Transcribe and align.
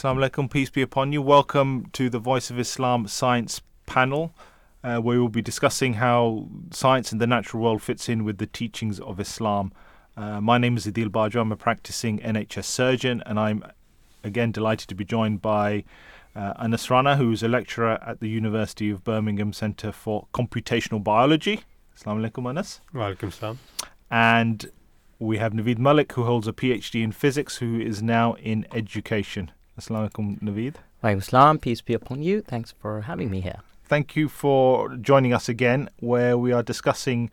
Assalamu 0.00 0.30
alaikum, 0.30 0.50
peace 0.50 0.70
be 0.70 0.80
upon 0.80 1.12
you. 1.12 1.20
Welcome 1.20 1.90
to 1.92 2.08
the 2.08 2.18
Voice 2.18 2.48
of 2.48 2.58
Islam 2.58 3.06
Science 3.06 3.60
panel, 3.84 4.32
uh, 4.82 4.96
where 4.96 5.16
we 5.16 5.20
will 5.20 5.28
be 5.28 5.42
discussing 5.42 5.92
how 5.92 6.48
science 6.70 7.12
in 7.12 7.18
the 7.18 7.26
natural 7.26 7.62
world 7.62 7.82
fits 7.82 8.08
in 8.08 8.24
with 8.24 8.38
the 8.38 8.46
teachings 8.46 8.98
of 8.98 9.20
Islam. 9.20 9.74
Uh, 10.16 10.40
my 10.40 10.56
name 10.56 10.78
is 10.78 10.86
Adil 10.86 11.08
Bajo. 11.08 11.42
I'm 11.42 11.52
a 11.52 11.56
practicing 11.56 12.18
NHS 12.20 12.64
surgeon, 12.64 13.22
and 13.26 13.38
I'm 13.38 13.62
again 14.24 14.52
delighted 14.52 14.88
to 14.88 14.94
be 14.94 15.04
joined 15.04 15.42
by 15.42 15.84
uh, 16.34 16.54
Anas 16.58 16.88
Rana, 16.88 17.16
who 17.16 17.30
is 17.30 17.42
a 17.42 17.48
lecturer 17.48 17.98
at 18.02 18.20
the 18.20 18.28
University 18.30 18.88
of 18.88 19.04
Birmingham 19.04 19.52
Centre 19.52 19.92
for 19.92 20.28
Computational 20.32 21.04
Biology. 21.04 21.60
Assalamu 21.94 22.26
alaikum, 22.26 22.48
Anas. 22.48 22.80
Welcome, 22.94 23.32
Sam. 23.32 23.58
And 24.10 24.70
we 25.18 25.36
have 25.36 25.52
Naveed 25.52 25.76
Malik, 25.76 26.12
who 26.14 26.24
holds 26.24 26.48
a 26.48 26.54
PhD 26.54 27.04
in 27.04 27.12
physics, 27.12 27.58
who 27.58 27.78
is 27.78 28.02
now 28.02 28.32
in 28.36 28.66
education. 28.72 29.50
Assalamu 29.80 30.10
alaikum, 30.10 30.42
Naveed. 30.42 30.74
Walaikum 31.02 31.18
Islam, 31.18 31.58
peace 31.58 31.80
be 31.80 31.94
upon 31.94 32.22
you. 32.22 32.42
Thanks 32.42 32.70
for 32.70 33.00
having 33.00 33.30
me 33.30 33.40
here. 33.40 33.60
Thank 33.86 34.14
you 34.14 34.28
for 34.28 34.94
joining 34.96 35.32
us 35.32 35.48
again, 35.48 35.88
where 36.00 36.36
we 36.36 36.52
are 36.52 36.62
discussing 36.62 37.30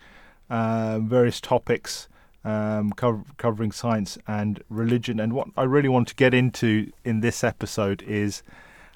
uh, 0.49 0.99
various 0.99 1.41
topics 1.41 2.07
um, 2.45 2.93
co- 2.93 3.25
covering 3.35 3.73
science 3.73 4.17
and 4.29 4.63
religion. 4.69 5.19
And 5.19 5.33
what 5.33 5.49
I 5.57 5.63
really 5.63 5.89
want 5.89 6.07
to 6.07 6.15
get 6.15 6.33
into 6.33 6.89
in 7.03 7.19
this 7.19 7.43
episode 7.43 8.01
is 8.03 8.43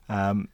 um, 0.08 0.48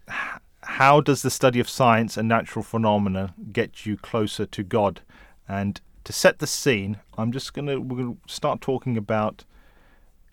how 0.63 0.99
does 0.99 1.21
the 1.21 1.29
study 1.29 1.59
of 1.59 1.69
science 1.69 2.17
and 2.17 2.27
natural 2.27 2.63
phenomena 2.63 3.35
get 3.53 3.85
you 3.85 3.95
closer 3.97 4.47
to 4.47 4.63
God? 4.63 5.01
And 5.47 5.79
to 6.03 6.11
set 6.11 6.39
the 6.39 6.47
scene, 6.47 6.97
I'm 7.15 7.31
just 7.31 7.53
gonna 7.53 7.79
we're 7.79 8.03
gonna 8.03 8.17
start 8.25 8.59
talking 8.59 8.97
about 8.97 9.45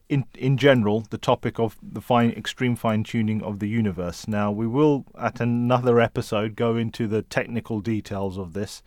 in 0.09 0.25
in 0.35 0.57
general 0.57 1.01
the 1.11 1.19
topic 1.19 1.59
of 1.59 1.77
the 1.83 2.01
fine 2.01 2.31
extreme 2.31 2.77
fine 2.77 3.05
tuning 3.05 3.43
of 3.43 3.59
the 3.59 3.69
universe. 3.69 4.29
Now 4.29 4.51
we 4.51 4.67
will 4.67 5.05
at 5.19 5.41
another 5.41 6.01
episode 6.01 6.57
go 6.57 6.77
into 6.77 7.07
the 7.07 7.23
technical 7.23 7.81
details 7.81 8.39
of 8.39 8.53
this. 8.53 8.83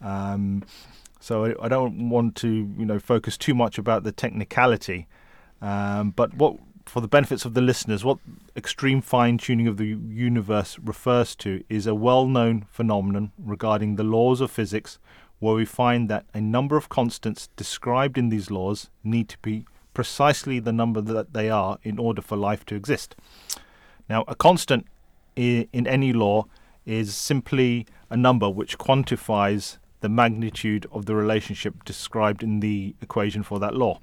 Um, 0.00 0.64
so 1.20 1.46
I, 1.46 1.66
I 1.66 1.68
don't 1.68 2.08
want 2.08 2.36
to 2.36 2.48
you 2.48 2.84
know 2.84 2.98
focus 2.98 3.36
too 3.36 3.54
much 3.54 3.78
about 3.78 4.02
the 4.04 4.12
technicality, 4.12 5.06
um, 5.62 6.10
but 6.10 6.34
what 6.34 6.56
for 6.88 7.00
the 7.00 7.08
benefits 7.08 7.44
of 7.44 7.54
the 7.54 7.60
listeners, 7.60 8.04
what 8.04 8.18
extreme 8.56 9.00
fine 9.02 9.36
tuning 9.38 9.68
of 9.68 9.76
the 9.76 9.98
universe 10.08 10.78
refers 10.78 11.36
to 11.36 11.62
is 11.68 11.86
a 11.86 11.94
well 11.94 12.26
known 12.26 12.66
phenomenon 12.70 13.30
regarding 13.38 13.96
the 13.96 14.04
laws 14.04 14.40
of 14.40 14.50
physics, 14.50 14.98
where 15.38 15.54
we 15.54 15.64
find 15.64 16.08
that 16.08 16.24
a 16.34 16.40
number 16.40 16.76
of 16.76 16.88
constants 16.88 17.48
described 17.56 18.18
in 18.18 18.30
these 18.30 18.50
laws 18.50 18.90
need 19.04 19.28
to 19.28 19.38
be 19.38 19.66
precisely 19.98 20.60
the 20.60 20.72
number 20.72 21.00
that 21.00 21.32
they 21.32 21.50
are 21.50 21.76
in 21.82 21.98
order 21.98 22.22
for 22.22 22.36
life 22.36 22.64
to 22.64 22.76
exist. 22.76 23.16
Now, 24.08 24.24
a 24.28 24.36
constant 24.36 24.86
in 25.34 25.88
any 25.88 26.12
law 26.12 26.44
is 26.86 27.16
simply 27.16 27.84
a 28.08 28.16
number 28.16 28.48
which 28.48 28.78
quantifies 28.78 29.78
the 29.98 30.08
magnitude 30.08 30.86
of 30.92 31.06
the 31.06 31.16
relationship 31.16 31.84
described 31.84 32.44
in 32.44 32.60
the 32.60 32.94
equation 33.02 33.42
for 33.42 33.58
that 33.58 33.74
law. 33.74 33.98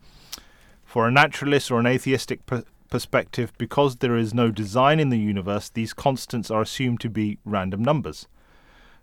For 0.83 1.07
a 1.07 1.11
naturalist 1.11 1.71
or 1.71 1.79
an 1.79 1.87
atheistic 1.87 2.45
per- 2.45 2.65
perspective, 2.89 3.53
because 3.57 3.95
there 3.95 4.17
is 4.17 4.33
no 4.33 4.51
design 4.51 4.99
in 4.99 5.11
the 5.11 5.17
universe, 5.33 5.69
these 5.69 5.93
constants 5.93 6.51
are 6.51 6.63
assumed 6.63 6.99
to 6.99 7.09
be 7.09 7.37
random 7.45 7.81
numbers. 7.81 8.27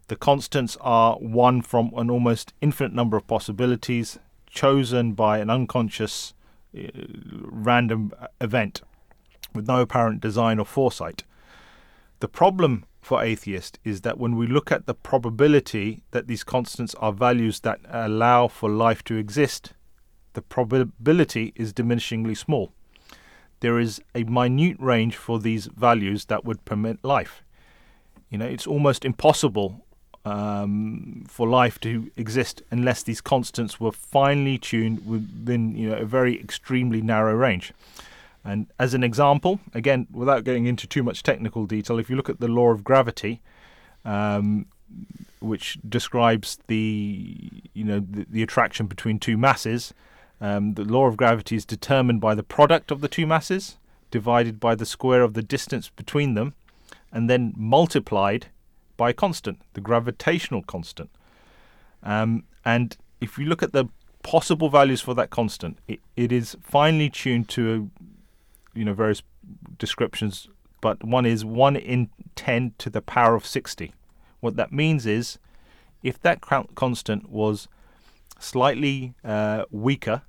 The 0.08 0.16
constants 0.16 0.76
are 0.82 1.14
one 1.14 1.62
from 1.62 1.90
an 1.96 2.10
almost 2.10 2.52
infinite 2.60 2.92
number 2.92 3.16
of 3.16 3.26
possibilities 3.26 4.18
chosen 4.50 5.14
by 5.14 5.38
an 5.38 5.48
unconscious 5.48 6.34
random 6.74 8.12
event 8.40 8.82
with 9.54 9.68
no 9.68 9.80
apparent 9.80 10.20
design 10.20 10.58
or 10.58 10.64
foresight. 10.64 11.24
The 12.20 12.28
problem 12.28 12.84
for 13.00 13.22
atheists 13.22 13.78
is 13.84 14.02
that 14.02 14.18
when 14.18 14.36
we 14.36 14.46
look 14.46 14.70
at 14.70 14.86
the 14.86 14.94
probability 14.94 16.02
that 16.12 16.28
these 16.28 16.44
constants 16.44 16.94
are 16.96 17.12
values 17.12 17.60
that 17.60 17.80
allow 17.88 18.48
for 18.48 18.70
life 18.70 19.02
to 19.04 19.16
exist, 19.16 19.72
the 20.34 20.42
probability 20.42 21.52
is 21.56 21.72
diminishingly 21.74 22.36
small. 22.36 22.72
There 23.60 23.78
is 23.78 24.00
a 24.14 24.24
minute 24.24 24.76
range 24.78 25.16
for 25.16 25.38
these 25.38 25.66
values 25.66 26.26
that 26.26 26.44
would 26.44 26.64
permit 26.64 27.04
life. 27.04 27.42
You 28.30 28.38
know, 28.38 28.46
it's 28.46 28.66
almost 28.66 29.04
impossible 29.04 29.81
um, 30.24 31.24
for 31.28 31.48
life 31.48 31.80
to 31.80 32.10
exist 32.16 32.62
unless 32.70 33.02
these 33.02 33.20
constants 33.20 33.80
were 33.80 33.92
finely 33.92 34.58
tuned 34.58 35.06
within 35.06 35.76
you 35.76 35.90
know 35.90 35.96
a 35.96 36.04
very 36.04 36.40
extremely 36.40 37.02
narrow 37.02 37.34
range. 37.34 37.72
And 38.44 38.66
as 38.78 38.92
an 38.94 39.04
example, 39.04 39.60
again, 39.72 40.08
without 40.12 40.44
getting 40.44 40.66
into 40.66 40.86
too 40.86 41.02
much 41.02 41.22
technical 41.22 41.64
detail, 41.64 41.98
if 41.98 42.10
you 42.10 42.16
look 42.16 42.28
at 42.28 42.40
the 42.40 42.48
law 42.48 42.70
of 42.70 42.82
gravity, 42.82 43.40
um, 44.04 44.66
which 45.40 45.78
describes 45.88 46.58
the 46.66 47.48
you 47.74 47.84
know 47.84 48.00
the, 48.00 48.26
the 48.28 48.42
attraction 48.42 48.86
between 48.86 49.18
two 49.18 49.36
masses, 49.36 49.94
um, 50.40 50.74
the 50.74 50.84
law 50.84 51.06
of 51.06 51.16
gravity 51.16 51.56
is 51.56 51.64
determined 51.64 52.20
by 52.20 52.34
the 52.34 52.42
product 52.42 52.90
of 52.90 53.00
the 53.00 53.08
two 53.08 53.26
masses 53.26 53.76
divided 54.10 54.60
by 54.60 54.74
the 54.74 54.84
square 54.84 55.22
of 55.22 55.34
the 55.34 55.42
distance 55.42 55.88
between 55.88 56.34
them, 56.34 56.54
and 57.10 57.30
then 57.30 57.54
multiplied 57.56 58.46
by 58.96 59.10
a 59.10 59.12
constant, 59.12 59.60
the 59.74 59.80
gravitational 59.80 60.62
constant. 60.62 61.10
Um, 62.02 62.44
and 62.64 62.96
if 63.20 63.38
you 63.38 63.46
look 63.46 63.62
at 63.62 63.72
the 63.72 63.86
possible 64.22 64.68
values 64.68 65.00
for 65.00 65.14
that 65.14 65.30
constant, 65.30 65.78
it, 65.88 66.00
it 66.16 66.32
is 66.32 66.56
finely 66.62 67.10
tuned 67.10 67.48
to, 67.50 67.90
you 68.74 68.84
know, 68.84 68.94
various 68.94 69.22
descriptions. 69.78 70.48
But 70.80 71.04
one 71.04 71.26
is 71.26 71.44
one 71.44 71.76
in 71.76 72.10
ten 72.34 72.74
to 72.78 72.90
the 72.90 73.02
power 73.02 73.34
of 73.34 73.46
sixty. 73.46 73.92
What 74.40 74.56
that 74.56 74.72
means 74.72 75.06
is, 75.06 75.38
if 76.02 76.20
that 76.22 76.40
constant 76.74 77.30
was 77.30 77.68
slightly 78.40 79.14
uh, 79.24 79.64
weaker, 79.70 80.22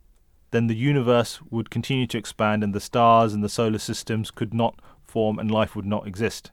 then 0.52 0.68
the 0.68 0.76
universe 0.76 1.40
would 1.50 1.72
continue 1.72 2.06
to 2.06 2.18
expand, 2.20 2.64
and 2.64 2.76
the 2.76 2.80
stars 2.80 3.34
and 3.34 3.44
the 3.44 3.50
solar 3.50 3.80
systems 3.80 4.30
could 4.30 4.54
not 4.54 4.76
form, 5.04 5.40
and 5.40 5.50
life 5.50 5.76
would 5.76 5.88
not 5.88 6.06
exist. 6.08 6.52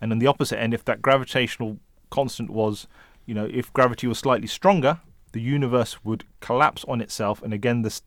And 0.00 0.12
on 0.12 0.18
the 0.18 0.26
opposite 0.26 0.58
end, 0.58 0.74
if 0.74 0.84
that 0.86 1.02
gravitational 1.02 1.78
constant 2.10 2.50
was, 2.50 2.86
you 3.26 3.34
know, 3.34 3.48
if 3.52 3.72
gravity 3.72 4.06
was 4.06 4.18
slightly 4.18 4.46
stronger, 4.46 5.00
the 5.32 5.40
universe 5.40 6.04
would 6.04 6.24
collapse 6.40 6.84
on 6.88 7.00
itself, 7.00 7.42
and 7.42 7.54
again, 7.54 7.82
this 7.82 8.02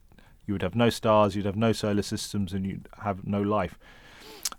you 0.45 0.53
would 0.53 0.61
have 0.61 0.75
no 0.75 0.89
stars, 0.89 1.35
you'd 1.35 1.45
have 1.45 1.55
no 1.55 1.71
solar 1.71 2.01
systems, 2.01 2.51
and 2.51 2.65
you'd 2.65 2.89
have 3.03 3.25
no 3.25 3.41
life. 3.41 3.79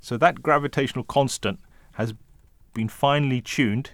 So 0.00 0.16
that 0.16 0.42
gravitational 0.42 1.04
constant 1.04 1.58
has 1.92 2.14
been 2.72 2.88
finely 2.88 3.42
tuned 3.42 3.90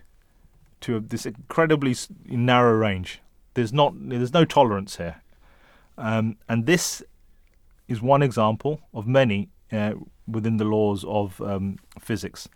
to 0.83 1.01
this 1.01 1.27
incredibly 1.27 1.97
narrow 2.27 2.75
range. 2.75 3.21
There's 3.55 3.73
not, 3.73 3.95
there's 3.97 4.33
no 4.33 4.45
tolerance 4.45 4.99
here, 4.99 5.21
um, 5.99 6.37
and 6.49 6.67
this 6.67 7.03
is 7.89 8.01
one 8.01 8.23
example 8.23 8.81
of 8.95 9.09
many 9.09 9.49
uh, 9.73 9.95
within 10.29 10.59
the 10.59 10.65
laws 10.65 11.05
of 11.05 11.41
um, 11.41 11.77
physics. 11.99 12.49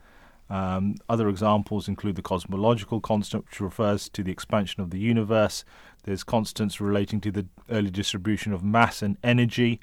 Um, 0.55 0.95
other 1.09 1.29
examples 1.29 1.89
include 1.89 2.15
the 2.15 2.23
cosmological 2.23 3.01
constant, 3.01 3.45
which 3.47 3.61
refers 3.61 4.09
to 4.11 4.23
the 4.23 4.31
expansion 4.31 4.85
of 4.85 4.91
the 4.91 5.01
universe. 5.01 5.65
There's 6.05 6.23
constants 6.23 6.81
relating 6.81 7.21
to 7.23 7.33
the 7.33 7.47
early 7.69 7.91
distribution 7.91 8.53
of 8.53 8.63
mass 8.63 9.03
and 9.03 9.17
energy. 9.25 9.81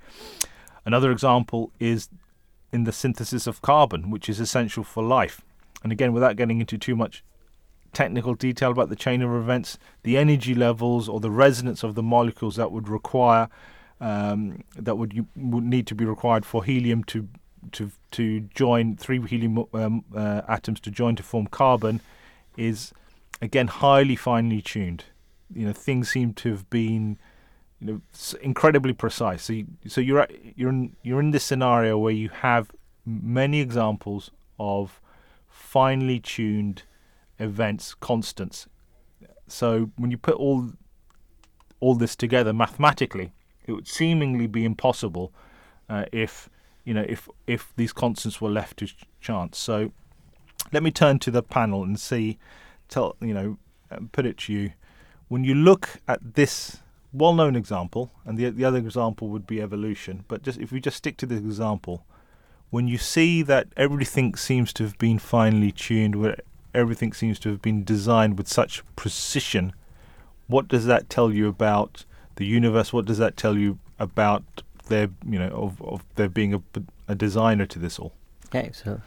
Another 0.86 1.12
example 1.12 1.74
is 1.82 2.08
in 2.72 2.86
the 2.86 2.94
synthesis 2.94 3.48
of 3.48 3.62
carbon, 3.62 4.10
which 4.12 4.30
is 4.30 4.40
essential 4.40 4.86
for 4.86 5.04
life. 5.04 5.42
And 5.84 5.92
again, 5.92 6.14
without 6.14 6.38
getting 6.38 6.62
into 6.62 6.78
too 6.78 6.96
much 6.96 7.22
technical 7.92 8.34
detail 8.34 8.72
about 8.72 8.88
the 8.88 8.96
chain 8.96 9.22
of 9.22 9.34
events, 9.34 9.78
the 10.04 10.18
energy 10.18 10.56
levels 10.56 11.10
or 11.10 11.20
the 11.20 11.32
resonance 11.32 11.84
of 11.84 11.96
the 11.96 12.04
molecules 12.04 12.56
that 12.56 12.72
would 12.72 12.88
require 12.88 13.50
um, 14.00 14.64
that 14.78 14.98
would 14.98 15.28
would 15.36 15.66
need 15.66 15.86
to 15.88 15.96
be 15.96 16.06
required 16.06 16.46
for 16.46 16.64
helium 16.64 17.04
to 17.04 17.28
to 17.74 17.92
to 18.12 18.42
join 18.54 18.96
three 18.96 19.22
helium 19.26 19.66
um, 19.74 20.04
uh, 20.16 20.42
atoms 20.48 20.80
to 20.82 20.92
join 20.92 21.16
to 21.16 21.24
form 21.24 21.48
carbon 21.48 22.02
is 22.58 22.94
again 23.42 23.68
highly 23.68 24.16
finely 24.16 24.62
tuned. 24.62 25.06
You 25.54 25.68
know, 25.68 25.74
things 25.74 26.10
seem 26.10 26.34
to 26.36 26.52
have 26.52 26.70
been 26.70 27.18
you 27.80 27.88
know 27.88 28.02
incredibly 28.42 28.94
precise. 28.94 29.44
So 29.44 29.54
you, 29.54 29.68
so 29.88 30.02
you're 30.02 30.28
you're 30.56 30.70
in, 30.70 30.96
you're 31.04 31.20
in 31.20 31.32
this 31.32 31.44
scenario 31.44 31.98
where 31.98 32.14
you 32.14 32.30
have 32.30 32.72
many 33.06 33.60
examples 33.60 34.32
of 34.60 35.02
finely 35.48 36.20
tuned 36.20 36.84
events, 37.40 37.94
constants. 37.94 38.68
So 39.48 39.92
when 39.98 40.12
you 40.12 40.18
put 40.18 40.36
all 40.36 40.72
all 41.80 41.96
this 41.96 42.16
together 42.16 42.54
mathematically, 42.54 43.34
it 43.66 43.74
would 43.74 43.88
seemingly 43.88 44.48
be 44.48 44.64
impossible 44.64 45.34
uh, 45.90 46.06
if 46.12 46.50
you 46.84 46.94
know 46.94 47.06
if 47.08 47.30
if 47.48 47.74
these 47.76 47.94
constants 47.94 48.42
were 48.42 48.50
left 48.50 48.78
to 48.78 48.88
chance. 49.20 49.58
So 49.58 49.92
let 50.72 50.84
me 50.84 50.92
turn 50.92 51.20
to 51.20 51.32
the 51.32 51.44
panel 51.44 51.84
and 51.84 52.00
see, 52.00 52.38
tell 52.90 53.16
you 53.22 53.34
know, 53.34 53.58
uh, 53.92 53.98
put 54.12 54.26
it 54.26 54.38
to 54.40 54.54
you. 54.54 54.72
When 55.28 55.44
you 55.44 55.56
look 55.56 56.02
at 56.08 56.36
this 56.36 56.80
well-known 57.14 57.56
example, 57.56 58.12
and 58.26 58.38
the 58.38 58.50
the 58.50 58.66
other 58.66 58.78
example 58.78 59.30
would 59.30 59.48
be 59.48 59.62
evolution, 59.62 60.26
but 60.28 60.44
just 60.44 60.60
if 60.60 60.72
we 60.72 60.80
just 60.80 60.98
stick 60.98 61.18
to 61.18 61.26
this 61.26 61.40
example, 61.40 62.06
when 62.70 62.88
you 62.88 62.98
see 62.98 63.42
that 63.44 63.68
everything 63.76 64.36
seems 64.36 64.74
to 64.74 64.84
have 64.84 64.98
been 64.98 65.20
finely 65.20 65.72
tuned, 65.72 66.16
where 66.16 66.38
everything 66.74 67.14
seems 67.14 67.38
to 67.40 67.50
have 67.50 67.62
been 67.62 67.84
designed 67.84 68.38
with 68.38 68.48
such 68.48 68.84
precision, 68.96 69.74
what 70.48 70.68
does 70.68 70.86
that 70.86 71.10
tell 71.10 71.34
you 71.34 71.48
about 71.48 72.06
the 72.36 72.46
universe? 72.46 72.94
What 72.94 73.06
does 73.06 73.18
that 73.18 73.38
tell 73.38 73.58
you 73.58 73.80
about 74.00 74.44
there, 74.88 75.10
you 75.28 75.40
know, 75.40 75.50
of, 75.50 75.82
of 75.82 76.04
there 76.16 76.30
being 76.30 76.54
a, 76.54 76.62
a 77.08 77.16
designer 77.16 77.66
to 77.66 77.80
this 77.80 78.00
all? 78.00 78.14
Okay, 78.48 78.72
so 78.74 79.02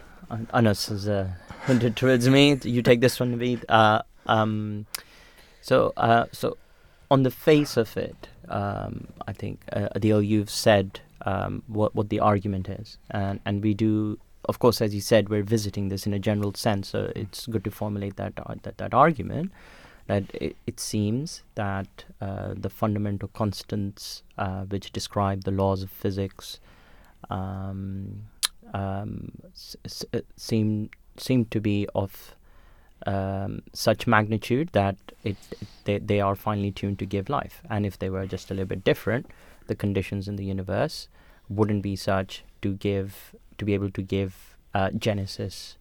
Anas 0.52 0.88
has 0.88 1.08
uh, 1.08 1.30
hunted 1.66 1.96
towards 1.96 2.28
me. 2.28 2.58
You 2.62 2.82
take 2.82 3.00
this 3.00 3.20
one, 3.20 3.36
Naveed. 3.36 3.64
Uh, 3.68 4.02
um, 4.26 4.86
so, 5.60 5.92
uh, 5.96 6.26
so 6.32 6.56
on 7.10 7.22
the 7.22 7.30
face 7.30 7.76
of 7.76 7.96
it, 7.96 8.28
um, 8.48 9.08
I 9.26 9.32
think 9.32 9.60
uh, 9.72 9.88
Adil, 9.96 10.26
you've 10.26 10.50
said 10.50 11.00
um, 11.22 11.62
what 11.66 11.94
what 11.94 12.08
the 12.08 12.20
argument 12.20 12.68
is, 12.68 12.98
and 13.10 13.40
and 13.46 13.62
we 13.62 13.74
do, 13.74 14.18
of 14.46 14.58
course, 14.58 14.80
as 14.80 14.94
you 14.94 15.00
said, 15.00 15.28
we're 15.28 15.42
visiting 15.42 15.88
this 15.88 16.06
in 16.06 16.12
a 16.12 16.18
general 16.18 16.54
sense. 16.54 16.88
So 16.88 17.12
it's 17.16 17.46
good 17.46 17.64
to 17.64 17.70
formulate 17.70 18.16
that 18.16 18.34
uh, 18.38 18.54
that, 18.62 18.78
that 18.78 18.94
argument. 18.94 19.52
That 20.06 20.24
it, 20.34 20.56
it 20.66 20.80
seems 20.80 21.42
that 21.54 22.04
uh, 22.20 22.52
the 22.54 22.68
fundamental 22.68 23.28
constants 23.28 24.22
uh, 24.36 24.64
which 24.64 24.92
describe 24.92 25.44
the 25.44 25.50
laws 25.50 25.82
of 25.82 25.90
physics 25.90 26.60
um, 27.30 28.24
um, 28.74 29.32
s- 29.54 29.76
s- 29.84 30.04
uh, 30.12 30.20
seem 30.36 30.90
seem 31.16 31.44
to 31.46 31.60
be 31.60 31.88
of 31.94 32.34
um, 33.06 33.62
such 33.72 34.06
magnitude 34.06 34.68
that 34.72 34.96
it, 35.22 35.36
they, 35.84 35.98
they 35.98 36.20
are 36.20 36.34
finely 36.34 36.70
tuned 36.70 36.98
to 36.98 37.06
give 37.06 37.28
life. 37.28 37.62
And 37.70 37.86
if 37.86 37.98
they 37.98 38.10
were 38.10 38.26
just 38.26 38.50
a 38.50 38.54
little 38.54 38.66
bit 38.66 38.84
different, 38.84 39.30
the 39.68 39.74
conditions 39.74 40.28
in 40.28 40.36
the 40.36 40.44
universe 40.44 41.08
wouldn't 41.48 41.82
be 41.82 41.96
such 41.96 42.44
to 42.62 42.74
give 42.74 43.34
to 43.58 43.64
be 43.64 43.74
able 43.74 43.90
to 43.90 44.02
give 44.02 44.56
uh, 44.74 44.90
genesis 44.90 45.76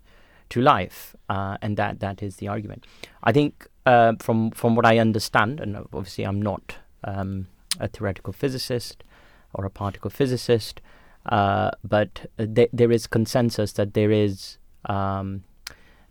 to 0.50 0.62
life. 0.62 1.16
Uh, 1.28 1.58
and 1.62 1.76
that 1.78 2.00
that 2.00 2.24
is 2.24 2.38
the 2.38 2.48
argument. 2.48 2.86
I 3.24 3.32
think 3.32 3.68
uh, 3.86 4.14
from 4.20 4.52
from 4.52 4.76
what 4.76 4.86
I 4.86 4.98
understand, 5.00 5.60
and 5.60 5.76
obviously 5.78 6.24
I'm 6.24 6.42
not 6.42 6.76
um, 7.04 7.48
a 7.80 7.88
theoretical 7.88 8.34
physicist 8.34 9.04
or 9.54 9.66
a 9.66 9.70
particle 9.70 10.10
physicist, 10.10 10.82
uh, 11.26 11.72
but 11.84 12.26
th- 12.38 12.70
there 12.74 12.92
is 12.92 13.08
consensus 13.08 13.74
that 13.74 13.94
there 13.94 14.12
is 14.12 14.58
um, 14.86 15.44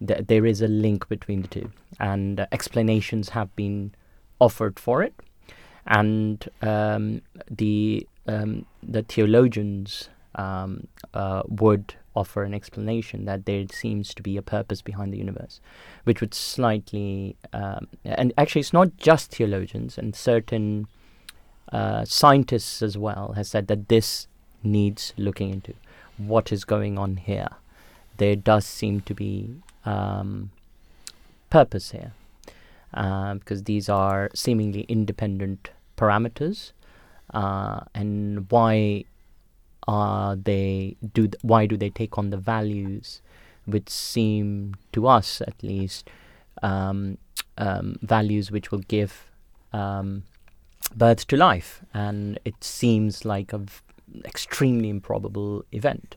th- 0.06 0.26
there 0.26 0.46
is 0.46 0.60
a 0.60 0.68
link 0.68 1.08
between 1.08 1.42
the 1.42 1.48
two, 1.48 1.72
and 1.98 2.40
uh, 2.40 2.46
explanations 2.52 3.30
have 3.30 3.54
been 3.56 3.94
offered 4.38 4.78
for 4.78 5.02
it, 5.02 5.14
and 5.86 6.48
um, 6.62 7.22
the 7.50 8.06
um, 8.26 8.66
the 8.82 9.02
theologians 9.02 10.08
um, 10.34 10.86
uh, 11.14 11.42
would 11.48 11.94
offer 12.14 12.42
an 12.42 12.54
explanation 12.54 13.24
that 13.24 13.46
there 13.46 13.64
seems 13.70 14.14
to 14.14 14.22
be 14.22 14.36
a 14.36 14.42
purpose 14.42 14.82
behind 14.82 15.12
the 15.12 15.18
universe, 15.18 15.60
which 16.04 16.20
would 16.20 16.34
slightly 16.34 17.36
um, 17.52 17.88
and 18.04 18.32
actually 18.36 18.60
it's 18.60 18.72
not 18.72 18.96
just 18.96 19.30
theologians 19.30 19.98
and 19.98 20.14
certain 20.14 20.86
uh, 21.72 22.04
scientists 22.04 22.82
as 22.82 22.98
well 22.98 23.32
has 23.32 23.48
said 23.48 23.66
that 23.68 23.88
this 23.88 24.28
needs 24.62 25.14
looking 25.16 25.50
into. 25.50 25.74
What 26.18 26.52
is 26.52 26.64
going 26.64 26.98
on 26.98 27.16
here? 27.16 27.48
There 28.18 28.36
does 28.36 28.66
seem 28.66 29.00
to 29.02 29.14
be 29.14 29.56
um, 29.84 30.50
purpose 31.50 31.90
here 31.92 32.12
uh, 32.94 33.34
because 33.34 33.64
these 33.64 33.88
are 33.88 34.30
seemingly 34.34 34.82
independent 34.82 35.70
parameters, 35.96 36.72
uh, 37.32 37.80
and 37.94 38.50
why 38.50 39.04
are 39.88 40.36
they 40.36 40.96
do 41.14 41.26
th- 41.28 41.42
why 41.42 41.66
do 41.66 41.76
they 41.76 41.90
take 41.90 42.16
on 42.18 42.30
the 42.30 42.36
values 42.36 43.20
which 43.66 43.88
seem 43.88 44.74
to 44.92 45.06
us 45.06 45.40
at 45.40 45.62
least 45.62 46.08
um, 46.62 47.18
um, 47.58 47.96
values 48.02 48.50
which 48.50 48.70
will 48.70 48.80
give 48.88 49.30
um, 49.72 50.22
birth 50.94 51.26
to 51.28 51.36
life, 51.36 51.82
and 51.94 52.38
it 52.44 52.62
seems 52.62 53.24
like 53.24 53.52
a 53.52 53.58
v- 53.58 53.72
extremely 54.24 54.88
improbable 54.88 55.64
event. 55.72 56.16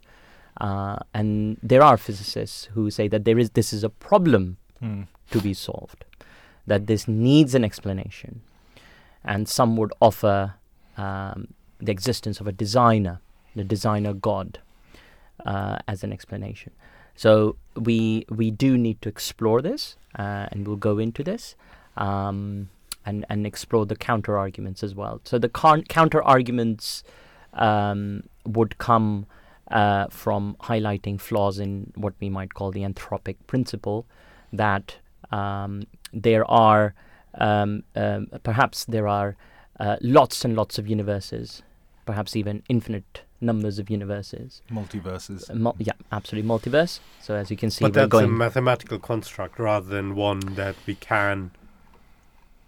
Uh, 0.60 0.98
and 1.14 1.58
there 1.62 1.82
are 1.84 1.98
physicists 1.98 2.66
who 2.74 2.90
say 2.90 3.08
that 3.08 3.26
there 3.26 3.38
is 3.40 3.50
this 3.52 3.74
is 3.74 3.84
a 3.84 3.90
problem 3.90 4.58
Mm. 4.82 5.08
to 5.32 5.40
be 5.40 5.54
solved, 5.54 6.04
that 6.68 6.86
this 6.88 7.08
needs 7.08 7.56
an 7.56 7.64
explanation, 7.64 8.42
and 9.24 9.48
some 9.48 9.78
would 9.78 9.94
offer 10.02 10.56
um, 10.98 11.48
the 11.80 11.92
existence 11.94 12.42
of 12.42 12.48
a 12.48 12.52
designer, 12.52 13.22
the 13.56 13.64
designer 13.64 14.14
God, 14.14 14.60
uh, 15.46 15.78
as 15.88 16.04
an 16.04 16.12
explanation. 16.12 16.72
So 17.16 17.56
we 17.76 18.26
we 18.30 18.52
do 18.52 18.78
need 18.78 19.02
to 19.02 19.10
explore 19.10 19.62
this, 19.62 19.98
uh, 20.20 20.48
and 20.52 20.68
we'll 20.68 20.78
go 20.78 20.98
into 21.00 21.24
this. 21.24 21.56
Um, 21.98 22.70
and, 23.06 23.26
and 23.30 23.46
explore 23.46 23.86
the 23.86 23.96
counter 23.96 24.38
arguments 24.38 24.84
as 24.84 24.96
well. 24.96 25.22
So 25.24 25.38
the 25.38 25.48
con- 25.48 25.84
counter 25.84 26.24
arguments 26.24 27.04
um, 27.54 28.24
would 28.46 28.78
come 28.78 29.28
uh, 29.70 30.08
from 30.10 30.58
highlighting 30.62 31.20
flaws 31.20 31.60
in 31.60 31.92
what 31.96 32.14
we 32.20 32.30
might 32.30 32.54
call 32.54 32.72
the 32.72 32.82
anthropic 32.82 33.36
principle, 33.48 34.06
that 34.52 34.98
um, 35.32 35.84
there 36.14 36.50
are 36.50 36.94
um, 37.36 37.84
um, 37.96 38.28
perhaps 38.44 38.86
there 38.86 39.08
are 39.08 39.36
uh, 39.80 39.98
lots 40.02 40.46
and 40.46 40.56
lots 40.56 40.78
of 40.78 40.88
universes, 40.88 41.62
perhaps 42.06 42.36
even 42.36 42.64
infinite 42.70 43.22
numbers 43.42 43.80
of 43.80 43.90
universes. 43.90 44.62
Multiverses. 44.72 45.50
Uh, 45.50 45.56
mul- 45.56 45.76
yeah, 45.80 45.94
absolutely 46.12 46.50
multiverse. 46.50 47.00
So 47.22 47.36
as 47.36 47.52
you 47.52 47.58
can 47.58 47.70
see, 47.70 47.84
but 47.86 47.94
we're 47.96 48.08
that's 48.08 48.24
a 48.24 48.28
mathematical 48.28 49.00
construct 49.00 49.60
rather 49.60 49.88
than 49.88 50.16
one 50.16 50.40
that 50.56 50.76
we 50.86 50.96
can 50.96 51.52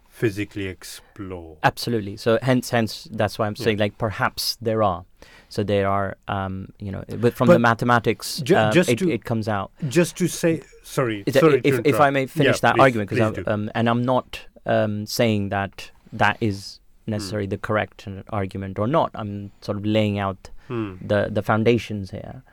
physically 0.10 0.66
explore. 0.68 1.58
Absolutely. 1.64 2.18
So 2.18 2.40
hence, 2.42 2.70
hence, 2.72 3.08
that's 3.12 3.38
why 3.38 3.46
I'm 3.48 3.56
saying 3.56 3.78
like 3.78 3.98
perhaps 3.98 4.58
there 4.62 4.82
are. 4.84 5.06
So 5.50 5.64
there 5.64 5.88
are, 5.88 6.18
um, 6.28 6.74
you 6.80 6.92
know, 6.92 7.04
but 7.08 7.34
from 7.34 7.48
the 7.48 7.60
mathematics, 7.60 8.40
ju- 8.42 8.56
um, 8.58 8.74
just 8.74 8.90
it, 8.90 8.98
to- 9.00 9.10
it 9.12 9.24
comes 9.24 9.48
out. 9.48 9.72
Just 9.88 10.18
to 10.18 10.28
say, 10.28 10.62
sorry, 10.84 11.24
Is 11.26 11.36
that- 11.36 11.40
sorry 11.40 11.62
to 11.62 11.68
if, 11.68 11.80
if 11.86 12.00
I 12.02 12.10
may 12.10 12.26
finish 12.26 12.58
Yeah, 12.58 12.60
that 12.64 12.76
please- 12.76 12.82
argument, 12.82 13.10
because 13.12 13.34
do. 13.36 13.44
um, 13.48 13.72
and 13.74 13.88
I'm 13.90 14.04
not 14.04 14.42
um, 14.66 15.06
saying 15.06 15.50
that 15.50 15.92
that 16.12 16.38
is 16.42 16.80
necessarily 17.06 17.46
Hmm. 17.46 17.52
the 17.52 17.58
correct 17.60 18.06
uh, 18.08 18.24
argument 18.30 18.78
or 18.80 18.88
not. 18.88 19.12
I'm 19.16 19.52
sort 19.62 19.78
of 19.78 19.86
laying 19.86 20.20
out 20.20 20.50
Hmm. 20.68 20.96
the 21.02 21.30
the 21.32 21.42
foundations 21.42 22.12
here, 22.12 22.44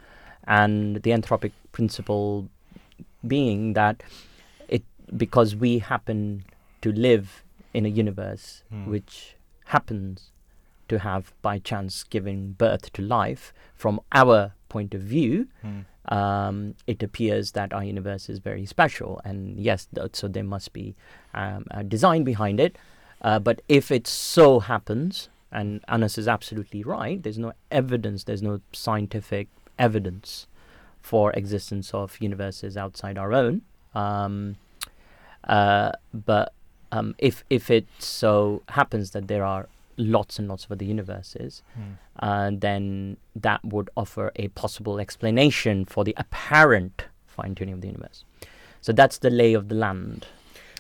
and 0.47 1.03
the 1.03 1.11
anthropic 1.11 1.53
principle 1.73 2.49
being 3.27 3.73
that 3.75 4.03
it 4.69 4.83
because 5.17 5.57
we 5.57 5.79
happen 5.79 6.45
to 6.83 6.93
live 6.93 7.43
in 7.73 7.85
a 7.87 7.89
universe 7.89 8.63
Hmm. 8.71 8.91
which 8.91 9.37
happens 9.67 10.31
to 10.89 10.99
have 10.99 11.33
by 11.43 11.59
chance 11.59 12.05
given 12.05 12.53
birth 12.53 12.93
to 12.93 13.03
life 13.03 13.53
from 13.75 14.01
our 14.13 14.53
point 14.69 14.93
of 14.95 15.01
view 15.01 15.49
Mm. 15.65 15.85
um, 16.13 16.75
it 16.87 17.03
appears 17.03 17.53
that 17.53 17.73
our 17.73 17.83
universe 17.83 18.29
is 18.29 18.39
very 18.39 18.67
special 18.67 19.21
and 19.25 19.59
yes 19.59 19.89
th- 19.95 20.15
so 20.15 20.29
there 20.29 20.45
must 20.45 20.73
be 20.75 20.95
um, 21.33 21.65
a 21.71 21.83
design 21.83 22.23
behind 22.25 22.61
it 22.61 22.77
uh, 23.23 23.39
but 23.39 23.63
if 23.69 23.91
it 23.91 24.07
so 24.07 24.61
happens 24.61 25.31
and 25.55 25.81
Anas 25.89 26.19
is 26.19 26.27
absolutely 26.29 26.83
right 26.83 27.23
there's 27.23 27.39
no 27.39 27.53
evidence 27.71 28.25
there's 28.25 28.43
no 28.43 28.61
scientific 28.73 29.49
evidence 29.79 30.47
for 31.01 31.33
existence 31.33 31.93
of 31.95 32.21
universes 32.21 32.77
outside 32.77 33.17
our 33.19 33.33
own 33.33 33.63
um, 33.95 34.57
uh, 35.45 35.93
but 36.13 36.53
um, 36.93 37.15
if 37.19 37.45
if 37.51 37.71
it 37.71 37.87
so 37.99 38.63
happens 38.69 39.11
that 39.13 39.29
there 39.29 39.45
are 39.45 39.69
lots 39.97 40.39
and 40.39 40.49
lots 40.49 40.65
of 40.65 40.73
other 40.73 40.85
universes, 40.85 41.63
Mm. 41.79 41.97
uh, 42.19 42.51
then 42.67 43.17
that 43.37 43.61
would 43.65 43.89
offer 43.97 44.33
a 44.37 44.49
possible 44.49 44.99
explanation 44.99 45.85
for 45.85 46.03
the 46.05 46.15
apparent 46.17 47.05
fine 47.27 47.55
tuning 47.55 47.75
of 47.75 47.81
the 47.81 47.87
universe. 47.89 48.25
So 48.81 48.93
that's 48.93 49.19
the 49.19 49.31
lay 49.31 49.55
of 49.55 49.69
the 49.69 49.75
land. 49.77 50.27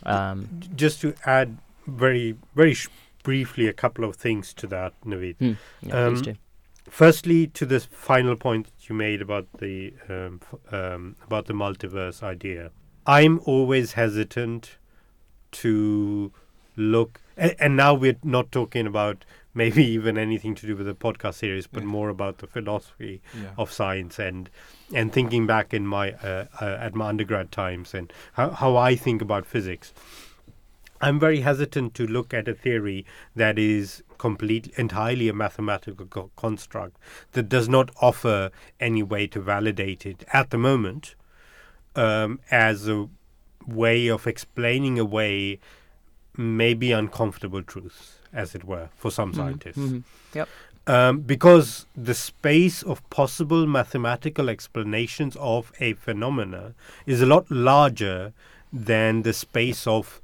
Um, 0.04 0.48
Just 0.74 1.00
to 1.02 1.14
add 1.24 1.58
very, 1.86 2.36
very 2.56 2.74
sh- 2.74 2.88
briefly 3.24 3.66
a 3.66 3.72
couple 3.72 4.04
of 4.04 4.14
things 4.14 4.54
to 4.54 4.66
that, 4.68 4.92
Naveed. 5.04 5.36
hmm, 5.38 5.52
yeah, 5.88 6.06
Um. 6.06 6.22
Firstly, 6.90 7.46
to 7.58 7.64
this 7.66 7.86
final 7.86 8.36
point 8.36 8.66
that 8.66 8.88
you 8.90 8.94
made 8.94 9.22
about 9.22 9.46
the 9.58 9.94
um, 10.08 10.38
f- 10.42 10.72
um, 10.74 11.16
about 11.26 11.46
the 11.46 11.54
multiverse 11.54 12.22
idea, 12.22 12.70
I'm 13.06 13.40
always 13.46 13.92
hesitant 13.94 14.76
to 15.52 16.30
look, 16.76 17.20
and, 17.38 17.54
and 17.58 17.76
now 17.76 17.94
we're 17.94 18.18
not 18.22 18.52
talking 18.52 18.86
about 18.86 19.24
maybe 19.54 19.82
even 19.86 20.18
anything 20.18 20.54
to 20.56 20.66
do 20.66 20.76
with 20.76 20.86
the 20.86 20.94
podcast 20.94 21.34
series, 21.36 21.66
but 21.66 21.82
Yeah. 21.84 21.88
more 21.88 22.08
about 22.10 22.38
the 22.38 22.46
philosophy 22.46 23.22
Yeah. 23.32 23.50
of 23.56 23.72
science 23.72 24.18
and 24.18 24.50
and 24.92 25.10
thinking 25.12 25.46
back 25.46 25.72
in 25.72 25.86
my 25.86 26.12
uh, 26.12 26.46
uh, 26.60 26.76
at 26.80 26.94
my 26.94 27.08
undergrad 27.08 27.50
times 27.50 27.94
and 27.94 28.12
how, 28.34 28.50
how 28.50 28.76
I 28.76 28.94
think 28.94 29.22
about 29.22 29.46
physics. 29.46 29.94
I'm 31.00 31.18
very 31.20 31.40
hesitant 31.40 31.94
to 31.94 32.06
look 32.06 32.32
at 32.32 32.48
a 32.48 32.54
theory 32.54 33.04
that 33.34 33.58
is 33.58 34.02
complete, 34.18 34.68
entirely 34.76 35.28
a 35.28 35.32
mathematical 35.34 36.06
co- 36.06 36.30
construct 36.36 36.96
that 37.32 37.48
does 37.48 37.68
not 37.68 37.90
offer 38.00 38.50
any 38.80 39.02
way 39.02 39.26
to 39.28 39.40
validate 39.40 40.06
it 40.06 40.24
at 40.32 40.50
the 40.50 40.58
moment 40.58 41.14
um, 41.96 42.40
as 42.50 42.88
a 42.88 43.08
way 43.66 44.08
of 44.08 44.26
explaining 44.26 44.98
away 44.98 45.58
maybe 46.36 46.92
uncomfortable 46.92 47.62
truths, 47.62 48.18
as 48.32 48.54
it 48.54 48.64
were, 48.64 48.88
for 48.96 49.10
some 49.10 49.32
scientists. 49.32 49.78
Mhm. 49.78 50.02
Yep. 50.34 50.48
Um, 50.86 51.20
because 51.20 51.86
the 51.96 52.12
space 52.14 52.82
of 52.82 53.08
possible 53.08 53.66
mathematical 53.66 54.50
explanations 54.50 55.34
of 55.36 55.72
a 55.80 55.94
phenomena 55.94 56.74
is 57.06 57.22
a 57.22 57.26
lot 57.26 57.50
larger 57.50 58.32
than 58.70 59.22
the 59.22 59.32
space 59.32 59.86
of 59.86 60.20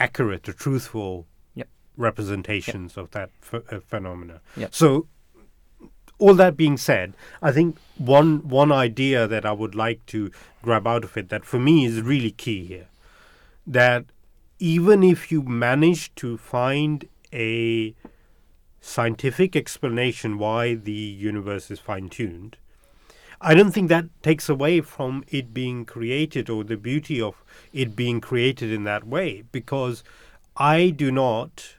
accurate 0.00 0.48
or 0.48 0.52
truthful 0.52 1.26
Yep. 1.54 1.68
representations 1.96 2.96
of 2.96 3.10
that 3.12 3.30
ph- 3.48 3.62
uh, 3.70 3.80
phenomena. 3.80 4.40
Yep. 4.56 4.74
So, 4.74 5.06
all 6.18 6.34
that 6.34 6.56
being 6.56 6.76
said, 6.76 7.14
I 7.42 7.50
think 7.52 7.76
one 7.96 8.48
one 8.48 8.72
idea 8.72 9.26
that 9.26 9.44
I 9.46 9.52
would 9.52 9.74
like 9.74 10.04
to 10.06 10.30
grab 10.62 10.86
out 10.86 11.04
of 11.04 11.16
it 11.16 11.28
that 11.30 11.44
for 11.44 11.58
me 11.58 11.84
is 11.84 12.00
really 12.02 12.30
key 12.30 12.64
here, 12.64 12.88
that 13.66 14.04
even 14.58 15.02
if 15.02 15.30
you 15.32 15.42
manage 15.42 16.14
to 16.16 16.36
find 16.36 17.06
a 17.32 17.94
scientific 18.80 19.54
explanation 19.56 20.38
why 20.38 20.74
the 20.74 20.92
universe 20.92 21.70
is 21.70 21.78
fine 21.78 22.08
tuned, 22.08 22.56
I 23.40 23.54
don't 23.54 23.72
think 23.72 23.88
that 23.88 24.04
takes 24.22 24.48
away 24.48 24.80
from 24.82 25.24
it 25.28 25.54
being 25.54 25.84
created 25.86 26.50
or 26.50 26.62
the 26.62 26.76
beauty 26.76 27.20
of 27.22 27.42
it 27.72 27.96
being 27.96 28.20
created 28.20 28.70
in 28.70 28.84
that 28.84 29.06
way 29.06 29.44
because 29.50 30.04
I 30.56 30.90
do 30.90 31.10
not 31.10 31.76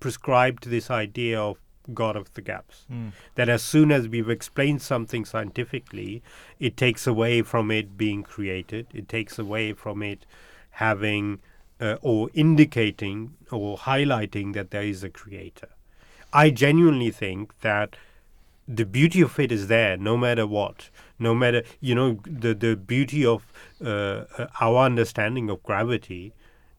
prescribe 0.00 0.60
to 0.60 0.68
this 0.68 0.90
idea 0.90 1.40
of 1.40 1.58
God 1.94 2.16
of 2.16 2.34
the 2.34 2.42
gaps. 2.42 2.84
That 3.36 3.48
as 3.48 3.62
soon 3.62 3.92
as 3.92 4.08
we've 4.08 4.28
explained 4.28 4.82
something 4.82 5.24
scientifically, 5.24 6.22
it 6.58 6.76
takes 6.76 7.06
away 7.06 7.42
from 7.42 7.70
it 7.70 7.96
being 7.96 8.22
created, 8.22 8.88
it 8.92 9.08
takes 9.08 9.38
away 9.38 9.72
from 9.72 10.02
it 10.02 10.26
having 10.72 11.40
uh, 11.80 11.96
or 12.02 12.28
indicating 12.34 13.34
or 13.52 13.78
highlighting 13.78 14.52
that 14.54 14.70
there 14.72 14.82
is 14.82 15.04
a 15.04 15.08
creator. 15.08 15.68
I 16.32 16.50
genuinely 16.50 17.10
think 17.10 17.60
that 17.60 17.96
the 18.68 18.84
beauty 18.84 19.22
of 19.22 19.38
it 19.38 19.50
is 19.50 19.66
there 19.68 19.96
no 19.96 20.16
matter 20.16 20.46
what. 20.46 20.90
No 21.18 21.34
matter 21.34 21.62
you 21.80 21.94
know 21.94 22.20
the 22.24 22.54
the 22.54 22.76
beauty 22.76 23.24
of 23.24 23.52
uh, 23.84 24.24
our 24.60 24.84
understanding 24.84 25.50
of 25.50 25.62
gravity 25.62 26.32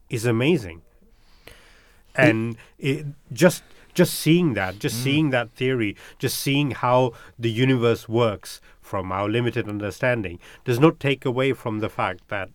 is 0.08 0.24
amazing. 0.24 0.82
And 2.14 2.56
it, 2.78 3.06
just 3.32 3.62
just 3.92 4.14
seeing 4.14 4.54
that 4.54 4.78
just 4.78 5.02
seeing 5.02 5.30
that 5.30 5.50
theory 5.50 5.96
just 6.18 6.38
seeing 6.38 6.70
how 6.70 7.12
the 7.38 7.50
universe 7.50 8.08
works 8.08 8.60
from 8.80 9.10
our 9.10 9.28
limited 9.28 9.68
understanding 9.68 10.38
does 10.64 10.78
not 10.78 11.00
take 11.00 11.24
away 11.24 11.52
from 11.52 11.80
the 11.80 11.88
fact 11.88 12.28
that 12.28 12.50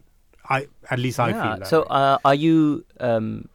i 0.50 0.66
at 0.90 0.98
least 0.98 1.20
i 1.20 1.34
feel 1.34 1.58
that 1.58 1.68
so 1.68 1.84
uh, 1.84 2.18
are 2.24 2.36
you 2.36 2.86
um, 3.02 3.50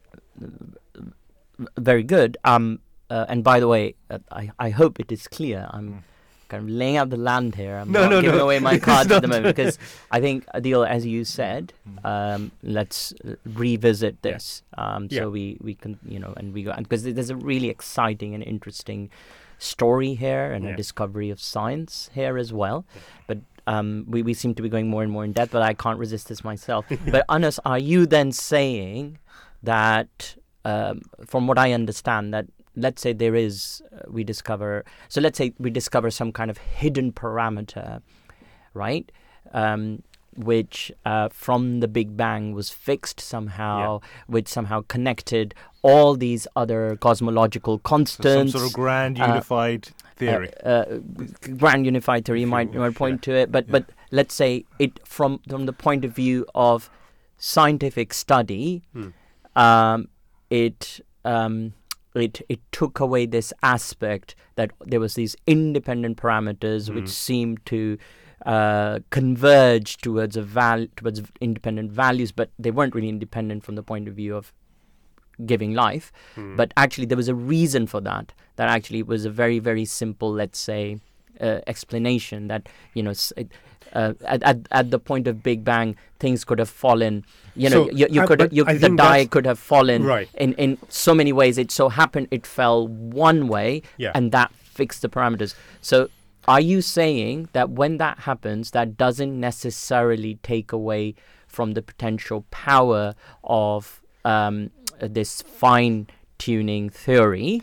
very 1.77 2.03
good. 2.03 2.37
Um, 2.45 2.81
uh, 3.11 3.27
and 3.29 3.43
by 3.45 3.61
the 3.61 3.69
way 3.69 3.95
uh, 4.11 4.19
I, 4.31 4.51
I 4.59 4.71
hope 4.71 5.01
it 5.01 5.11
is 5.13 5.27
clear. 5.29 5.67
I'm 5.71 6.05
kind 6.49 6.65
of 6.65 6.69
laying 6.71 6.97
out 6.97 7.11
the 7.11 7.17
land 7.17 7.55
here. 7.55 7.77
I'm 7.77 7.93
No, 7.97 8.03
not 8.03 8.11
no, 8.11 8.21
giving 8.23 8.39
no. 8.39 8.45
away 8.45 8.59
my 8.59 8.79
cards 8.89 9.11
at 9.13 9.23
the 9.23 9.29
moment 9.29 9.55
because 9.55 9.79
i 10.11 10.21
think 10.21 10.45
adil 10.55 10.83
as 10.97 11.07
you 11.07 11.25
said 11.25 11.73
um, 12.05 12.51
let's 12.63 13.13
uh, 13.25 13.35
revisit 13.65 14.21
this 14.23 14.63
um, 14.77 15.09
so 15.11 15.17
Yeah. 15.17 15.27
we, 15.27 15.59
we 15.61 15.75
can 15.75 15.99
you 16.15 16.19
know 16.19 16.33
and 16.37 16.53
we 16.55 16.63
go 16.65 16.73
because 16.77 17.03
there's 17.05 17.31
a 17.31 17.37
really 17.37 17.69
exciting 17.69 18.35
and 18.35 18.43
interesting 18.43 19.11
story 19.59 20.15
here 20.15 20.51
and 20.53 20.67
a 20.67 20.75
discovery 20.75 21.29
of 21.31 21.39
science 21.39 22.09
here 22.15 22.39
as 22.39 22.51
well. 22.51 22.87
But 23.27 23.39
um, 23.67 24.07
we, 24.09 24.23
we 24.23 24.33
seem 24.33 24.55
to 24.55 24.63
be 24.63 24.71
going 24.71 24.89
more 24.89 25.03
and 25.03 25.13
more 25.13 25.23
in 25.23 25.33
depth, 25.33 25.53
but 25.53 25.61
I 25.61 25.75
can't 25.75 25.99
resist 25.99 26.29
this 26.29 26.43
myself. 26.43 26.87
but 27.15 27.27
Anas, 27.29 27.61
are 27.67 27.79
you 27.79 28.07
then 28.07 28.33
saying 28.33 29.19
that, 29.63 30.35
um, 30.65 31.03
from 31.27 31.47
what 31.47 31.59
I 31.59 31.73
understand, 31.73 32.33
that 32.33 32.47
let's 32.77 33.03
say 33.03 33.13
there 33.13 33.35
is, 33.35 33.83
uh, 33.95 34.01
we 34.09 34.25
discover, 34.25 34.85
so 35.09 35.21
let's 35.21 35.39
say 35.39 35.53
we 35.59 35.71
discover 35.71 36.11
some 36.11 36.33
kind 36.33 36.51
of 36.51 36.59
hidden 36.59 37.13
parameter, 37.13 38.03
right? 38.75 39.11
Um, 39.53 40.03
which 40.37 40.93
uh, 41.05 41.29
from 41.31 41.81
the 41.81 41.89
Big 41.89 42.17
Bang 42.17 42.53
was 42.53 42.71
fixed 42.71 43.19
somehow, 43.21 44.01
which 44.29 44.47
somehow 44.49 44.83
connected 44.87 45.55
all 45.83 46.15
these 46.15 46.47
other 46.55 46.97
cosmological 46.97 47.75
So 47.79 47.81
some 47.83 47.83
constants 47.91 48.53
sort 48.53 48.65
of 48.65 48.73
grand 48.73 49.21
uh, 49.21 49.27
unified 49.27 49.89
theory. 50.17 50.51
uh, 50.65 50.69
uh, 50.69 50.99
grand 51.59 51.85
unified 51.85 52.25
theory. 52.25 52.41
You 52.43 52.47
might, 52.47 52.73
might 52.73 52.95
point 52.95 53.27
yeah. 53.27 53.33
to 53.35 53.39
it, 53.41 53.53
but 53.53 53.67
Yeah. 53.67 53.73
but 53.73 53.91
let's 54.13 54.33
say 54.35 54.65
it 54.79 55.05
from 55.07 55.41
from 55.49 55.67
the 55.67 55.73
point 55.73 56.05
of 56.05 56.13
view 56.13 56.47
of 56.55 56.89
scientific 57.37 58.15
study, 58.15 58.83
Hmm. 58.93 59.09
um, 59.57 60.09
it 60.49 61.01
um, 61.25 61.75
it 62.21 62.41
it 62.49 62.61
took 62.73 63.01
away 63.01 63.27
this 63.27 63.53
aspect 63.63 64.35
that 64.57 64.71
there 64.85 65.01
was 65.01 65.15
these 65.15 65.37
independent 65.47 66.17
parameters 66.17 66.89
Hmm. 66.89 66.95
which 66.97 67.09
seemed 67.09 67.65
to 67.67 67.99
uh, 68.47 69.01
converge 69.11 69.99
towards 69.99 70.37
a 70.37 70.43
val 70.43 70.87
towards 70.97 71.23
independent 71.41 71.93
values, 71.93 72.33
but 72.33 72.51
they 72.59 72.71
weren't 72.71 72.95
really 72.95 73.09
independent 73.09 73.65
from 73.65 73.75
the 73.75 73.83
point 73.83 74.09
of 74.09 74.15
view 74.15 74.35
of 74.35 74.53
giving 75.45 75.75
life. 75.75 76.11
Hmm. 76.35 76.57
But 76.57 76.73
actually, 76.77 77.07
there 77.07 77.17
was 77.17 77.29
a 77.29 77.35
reason 77.35 77.87
for 77.87 78.01
that. 78.03 78.33
That 78.57 78.69
actually 78.69 79.03
was 79.03 79.25
a 79.25 79.31
very, 79.31 79.59
very 79.59 79.85
simple, 79.85 80.33
let's 80.33 80.59
say, 80.59 80.99
uh, 81.41 81.61
explanation. 81.67 82.49
That 82.49 82.69
you 82.95 83.03
know, 83.03 83.13
it, 83.37 83.53
uh, 83.93 84.15
at, 84.25 84.43
at 84.43 84.59
at 84.71 84.91
the 84.91 84.99
point 84.99 85.27
of 85.27 85.43
Big 85.43 85.65
Bang, 85.65 85.97
things 86.19 86.45
could 86.45 86.59
have 86.59 86.71
fallen. 86.71 87.25
You 87.57 87.71
know, 87.71 87.87
So, 87.87 87.91
you, 87.93 88.07
you 88.11 88.23
I- 88.23 88.27
could 88.27 88.49
you, 88.53 88.65
the 88.65 88.89
die 88.97 89.27
could 89.27 89.47
have 89.47 89.59
fallen 89.59 90.05
Right. 90.05 90.29
in 90.35 90.55
in 90.55 90.79
so 90.89 91.15
many 91.15 91.33
ways. 91.33 91.59
It 91.59 91.71
so 91.71 91.89
happened 91.89 92.29
it 92.31 92.47
fell 92.47 92.89
one 92.89 93.49
way, 93.49 93.83
Yeah. 93.99 94.13
and 94.15 94.33
that 94.33 94.53
fixed 94.55 95.03
the 95.03 95.09
parameters. 95.09 95.55
So. 95.81 96.09
Are 96.49 96.61
you 96.61 96.81
saying 96.81 97.51
that 97.53 97.69
when 97.71 97.99
that 97.99 98.21
happens, 98.21 98.71
that 98.71 98.97
doesn't 98.97 99.39
necessarily 99.39 100.37
take 100.43 100.73
away 100.73 101.15
from 101.47 101.75
the 101.75 101.83
potential 101.83 102.45
power 102.51 103.15
of 103.45 104.01
um, 104.25 104.71
this 104.99 105.43
fine 105.43 106.09
tuning 106.39 106.89
theory? 106.89 107.63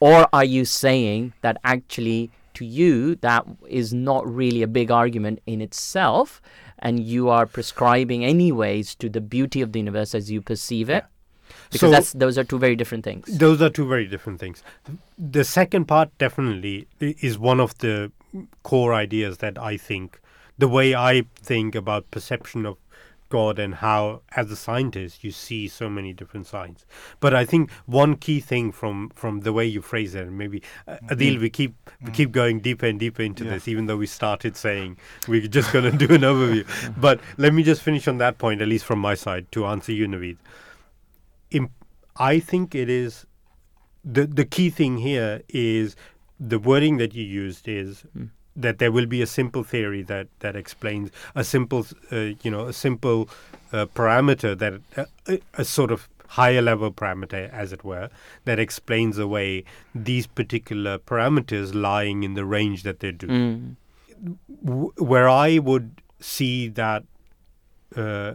Or 0.00 0.28
are 0.32 0.44
you 0.44 0.64
saying 0.64 1.32
that 1.42 1.58
actually, 1.64 2.30
to 2.58 2.64
you, 2.64 3.14
that 3.16 3.46
is 3.68 3.92
not 3.92 4.26
really 4.26 4.62
a 4.62 4.66
big 4.66 4.90
argument 4.90 5.40
in 5.46 5.60
itself, 5.60 6.40
and 6.78 7.00
you 7.00 7.28
are 7.28 7.46
prescribing, 7.46 8.24
anyways, 8.24 8.94
to 8.96 9.08
the 9.08 9.20
beauty 9.20 9.60
of 9.60 9.72
the 9.72 9.80
universe 9.80 10.14
as 10.14 10.30
you 10.30 10.40
perceive 10.40 10.88
it? 10.90 11.04
Because 11.72 11.80
So- 11.80 11.90
that's 11.90 12.12
those 12.12 12.38
are 12.38 12.44
two 12.44 12.58
very 12.58 12.76
different 12.76 13.04
things. 13.04 13.26
Those 13.38 13.62
are 13.62 13.70
two 13.70 13.86
very 13.88 14.06
different 14.06 14.38
things. 14.40 14.62
The 15.18 15.44
second 15.44 15.86
part 15.86 16.10
definitely 16.18 16.86
is 17.00 17.38
one 17.38 17.60
of 17.60 17.76
the 17.78 18.12
core 18.62 18.92
ideas 18.94 19.38
that 19.38 19.58
I 19.58 19.76
think, 19.76 20.20
the 20.58 20.68
way 20.68 20.94
I 20.94 21.22
think 21.52 21.74
about 21.74 22.10
perception 22.10 22.66
of 22.66 22.76
God 23.28 23.58
and 23.58 23.76
how, 23.76 24.22
as 24.36 24.50
a 24.50 24.56
scientist, 24.56 25.22
you 25.22 25.30
see 25.30 25.68
so 25.68 25.88
many 25.88 26.12
different 26.12 26.46
signs. 26.46 26.86
But 27.20 27.34
I 27.34 27.44
think 27.44 27.70
one 27.86 28.16
key 28.16 28.40
thing 28.40 28.72
from 28.72 29.10
from 29.14 29.40
the 29.40 29.52
way 29.52 29.66
you 29.66 29.82
phrase 29.82 30.14
it, 30.14 30.26
and 30.26 30.38
maybe 30.38 30.62
uh, 30.86 30.92
mm-hmm. 30.92 31.06
Adil, 31.08 31.40
we 31.40 31.50
keep 31.50 31.74
we 31.86 32.06
mm-hmm. 32.06 32.14
keep 32.14 32.32
going 32.32 32.60
deeper 32.60 32.86
and 32.86 32.98
deeper 32.98 33.22
into 33.22 33.44
Yeah. 33.44 33.52
this, 33.52 33.68
even 33.68 33.86
though 33.86 33.96
we 33.96 34.06
started 34.06 34.56
saying 34.56 34.98
we're 35.26 35.46
just 35.46 35.72
going 35.72 35.90
to 35.90 36.06
do 36.06 36.14
an 36.14 36.22
overview. 36.22 36.66
But 36.96 37.20
let 37.36 37.54
me 37.54 37.62
just 37.62 37.82
finish 37.82 38.08
on 38.08 38.18
that 38.18 38.38
point, 38.38 38.62
at 38.62 38.68
least 38.68 38.84
from 38.84 38.98
my 38.98 39.14
side, 39.14 39.50
to 39.52 39.66
answer 39.66 39.92
you, 39.92 40.06
Naveed. 40.06 40.38
Im- 41.50 41.70
I 42.16 42.40
think 42.40 42.74
it 42.74 42.88
is 42.88 43.26
the 44.04 44.26
the 44.26 44.44
key 44.44 44.70
thing 44.70 44.98
here 44.98 45.42
is 45.48 45.96
the 46.40 46.58
wording 46.58 46.98
that 46.98 47.14
you 47.14 47.24
used 47.24 47.68
is 47.68 48.04
mm. 48.16 48.30
That 48.60 48.78
there 48.78 48.90
will 48.92 49.06
be 49.06 49.22
a 49.22 49.26
simple 49.26 49.62
theory 49.72 50.02
that 50.02 50.26
that 50.40 50.56
explains 50.56 51.10
a 51.34 51.44
simple 51.44 51.86
uh, 52.12 52.16
you 52.44 52.50
know 52.54 52.66
a 52.66 52.72
simple 52.72 53.28
uh, 53.72 53.86
parameter 54.00 54.52
that 54.58 54.74
uh, 54.96 55.04
a, 55.34 55.40
a 55.54 55.64
sort 55.64 55.90
of 55.96 56.08
higher 56.38 56.60
level 56.60 56.90
parameter 56.92 57.48
as 57.50 57.72
it 57.72 57.84
were 57.84 58.08
that 58.44 58.58
explains 58.58 59.16
away 59.26 59.64
these 59.94 60.26
particular 60.26 60.98
parameters 60.98 61.74
lying 61.74 62.22
in 62.22 62.34
the 62.34 62.44
range 62.44 62.82
that 62.82 63.00
they 63.00 63.12
do 63.12 63.28
Mm. 63.28 63.76
w- 64.64 64.92
where 65.12 65.28
I 65.28 65.58
would 65.58 66.02
see 66.20 66.68
that 66.68 67.04
uh, 67.96 68.34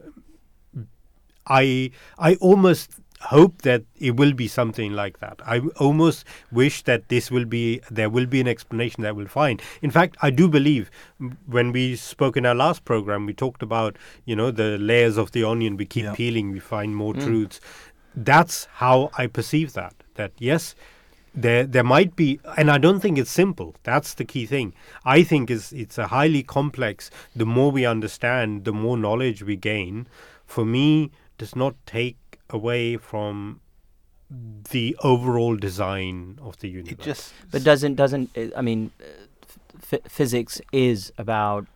I 1.45 1.91
I 2.17 2.35
almost 2.35 2.91
hope 3.23 3.61
that 3.63 3.83
it 3.99 4.15
will 4.17 4.33
be 4.33 4.47
something 4.47 4.93
like 4.93 5.19
that. 5.19 5.39
I 5.45 5.59
almost 5.79 6.25
wish 6.51 6.81
that 6.83 7.09
this 7.09 7.31
will 7.31 7.45
be 7.45 7.81
there 7.89 8.09
will 8.09 8.25
be 8.25 8.41
an 8.41 8.47
explanation 8.47 9.03
that 9.03 9.15
we'll 9.15 9.27
find. 9.27 9.61
In 9.81 9.91
fact, 9.91 10.17
I 10.21 10.29
do 10.29 10.47
believe 10.49 10.91
when 11.45 11.71
we 11.71 11.95
spoke 11.95 12.37
in 12.37 12.45
our 12.45 12.55
last 12.55 12.85
program, 12.85 13.25
we 13.25 13.33
talked 13.33 13.63
about 13.63 13.97
you 14.25 14.35
know 14.35 14.51
the 14.51 14.77
layers 14.77 15.17
of 15.17 15.31
the 15.31 15.43
onion. 15.43 15.77
We 15.77 15.85
keep 15.85 16.13
peeling, 16.13 16.51
we 16.51 16.59
find 16.59 16.95
more 16.95 17.13
Mm. 17.13 17.23
truths. 17.23 17.59
That's 18.15 18.65
how 18.75 19.09
I 19.17 19.27
perceive 19.27 19.73
that. 19.73 19.95
That 20.15 20.31
yes, 20.37 20.75
there 21.33 21.65
there 21.65 21.83
might 21.83 22.15
be, 22.15 22.39
and 22.57 22.69
I 22.69 22.77
don't 22.77 22.99
think 22.99 23.17
it's 23.17 23.31
simple. 23.31 23.75
That's 23.83 24.13
the 24.13 24.25
key 24.25 24.45
thing. 24.45 24.73
I 25.05 25.23
think 25.23 25.49
is 25.49 25.71
it's 25.73 25.97
a 25.97 26.07
highly 26.07 26.43
complex. 26.43 27.09
The 27.35 27.45
more 27.45 27.71
we 27.71 27.85
understand, 27.85 28.65
the 28.65 28.73
more 28.73 28.97
knowledge 28.97 29.41
we 29.43 29.55
gain. 29.55 30.07
For 30.45 30.63
me, 30.65 31.09
does 31.39 31.55
not 31.55 31.73
take 31.87 32.17
away 32.53 32.95
from 32.97 33.59
the 34.71 34.95
overall 35.03 35.55
design 35.57 36.39
of 36.41 36.57
the 36.59 36.69
universe. 36.69 36.93
It 36.93 36.99
just 37.01 37.33
But 37.51 37.63
doesn't 37.63 37.95
doesn't 37.95 38.29
uh, 38.37 38.47
I 38.57 38.61
mean, 38.61 38.91
uh, 39.01 39.05
f- 39.91 40.01
physics 40.07 40.61
is 40.71 41.11
about 41.17 41.67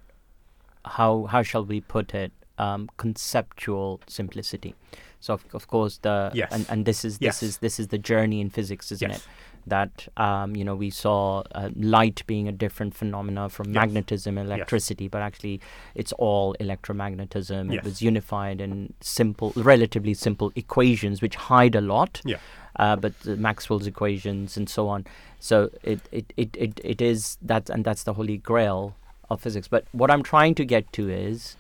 how 0.86 1.26
how 1.26 1.44
shall 1.44 1.66
we 1.66 1.82
put 1.82 2.14
it? 2.16 2.32
Um, 2.60 2.90
conceptual 2.98 4.00
simplicity. 4.08 4.74
So 5.20 5.34
of, 5.34 5.46
of 5.54 5.68
course 5.68 5.98
the 6.02 6.32
Yes. 6.34 6.52
and, 6.52 6.66
and 6.70 6.86
this 6.86 7.06
is 7.06 7.20
this 7.20 7.26
Yes. 7.28 7.44
is 7.44 7.58
this 7.58 7.80
is 7.80 7.88
the 7.90 7.98
journey 8.00 8.40
in 8.42 8.50
physics, 8.50 8.92
isn't 8.92 9.10
Yes. 9.12 9.20
it? 9.20 9.28
That 9.68 10.08
um, 10.16 10.56
you 10.56 10.64
know 10.64 10.76
we 10.76 10.90
saw 10.90 11.44
uh, 11.54 11.70
light 11.76 12.24
being 12.26 12.48
a 12.48 12.52
different 12.54 12.96
phenomena 12.96 13.50
from 13.50 13.68
Yes. 13.68 13.76
magnetism 13.76 14.38
and 14.38 14.48
electricity, 14.50 15.08
but 15.10 15.22
actually 15.22 15.60
it's 15.94 16.14
all 16.14 16.56
electromagnetism. 16.60 17.72
Yes. 17.74 17.78
It 17.80 17.84
was 17.84 18.02
unified 18.02 18.62
in 18.62 18.94
simple, 19.02 19.52
relatively 19.56 20.14
simple 20.14 20.52
equations 20.56 21.22
which 21.22 21.36
hide 21.36 21.76
a 21.76 21.82
lot 21.82 22.22
Yeah. 22.26 22.38
uh, 22.80 22.96
but 22.96 23.14
Maxwell's 23.26 23.88
equations 23.88 24.56
and 24.58 24.70
so 24.70 24.88
on. 24.88 25.06
So 25.40 25.70
it, 25.84 26.00
it, 26.12 26.34
it, 26.38 26.56
it, 26.58 26.80
it 26.84 27.02
is 27.02 27.38
that, 27.42 27.70
and 27.70 27.84
that's 27.84 28.04
the 28.04 28.14
holy 28.14 28.38
grail 28.38 28.96
of 29.30 29.42
physics. 29.42 29.68
But 29.68 29.84
what 29.92 30.10
I'm 30.10 30.24
trying 30.24 30.56
to 30.56 30.66
get 30.66 30.92
to 30.94 31.10
is 31.10 31.58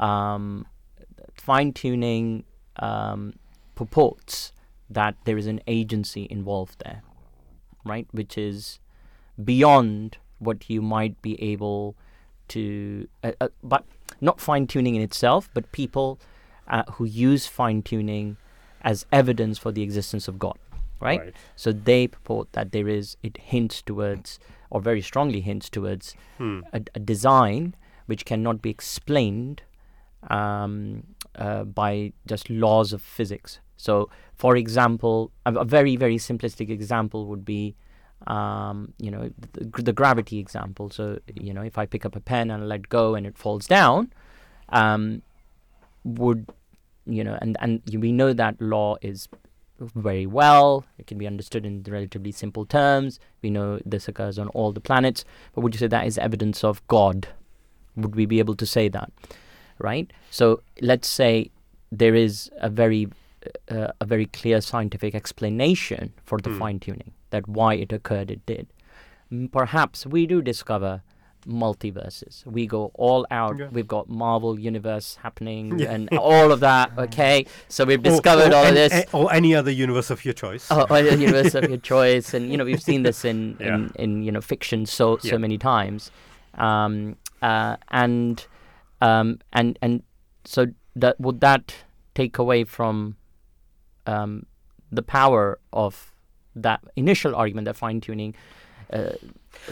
um, 0.00 0.66
fine 1.34 1.72
tuning 1.72 2.44
um, 2.80 3.34
purports 3.74 4.52
that 4.90 5.14
there 5.24 5.38
is 5.38 5.46
an 5.46 5.60
agency 5.66 6.26
involved 6.30 6.80
there, 6.84 7.02
right? 7.84 8.06
Which 8.12 8.36
is 8.38 8.78
beyond 9.42 10.18
what 10.38 10.68
you 10.70 10.82
might 10.82 11.20
be 11.22 11.40
able 11.42 11.96
to, 12.48 13.08
uh, 13.22 13.32
uh, 13.40 13.48
but 13.62 13.84
not 14.20 14.40
fine 14.40 14.66
tuning 14.66 14.94
in 14.94 15.02
itself, 15.02 15.48
but 15.54 15.70
people 15.72 16.18
uh, 16.66 16.84
who 16.92 17.04
use 17.04 17.46
fine 17.46 17.82
tuning 17.82 18.36
as 18.82 19.06
evidence 19.12 19.58
for 19.58 19.72
the 19.72 19.82
existence 19.82 20.28
of 20.28 20.38
God, 20.38 20.56
right? 21.00 21.20
So 21.56 21.72
they 21.72 22.06
purport 22.08 22.52
that 22.52 22.72
there 22.72 22.88
is, 22.88 23.16
it 23.22 23.36
hints 23.36 23.82
towards, 23.82 24.38
or 24.70 24.80
very 24.80 25.02
strongly 25.02 25.40
hints 25.40 25.68
towards, 25.68 26.14
Hmm. 26.38 26.60
a, 26.72 26.80
a 26.94 27.00
design 27.00 27.74
which 28.06 28.24
cannot 28.24 28.62
be 28.62 28.70
explained 28.70 29.62
um, 30.30 31.04
uh, 31.36 31.64
by 31.64 32.12
just 32.26 32.48
laws 32.50 32.92
of 32.92 33.02
physics. 33.02 33.60
So, 33.78 34.10
for 34.34 34.56
example, 34.56 35.32
a, 35.46 35.54
a 35.54 35.64
very, 35.64 35.96
very 35.96 36.18
simplistic 36.18 36.68
example 36.68 37.26
would 37.26 37.44
be, 37.44 37.74
um, 38.26 38.92
you 38.98 39.10
know, 39.10 39.30
the, 39.52 39.82
the 39.82 39.92
gravity 39.94 40.38
example. 40.38 40.90
So, 40.90 41.18
you 41.34 41.54
know, 41.54 41.62
if 41.62 41.78
I 41.78 41.86
pick 41.86 42.04
up 42.04 42.14
a 42.14 42.20
pen 42.20 42.50
and 42.50 42.68
let 42.68 42.90
go 42.90 43.14
and 43.14 43.26
it 43.26 43.38
falls 43.38 43.66
down, 43.66 44.12
um, 44.68 45.22
would 46.04 46.46
you 47.08 47.24
know, 47.24 47.38
and 47.40 47.56
and 47.60 47.82
we 47.92 48.12
know 48.12 48.32
that 48.32 48.60
law 48.60 48.96
is 49.00 49.28
very 49.80 50.26
well. 50.26 50.84
It 50.98 51.06
can 51.06 51.18
be 51.18 51.26
understood 51.26 51.64
in 51.64 51.82
relatively 51.88 52.32
simple 52.32 52.66
terms. 52.66 53.18
We 53.42 53.50
know 53.50 53.80
this 53.84 54.08
occurs 54.08 54.38
on 54.38 54.48
all 54.48 54.72
the 54.72 54.80
planets. 54.80 55.24
But 55.54 55.62
would 55.62 55.74
you 55.74 55.78
say 55.78 55.86
that 55.86 56.06
is 56.06 56.18
evidence 56.18 56.64
of 56.64 56.86
God? 56.88 57.28
Would 57.96 58.14
we 58.14 58.26
be 58.26 58.38
able 58.38 58.56
to 58.56 58.66
say 58.66 58.88
that? 58.88 59.10
Right. 59.78 60.12
So 60.30 60.62
let's 60.80 61.08
say 61.08 61.50
there 61.90 62.14
is 62.14 62.50
a 62.60 62.68
very 62.68 63.08
uh, 63.70 63.88
a 64.00 64.04
very 64.04 64.26
clear 64.26 64.60
scientific 64.60 65.14
explanation 65.14 66.12
for 66.24 66.38
the 66.38 66.50
Hmm. 66.50 66.58
fine 66.58 66.80
tuning 66.80 67.12
that 67.30 67.46
why 67.48 67.74
it 67.74 67.92
occurred 67.92 68.30
it 68.30 68.44
did. 68.46 68.66
Mm, 69.32 69.50
Perhaps 69.52 70.06
we 70.06 70.26
do 70.26 70.40
discover 70.42 71.02
multiverses. 71.46 72.44
We 72.46 72.66
go 72.66 72.90
all 72.94 73.26
out. 73.30 73.58
Yeah. 73.58 73.68
We've 73.70 73.86
got 73.86 74.08
Marvel 74.08 74.58
universe 74.58 75.16
happening 75.22 75.78
Yeah. 75.82 75.92
and 75.92 76.08
all 76.18 76.52
of 76.52 76.60
that. 76.60 76.92
Okay, 76.98 77.46
so 77.68 77.84
we've 77.84 78.02
discovered 78.02 78.52
or 78.52 78.56
all 78.56 78.62
of 78.64 78.68
an- 78.70 78.74
this. 78.74 78.92
a- 78.92 79.16
or 79.16 79.32
any 79.32 79.54
other 79.54 79.70
universe 79.70 80.10
of 80.10 80.24
your 80.24 80.34
choice. 80.34 80.66
Oh, 80.70 80.86
or 80.90 81.02
the 81.02 81.16
universe 81.28 81.54
of 81.54 81.68
your 81.68 81.78
choice, 81.78 82.34
and 82.34 82.50
you 82.50 82.56
know 82.56 82.64
we've 82.64 82.82
seen 82.82 83.02
this 83.02 83.24
in 83.24 83.56
Yeah. 83.60 83.74
in, 83.74 83.92
in 83.96 84.22
you 84.22 84.32
know 84.32 84.40
fiction 84.40 84.86
so 84.86 85.18
so 85.18 85.38
many 85.38 85.58
times, 85.58 86.10
um, 86.54 87.16
uh, 87.42 87.76
and 87.90 88.46
um, 89.00 89.38
and 89.52 89.78
and 89.80 90.02
so 90.44 90.66
that 90.96 91.20
would 91.20 91.40
that 91.40 91.74
take 92.14 92.38
away 92.38 92.64
from 92.64 93.16
um, 94.08 94.46
the 94.98 95.02
power 95.02 95.58
of 95.72 96.12
that 96.56 96.80
initial 96.96 97.34
argument 97.42 97.64
that 97.66 97.76
fine 97.76 98.00
tuning 98.00 98.34
uh, 98.92 99.12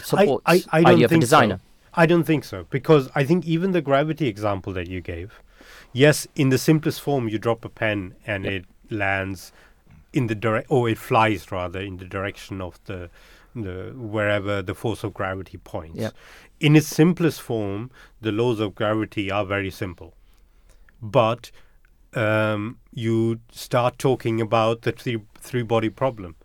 supports 0.03 0.43
I, 0.45 0.63
I 0.77 0.81
don't 0.81 0.93
idea 0.93 1.05
of 1.05 1.11
a 1.11 1.13
think 1.13 1.21
designer. 1.21 1.57
So. 1.57 1.63
I 2.03 2.05
don't 2.05 2.23
think 2.23 2.43
so 2.43 2.65
because 2.69 3.09
I 3.15 3.23
think 3.23 3.45
even 3.45 3.71
the 3.71 3.81
gravity 3.81 4.27
example 4.27 4.71
that 4.73 4.87
you 4.87 5.01
gave, 5.01 5.41
yes, 5.91 6.27
in 6.35 6.49
the 6.49 6.59
simplest 6.59 7.01
form, 7.01 7.27
you 7.27 7.39
drop 7.39 7.65
a 7.65 7.69
pen 7.69 8.15
and 8.25 8.45
Yep. 8.45 8.53
it 8.53 8.65
lands 8.93 9.51
in 10.13 10.27
the 10.27 10.35
direct, 10.35 10.67
or 10.69 10.87
it 10.89 10.97
flies 10.97 11.51
rather 11.51 11.79
in 11.79 11.97
the 11.97 12.05
direction 12.05 12.61
of 12.61 12.79
the 12.85 13.09
the 13.55 13.77
wherever 13.95 14.61
the 14.61 14.75
force 14.75 15.03
of 15.03 15.13
gravity 15.13 15.57
points. 15.57 15.97
Yep. 15.97 16.13
In 16.59 16.75
its 16.75 16.87
simplest 16.87 17.41
form, 17.41 17.89
the 18.21 18.31
laws 18.31 18.59
of 18.59 18.75
gravity 18.75 19.31
are 19.31 19.45
very 19.45 19.71
simple, 19.71 20.13
but 21.01 21.51
um, 22.17 22.79
you 22.91 23.39
start 23.51 23.97
talking 23.99 24.41
about 24.41 24.81
the 24.81 24.91
three 24.91 25.19
three 25.47 25.63
body 25.63 25.89
problem, 25.89 26.35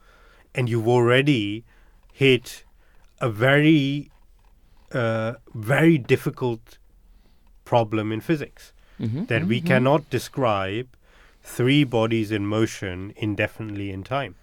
and 0.55 0.69
you've 0.69 0.89
already 0.89 1.65
hit 2.13 2.65
a 3.21 3.31
very 3.31 4.11
uh, 4.93 5.35
very 5.55 5.97
difficult 5.99 6.79
problem 7.65 8.13
in 8.13 8.21
physics 8.21 8.73
Mhm, 9.01 9.27
that 9.29 9.45
we 9.47 9.59
mhm, 9.59 9.63
mhm. 9.63 9.67
cannot 9.67 10.11
describe 10.11 10.89
three 11.43 11.85
bodies 11.85 12.31
in 12.31 12.47
motion 12.47 13.13
indefinitely 13.17 13.91
in 13.91 14.03
time. 14.05 14.35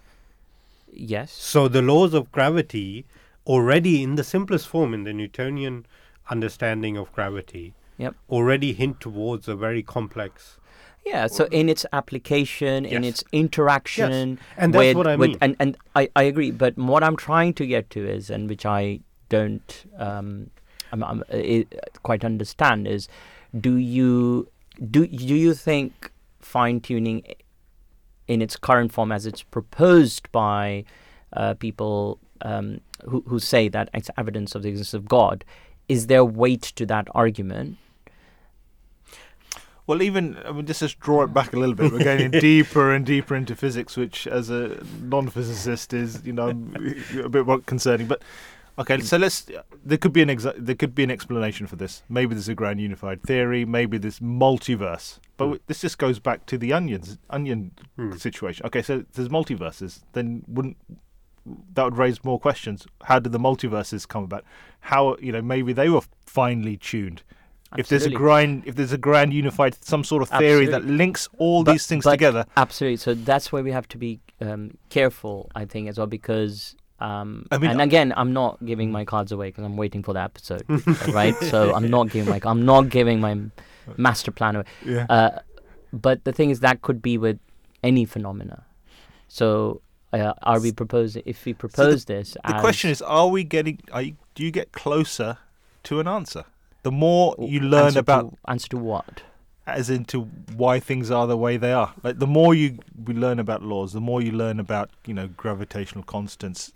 Yes. 0.92 1.30
So 1.32 1.68
the 1.68 1.82
laws 1.82 2.14
of 2.14 2.32
gravity, 2.32 3.04
already 3.46 4.02
in 4.02 4.16
the 4.16 4.24
simplest 4.24 4.66
form 4.66 4.92
in 4.92 5.04
the 5.04 5.12
Newtonian 5.12 5.86
understanding 6.28 6.96
of 6.96 7.12
gravity, 7.12 7.74
Yep. 7.98 8.16
already 8.28 8.72
hint 8.72 9.00
towards 9.00 9.48
a 9.48 9.54
very 9.54 9.82
complex. 9.82 10.58
Yeah, 11.06 11.26
so 11.26 11.46
in 11.46 11.68
its 11.68 11.86
application, 11.92 12.84
in 12.84 13.02
Yes. 13.02 13.22
its 13.22 13.24
interaction, 13.32 14.30
yes. 14.30 14.38
And 14.56 14.74
that's 14.74 14.88
with, 14.88 14.96
what 14.96 15.06
I 15.06 15.16
with, 15.16 15.30
mean. 15.30 15.38
And 15.40 15.56
and 15.58 15.76
I, 15.96 16.08
I 16.14 16.22
agree, 16.24 16.50
but 16.50 16.76
what 16.76 17.02
I'm 17.02 17.16
trying 17.16 17.54
to 17.54 17.66
get 17.66 17.90
to 17.90 18.06
is, 18.06 18.30
and 18.30 18.48
which 18.48 18.64
I 18.66 19.00
don't 19.28 19.84
um, 19.98 20.50
I'm, 20.92 21.02
I'm, 21.04 21.24
i 21.32 21.66
quite 22.02 22.24
understand 22.24 22.86
is, 22.86 23.08
do 23.58 23.76
you 23.76 24.48
do 24.90 25.06
do 25.06 25.34
you 25.34 25.54
think 25.54 26.12
fine 26.40 26.80
tuning 26.80 27.24
in 28.28 28.42
its 28.42 28.56
current 28.56 28.92
form, 28.92 29.10
as 29.10 29.26
it's 29.26 29.42
proposed 29.42 30.30
by 30.32 30.84
uh, 31.32 31.54
people 31.54 32.18
um, 32.42 32.80
who 33.04 33.24
who 33.26 33.38
say 33.38 33.68
that 33.68 33.88
it's 33.94 34.10
evidence 34.16 34.54
of 34.54 34.62
the 34.62 34.68
existence 34.68 34.94
of 34.94 35.08
God, 35.08 35.44
is 35.88 36.06
there 36.06 36.24
weight 36.24 36.62
to 36.62 36.86
that 36.86 37.08
argument? 37.14 37.78
Well, 39.90 40.02
even 40.02 40.36
I 40.46 40.52
mean, 40.52 40.66
just 40.66 40.78
just 40.78 41.00
draw 41.00 41.24
it 41.24 41.34
back 41.34 41.52
a 41.52 41.56
little 41.58 41.74
bit. 41.74 41.90
We're 41.90 41.98
getting 41.98 42.30
deeper 42.50 42.92
and 42.94 43.04
deeper 43.04 43.34
into 43.34 43.56
physics, 43.56 43.96
which, 43.96 44.28
as 44.28 44.48
a 44.48 44.80
non-physicist, 45.02 45.92
is 45.92 46.24
you 46.24 46.32
know 46.32 46.50
a 47.24 47.28
bit 47.28 47.44
more 47.44 47.58
concerning. 47.58 48.06
But 48.06 48.22
okay, 48.78 49.00
so 49.00 49.16
let's. 49.16 49.50
There 49.84 49.98
could 49.98 50.12
be 50.12 50.22
an 50.22 50.28
exa- 50.28 50.54
there 50.56 50.76
could 50.76 50.94
be 50.94 51.02
an 51.02 51.10
explanation 51.10 51.66
for 51.66 51.74
this. 51.74 52.04
Maybe 52.08 52.36
there's 52.36 52.48
a 52.48 52.54
grand 52.54 52.80
unified 52.80 53.24
theory. 53.24 53.64
Maybe 53.64 53.98
there's 53.98 54.20
multiverse. 54.20 55.18
But 55.36 55.44
w 55.46 55.60
this 55.66 55.80
just 55.80 55.98
goes 55.98 56.20
back 56.20 56.46
to 56.46 56.56
the 56.56 56.72
onions 56.72 57.18
onion 57.28 57.72
Hmm. 57.96 58.12
situation. 58.16 58.66
Okay, 58.66 58.82
so 58.82 59.04
there's 59.14 59.28
multiverses. 59.28 60.04
Then 60.12 60.44
wouldn't 60.46 60.76
that 61.74 61.82
would 61.82 61.98
raise 61.98 62.22
more 62.24 62.38
questions? 62.38 62.86
How 63.08 63.18
did 63.18 63.32
the 63.32 63.40
multiverses 63.40 64.06
come 64.06 64.22
about? 64.22 64.44
How 64.82 65.16
you 65.20 65.32
know 65.32 65.42
maybe 65.42 65.72
they 65.72 65.88
were 65.88 66.02
finely 66.24 66.76
tuned 66.76 67.24
if 67.78 67.88
there's 67.88 68.02
a 68.02 68.06
Absolutely. 68.06 68.16
grand 68.18 68.62
if 68.66 68.74
there's 68.74 68.92
a 68.92 68.98
grand 68.98 69.32
unified 69.32 69.76
some 69.84 70.02
sort 70.04 70.22
of 70.22 70.28
theory 70.28 70.66
that 70.66 70.84
links 70.84 71.28
all 71.38 71.62
But- 71.64 71.72
these 71.72 71.86
things 71.86 72.04
together 72.04 72.44
Absolutely. 72.56 72.96
So 72.96 73.14
that's 73.14 73.52
where 73.52 73.62
we 73.62 73.70
have 73.72 73.86
to 73.88 73.98
be 73.98 74.20
um, 74.40 74.76
careful, 74.88 75.50
I 75.54 75.64
think, 75.66 75.88
as 75.88 75.98
well, 75.98 76.06
because. 76.06 76.74
Um, 76.98 77.46
I 77.50 77.56
mean, 77.58 77.70
and 77.70 77.80
again, 77.80 78.12
I'm 78.16 78.32
not 78.34 78.62
giving 78.66 78.90
my 78.92 79.04
cards 79.06 79.32
away 79.32 79.48
because 79.48 79.64
I'm 79.64 79.76
waiting 79.78 80.02
for 80.02 80.12
the 80.12 80.20
episode, 80.20 80.64
right? 81.14 81.34
So 81.36 81.74
I'm 81.74 81.88
not 81.88 82.10
giving 82.10 82.28
my 82.28 82.40
I'm 82.44 82.64
not 82.66 82.90
giving 82.90 83.20
my 83.20 83.38
master 83.96 84.30
plan 84.30 84.56
away. 84.56 84.64
yeah 84.84 85.06
Uh, 85.08 85.38
but 85.92 86.24
the 86.24 86.32
thing 86.32 86.50
is, 86.50 86.60
that 86.60 86.82
could 86.82 87.00
be 87.00 87.16
with 87.18 87.38
any 87.82 88.04
phenomena. 88.04 88.64
So, 89.28 89.80
uh, 90.12 90.34
are 90.42 90.60
we 90.60 90.72
proposing? 90.72 91.22
If 91.24 91.44
we 91.46 91.54
propose 91.54 92.04
this, 92.04 92.32
The 92.44 92.56
as, 92.56 92.60
question 92.60 92.90
is: 92.90 93.00
Are 93.02 93.28
we 93.28 93.44
getting? 93.44 93.78
Are 93.92 94.02
you, 94.02 94.16
do 94.34 94.44
you 94.44 94.50
get 94.50 94.72
closer 94.72 95.38
to 95.84 96.00
an 96.00 96.08
answer? 96.08 96.44
The 96.82 96.90
more 96.90 97.34
you 97.38 97.60
learn 97.60 97.86
answer 97.86 97.98
about, 98.00 98.30
to, 98.30 98.36
answer 98.50 98.68
to 98.68 98.76
what? 98.78 99.22
as 99.66 99.88
into 99.88 100.22
why 100.56 100.80
things 100.80 101.10
are 101.12 101.26
the 101.28 101.36
way 101.36 101.56
they 101.56 101.72
are. 101.72 101.92
Like 102.02 102.18
the 102.18 102.26
more 102.26 102.54
you 102.54 102.78
we 103.04 103.14
learn 103.14 103.38
about 103.38 103.62
laws, 103.62 103.92
the 103.92 104.00
more 104.00 104.20
you 104.20 104.32
learn 104.32 104.58
about 104.58 104.90
you 105.06 105.14
know 105.14 105.28
gravitational 105.28 106.02
constants. 106.04 106.72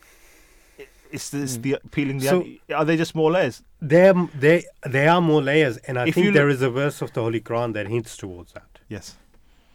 i- 0.79 0.87
It's, 1.11 1.33
it's 1.35 1.57
Mm. 1.57 1.63
the 1.63 1.79
peeling 1.91 2.19
the. 2.19 2.27
So- 2.29 2.41
onion. 2.43 2.59
are 2.75 2.85
they 2.85 2.97
just 2.97 3.15
more 3.15 3.31
layers? 3.33 3.63
There, 3.81 4.15
there, 4.35 4.63
there 4.85 5.11
are 5.11 5.21
more 5.21 5.43
layers, 5.43 5.77
and 5.89 5.99
I 5.99 6.07
If 6.09 6.15
think 6.15 6.35
there 6.35 6.47
look- 6.47 6.55
is 6.57 6.63
a 6.63 6.71
verse 6.71 7.03
of 7.03 7.13
the 7.15 7.23
Holy 7.23 7.41
Quran 7.41 7.73
that 7.75 7.87
hints 7.89 8.17
towards 8.17 8.53
that. 8.53 8.79
Yes. 8.89 9.17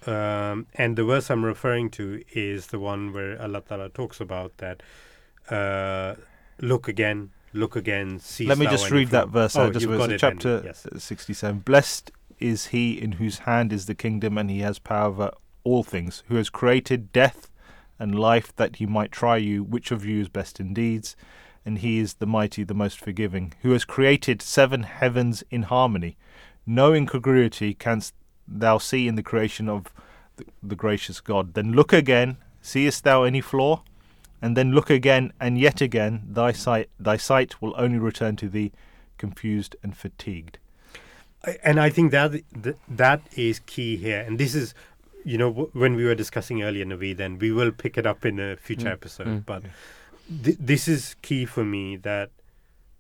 Um, 0.08 0.68
and 0.76 0.96
the 0.96 1.04
verse 1.04 1.30
I'm 1.30 1.44
referring 1.44 1.89
to 1.92 2.24
is 2.34 2.68
the 2.68 2.80
one 2.80 3.12
where 3.13 3.42
Allah 3.42 3.62
Ta'ala 3.68 3.89
talks 3.89 4.22
about 4.22 4.52
that. 4.58 4.82
Uh, 5.50 6.15
look 6.62 6.88
again, 6.88 7.32
look 7.54 7.76
again. 7.76 8.20
See. 8.20 8.46
Let 8.46 8.58
me 8.58 8.68
just 8.68 8.92
read 8.92 9.10
that 9.10 9.30
verse 9.30 9.56
oh, 9.56 9.64
out. 9.64 9.74
Just 9.74 9.88
got 9.88 10.12
it 10.12 10.20
chapter 10.20 10.62
Yes. 10.64 10.86
sixty-seven. 10.98 11.60
Blessed 11.60 12.12
is 12.40 12.68
he 12.68 13.00
in 13.00 13.14
whose 13.14 13.40
hand 13.40 13.74
is 13.74 13.86
the 13.86 13.96
kingdom, 13.96 14.38
and 14.38 14.50
he 14.50 14.60
has 14.60 14.80
power 14.80 15.08
over 15.08 15.32
all 15.64 15.84
things. 15.84 16.24
Who 16.28 16.36
has 16.36 16.50
created 16.50 17.12
death 17.12 17.50
and 17.98 18.18
life, 18.18 18.56
that 18.56 18.78
he 18.78 18.86
might 18.86 19.12
try 19.12 19.38
you, 19.38 19.64
which 19.64 19.92
of 19.92 20.06
you 20.06 20.22
is 20.22 20.30
best 20.30 20.60
in 20.60 20.74
deeds. 20.74 21.16
And 21.66 21.80
he 21.80 22.00
is 22.00 22.16
the 22.16 22.26
mighty, 22.26 22.64
the 22.64 22.74
most 22.74 23.00
forgiving. 23.00 23.54
Who 23.62 23.72
has 23.72 23.84
created 23.84 24.42
seven 24.42 24.84
heavens 24.84 25.44
in 25.52 25.64
harmony. 25.64 26.18
No 26.66 26.94
incongruity 26.94 27.74
canst 27.74 28.14
thou 28.48 28.78
see 28.78 29.08
in 29.08 29.16
the 29.16 29.22
creation 29.22 29.68
of 29.68 29.94
the, 30.38 30.46
the 30.64 30.76
gracious 30.76 31.20
God. 31.20 31.54
Then 31.54 31.74
look 31.74 31.92
again. 31.92 32.38
Seest 32.62 33.04
thou 33.04 33.24
any 33.24 33.42
flaw? 33.42 33.84
And 34.41 34.56
then 34.56 34.71
look 34.71 34.89
again 34.89 35.34
and 35.39 35.58
yet 35.60 35.82
again. 35.82 36.23
Thy 36.30 36.52
sight, 36.54 36.89
thy 36.99 37.17
sight 37.17 37.62
will 37.62 37.73
only 37.78 37.97
return 37.99 38.36
to 38.38 38.47
thee, 38.49 38.71
confused 39.17 39.75
and 39.84 39.95
fatigued. 39.97 40.58
And 41.63 41.80
I 41.80 41.89
think 41.89 42.12
that 42.12 42.41
that 42.88 43.21
is 43.36 43.60
key 43.60 43.95
here. 43.97 44.21
And 44.21 44.38
this 44.39 44.54
is, 44.56 44.73
you 45.25 45.38
know, 45.38 45.69
when 45.73 45.95
we 45.95 46.04
were 46.06 46.15
discussing 46.15 46.63
earlier, 46.63 46.86
Naveed, 46.86 47.17
then 47.17 47.38
we 47.39 47.52
will 47.52 47.71
pick 47.71 47.97
it 47.97 48.06
up 48.06 48.25
in 48.25 48.39
a 48.39 48.56
future 48.58 48.88
Mm, 48.88 48.91
episode. 48.91 49.28
mm. 49.28 49.45
But 49.45 49.63
th- 50.43 50.58
this 50.60 50.88
is 50.88 51.15
key 51.21 51.45
for 51.45 51.63
me 51.65 51.95
that 51.97 52.32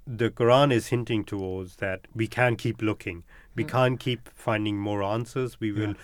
the 0.07 0.29
Quran 0.29 0.71
is 0.73 0.87
hinting 0.87 1.23
towards 1.23 1.75
that 1.77 2.01
we 2.15 2.27
can't 2.27 2.57
keep 2.57 2.81
looking. 2.81 3.23
We 3.55 3.63
Mm. 3.63 3.69
can't 3.69 3.99
keep 3.99 4.29
finding 4.33 4.77
more 4.77 5.03
answers. 5.03 5.59
We 5.59 5.71
Yeah. 5.71 5.79
will 5.87 5.95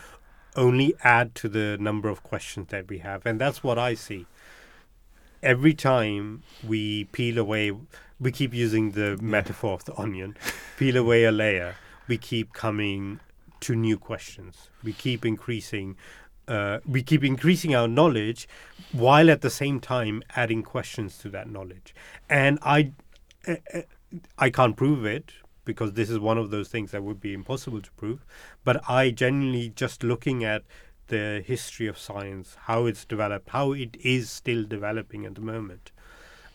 only 0.57 0.93
add 1.03 1.35
to 1.35 1.49
the 1.49 1.77
number 1.79 2.07
of 2.09 2.21
questions 2.23 2.67
that 2.69 2.87
we 2.87 2.99
have. 2.99 3.25
And 3.25 3.39
that's 3.41 3.63
what 3.63 3.77
I 3.77 3.93
see. 3.95 4.25
Every 5.45 5.75
time 5.75 6.41
we 6.67 7.03
peel 7.05 7.37
away, 7.37 7.71
we 8.19 8.31
keep 8.31 8.51
using 8.51 8.91
the 8.91 9.15
metaphor 9.21 9.73
of 9.73 9.85
the 9.85 9.93
onion, 9.95 10.35
peel 10.77 10.97
away 10.97 11.23
a 11.23 11.31
layer, 11.31 11.75
we 12.07 12.17
keep 12.17 12.51
coming 12.51 13.19
to 13.61 13.75
new 13.75 13.97
questions. 13.97 14.69
We 14.83 14.93
keep 14.93 15.23
increasing. 15.23 15.97
Uh, 16.47 16.79
we 16.85 17.03
keep 17.03 17.23
increasing 17.23 17.75
our 17.75 17.87
knowledge 17.87 18.47
while 18.91 19.29
at 19.29 19.41
the 19.41 19.49
same 19.51 19.79
time 19.79 20.23
adding 20.35 20.63
questions 20.63 21.17
to 21.19 21.29
that 21.29 21.49
knowledge. 21.49 21.93
And 22.27 22.57
I, 22.63 22.91
uh, 23.47 23.55
uh, 23.73 23.81
I 24.37 24.49
can't 24.49 24.75
prove 24.75 25.05
it 25.05 25.31
because 25.65 25.93
this 25.93 26.09
is 26.09 26.19
one 26.19 26.37
of 26.39 26.51
those 26.51 26.69
things 26.69 26.91
that 26.91 27.03
would 27.03 27.19
be 27.19 27.33
impossible 27.33 27.81
to 27.81 27.91
prove. 27.93 28.25
But 28.63 28.87
I 28.89 29.11
genuinely 29.11 29.69
just 29.69 30.03
looking 30.03 30.43
at 30.43 30.63
the 31.07 31.43
history 31.45 31.87
of 31.87 31.97
science, 31.97 32.55
how 32.63 32.85
it's 32.85 33.05
developed, 33.05 33.49
how 33.49 33.71
it 33.73 33.95
is 34.01 34.29
still 34.29 34.63
developing 34.63 35.25
at 35.25 35.35
the 35.35 35.41
moment. 35.41 35.91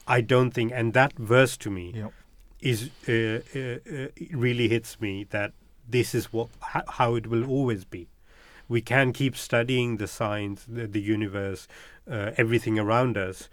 I 0.07 0.21
don't 0.21 0.51
think, 0.51 0.73
and 0.75 0.93
that 0.95 1.13
verse 1.19 1.57
to 1.59 1.71
me 1.71 1.93
Yep. 1.95 2.13
is 2.61 2.91
uh, 3.09 3.41
uh, 3.59 3.79
uh, 4.05 4.09
really 4.33 4.69
hits 4.69 5.01
me 5.01 5.25
that 5.31 5.53
this 5.89 6.15
is 6.15 6.33
what 6.33 6.49
ho- 6.61 6.83
how 6.89 7.15
it 7.15 7.27
will 7.27 7.49
always 7.49 7.85
be. 7.85 8.09
We 8.69 8.81
can 8.81 9.13
keep 9.13 9.37
studying 9.37 9.97
the 9.97 10.07
science, 10.07 10.65
the, 10.69 10.87
the 10.87 11.01
universe, 11.01 11.67
uh, 12.11 12.31
everything 12.37 12.79
around 12.79 13.17
us 13.17 13.49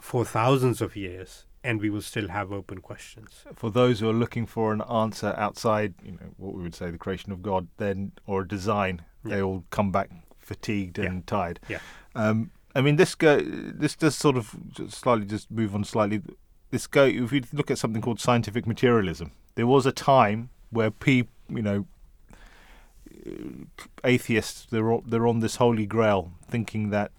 for 0.00 0.24
thousands 0.24 0.80
of 0.80 0.96
years, 0.96 1.44
and 1.62 1.80
we 1.80 1.88
will 1.90 2.02
still 2.02 2.28
have 2.28 2.52
open 2.52 2.78
questions. 2.80 3.44
For 3.54 3.70
those 3.70 4.00
who 4.00 4.08
are 4.08 4.12
looking 4.12 4.46
for 4.46 4.72
an 4.72 4.82
answer 4.82 5.34
outside, 5.36 5.94
you 6.04 6.12
know, 6.12 6.34
what 6.36 6.54
we 6.54 6.62
would 6.62 6.74
say 6.74 6.90
the 6.90 6.98
creation 6.98 7.32
of 7.32 7.42
God, 7.42 7.68
then 7.78 8.12
or 8.26 8.42
a 8.42 8.48
design, 8.48 9.02
they 9.24 9.40
all 9.42 9.64
come 9.70 9.90
back 9.90 10.10
fatigued 10.38 10.98
Yeah. 10.98 11.06
and 11.06 11.26
tired. 11.26 11.60
Yeah. 11.68 11.78
Um, 12.14 12.50
I 12.74 12.80
mean, 12.80 12.96
this 12.96 13.14
go. 13.14 13.40
This 13.40 13.94
does 13.96 14.14
sort 14.16 14.36
of 14.36 14.54
slightly 14.88 15.26
just 15.26 15.50
move 15.50 15.74
on 15.74 15.84
slightly. 15.84 16.22
This 16.70 16.86
go. 16.86 17.04
If 17.04 17.32
you 17.32 17.42
look 17.52 17.70
at 17.70 17.78
something 17.78 18.02
called 18.02 18.20
scientific 18.20 18.66
materialism, 18.66 19.32
there 19.54 19.66
was 19.66 19.86
a 19.86 19.92
time 19.92 20.50
where 20.70 20.90
people, 20.90 21.32
you 21.48 21.62
know, 21.62 21.86
atheists 24.02 24.66
they're 24.70 24.92
on, 24.92 25.02
they're 25.06 25.26
on 25.26 25.40
this 25.40 25.56
holy 25.56 25.86
grail, 25.86 26.32
thinking 26.48 26.90
that, 26.90 27.12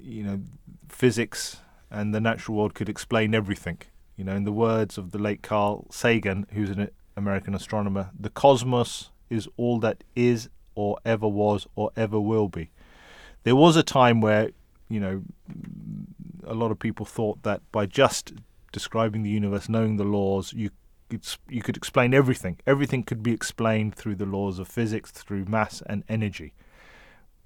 you 0.00 0.22
know, 0.22 0.40
physics 0.88 1.58
and 1.90 2.14
the 2.14 2.20
natural 2.20 2.56
world 2.56 2.74
could 2.74 2.88
explain 2.88 3.34
everything. 3.34 3.78
You 4.16 4.24
know, 4.24 4.34
in 4.36 4.44
the 4.44 4.52
words 4.52 4.98
of 4.98 5.12
the 5.12 5.18
late 5.18 5.42
Carl 5.42 5.86
Sagan, 5.90 6.46
who's 6.52 6.70
an 6.70 6.90
American 7.16 7.54
astronomer, 7.54 8.10
the 8.18 8.30
cosmos 8.30 9.10
is 9.30 9.48
all 9.56 9.78
that 9.80 10.04
is 10.14 10.48
or 10.74 10.98
ever 11.04 11.28
was 11.28 11.66
or 11.74 11.90
ever 11.96 12.20
will 12.20 12.48
be. 12.48 12.70
There 13.44 13.56
was 13.56 13.76
a 13.76 13.82
time 13.82 14.20
where, 14.20 14.50
you 14.88 15.00
know, 15.00 15.22
a 16.46 16.54
lot 16.54 16.70
of 16.70 16.78
people 16.78 17.06
thought 17.06 17.42
that 17.42 17.60
by 17.72 17.86
just 17.86 18.32
describing 18.72 19.22
the 19.22 19.30
universe, 19.30 19.68
knowing 19.68 19.96
the 19.96 20.04
laws, 20.04 20.52
you 20.52 20.70
you 21.48 21.60
could 21.60 21.76
explain 21.76 22.14
everything. 22.14 22.58
Everything 22.66 23.02
could 23.02 23.22
be 23.22 23.32
explained 23.32 23.94
through 23.94 24.14
the 24.14 24.24
laws 24.24 24.58
of 24.58 24.66
physics, 24.66 25.10
through 25.10 25.44
mass 25.44 25.82
and 25.86 26.04
energy. 26.08 26.54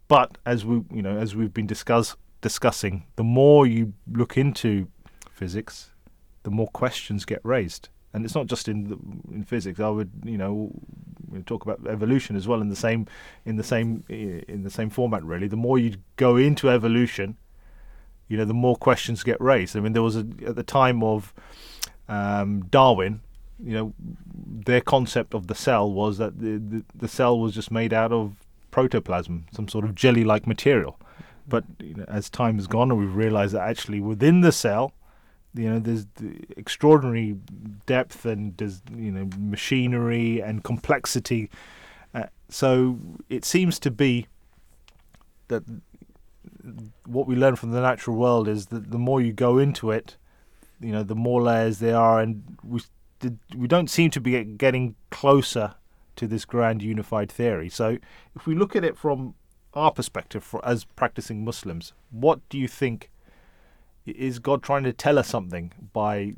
But 0.09 0.39
as 0.47 0.65
we, 0.65 0.83
you 0.93 1.03
know, 1.03 1.17
as 1.17 1.35
we've 1.35 1.53
been 1.53 1.67
discuss, 1.67 2.17
discussing, 2.41 3.07
the 3.17 3.25
more 3.25 3.67
you 3.67 3.95
look 4.11 4.37
into 4.37 4.87
physics, 5.33 5.91
the 6.45 6.51
more 6.51 6.69
questions 6.69 7.25
get 7.25 7.41
raised. 7.43 7.89
And 8.13 8.25
it's 8.25 8.35
not 8.35 8.47
just 8.47 8.69
in 8.69 8.85
the, 8.85 8.99
in 9.35 9.43
physics. 9.43 9.81
I 9.81 9.89
would, 9.89 10.11
you 10.25 10.39
know, 10.39 10.71
talk 11.43 11.65
about 11.65 11.87
evolution 11.87 12.37
as 12.37 12.47
well 12.47 12.61
in 12.61 12.69
the 12.69 12.77
same 12.77 13.07
in 13.45 13.57
the 13.57 13.65
same 13.65 14.05
in 14.09 14.63
the 14.63 14.71
same 14.71 14.91
format. 14.91 15.23
Really, 15.25 15.49
the 15.49 15.57
more 15.57 15.79
you 15.79 15.97
go 16.17 16.37
into 16.37 16.71
evolution, 16.71 17.37
you 18.29 18.37
know, 18.37 18.45
the 18.45 18.55
more 18.55 18.77
questions 18.77 19.23
get 19.23 19.41
raised. 19.41 19.77
I 19.77 19.81
mean, 19.81 19.93
there 19.93 20.03
was 20.03 20.17
a, 20.17 20.27
at 20.47 20.57
the 20.57 20.63
time 20.63 21.03
of 21.03 21.33
um, 22.09 22.63
Darwin, 22.71 23.21
you 23.63 23.75
know, 23.75 23.95
their 24.67 24.81
concept 24.81 25.35
of 25.35 25.47
the 25.47 25.55
cell 25.55 25.91
was 25.91 26.19
that 26.19 26.39
the, 26.39 26.59
the 26.59 26.85
the 26.95 27.09
cell 27.09 27.39
was 27.39 27.55
just 27.55 27.71
made 27.71 27.93
out 27.93 28.13
of 28.13 28.37
protoplasm, 28.71 29.47
some 29.53 29.69
sort 29.69 29.85
of 29.85 29.95
jelly-like 29.95 30.47
material. 30.47 30.99
But 31.49 31.65
you 31.81 31.95
know, 31.95 32.05
as 32.09 32.29
time 32.29 32.57
has 32.57 32.67
gone, 32.67 32.91
and 32.91 33.01
we've 33.01 33.15
realised 33.15 33.55
that 33.55 33.69
actually 33.69 34.01
within 34.01 34.41
the 34.41 34.53
cell, 34.53 34.93
you 35.57 35.71
know, 35.71 35.79
there's 35.79 36.07
the 36.17 36.39
extraordinary 36.57 37.37
depth 37.87 38.25
and 38.25 38.57
there's 38.57 38.83
you 38.95 39.11
know 39.11 39.29
machinery 39.39 40.41
and 40.41 40.63
complexity. 40.63 41.51
Uh, 42.15 42.25
so 42.49 42.99
it 43.29 43.45
seems 43.45 43.79
to 43.81 43.91
be 43.91 44.27
that 45.49 45.63
what 47.05 47.27
we 47.27 47.37
learn 47.37 47.57
from 47.57 47.71
the 47.71 47.81
natural 47.81 48.17
world 48.17 48.49
is 48.49 48.67
that 48.67 48.91
the 48.91 48.99
more 48.99 49.21
you 49.21 49.33
go 49.33 49.59
into 49.59 49.91
it, 49.91 50.17
you 50.81 50.93
know, 50.93 51.03
the 51.03 51.15
more 51.15 51.41
layers 51.43 51.79
there 51.79 51.97
are, 51.97 52.21
and 52.21 52.43
we 52.63 52.81
we 53.57 53.67
don't 53.67 53.89
seem 53.89 54.11
to 54.11 54.21
be 54.21 54.43
getting 54.45 54.95
closer 55.11 55.75
to 56.17 56.27
this 56.27 56.45
grand 56.45 56.83
unified 56.83 57.31
theory. 57.31 57.69
So 57.69 57.99
if 58.35 58.47
we 58.47 58.55
look 58.55 58.77
at 58.77 58.85
it 58.85 58.97
from 58.97 59.35
our 59.75 59.91
perspective 59.91 60.43
for, 60.45 60.65
as 60.65 60.85
practicing 60.85 61.45
Muslims, 61.45 61.93
what 62.11 62.47
do 62.49 62.59
you 62.59 62.69
think 62.69 63.11
is 64.07 64.39
God 64.39 64.63
trying 64.63 64.85
to 64.85 64.93
tell 64.93 65.19
us 65.19 65.29
something 65.29 65.73
by 65.93 66.35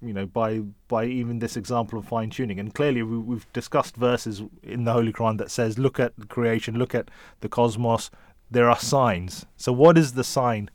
you 0.00 0.12
know 0.12 0.26
by 0.26 0.60
by 0.86 1.04
even 1.04 1.40
this 1.40 1.56
example 1.56 1.98
of 1.98 2.06
fine 2.06 2.30
tuning 2.30 2.60
and 2.60 2.72
clearly 2.72 3.02
we, 3.02 3.18
we've 3.18 3.52
discussed 3.52 3.96
verses 3.96 4.42
in 4.62 4.84
the 4.84 4.92
holy 4.92 5.12
quran 5.12 5.38
that 5.38 5.50
says 5.50 5.76
look 5.76 5.98
at 5.98 6.12
creation 6.28 6.78
look 6.78 6.94
at 6.94 7.10
the 7.40 7.48
cosmos. 7.48 8.10
There 8.50 8.70
are 8.70 8.78
signs. 8.78 9.44
So 9.58 9.72
what 9.72 9.98
is 9.98 10.12
the 10.12 10.24
sign 10.24 10.70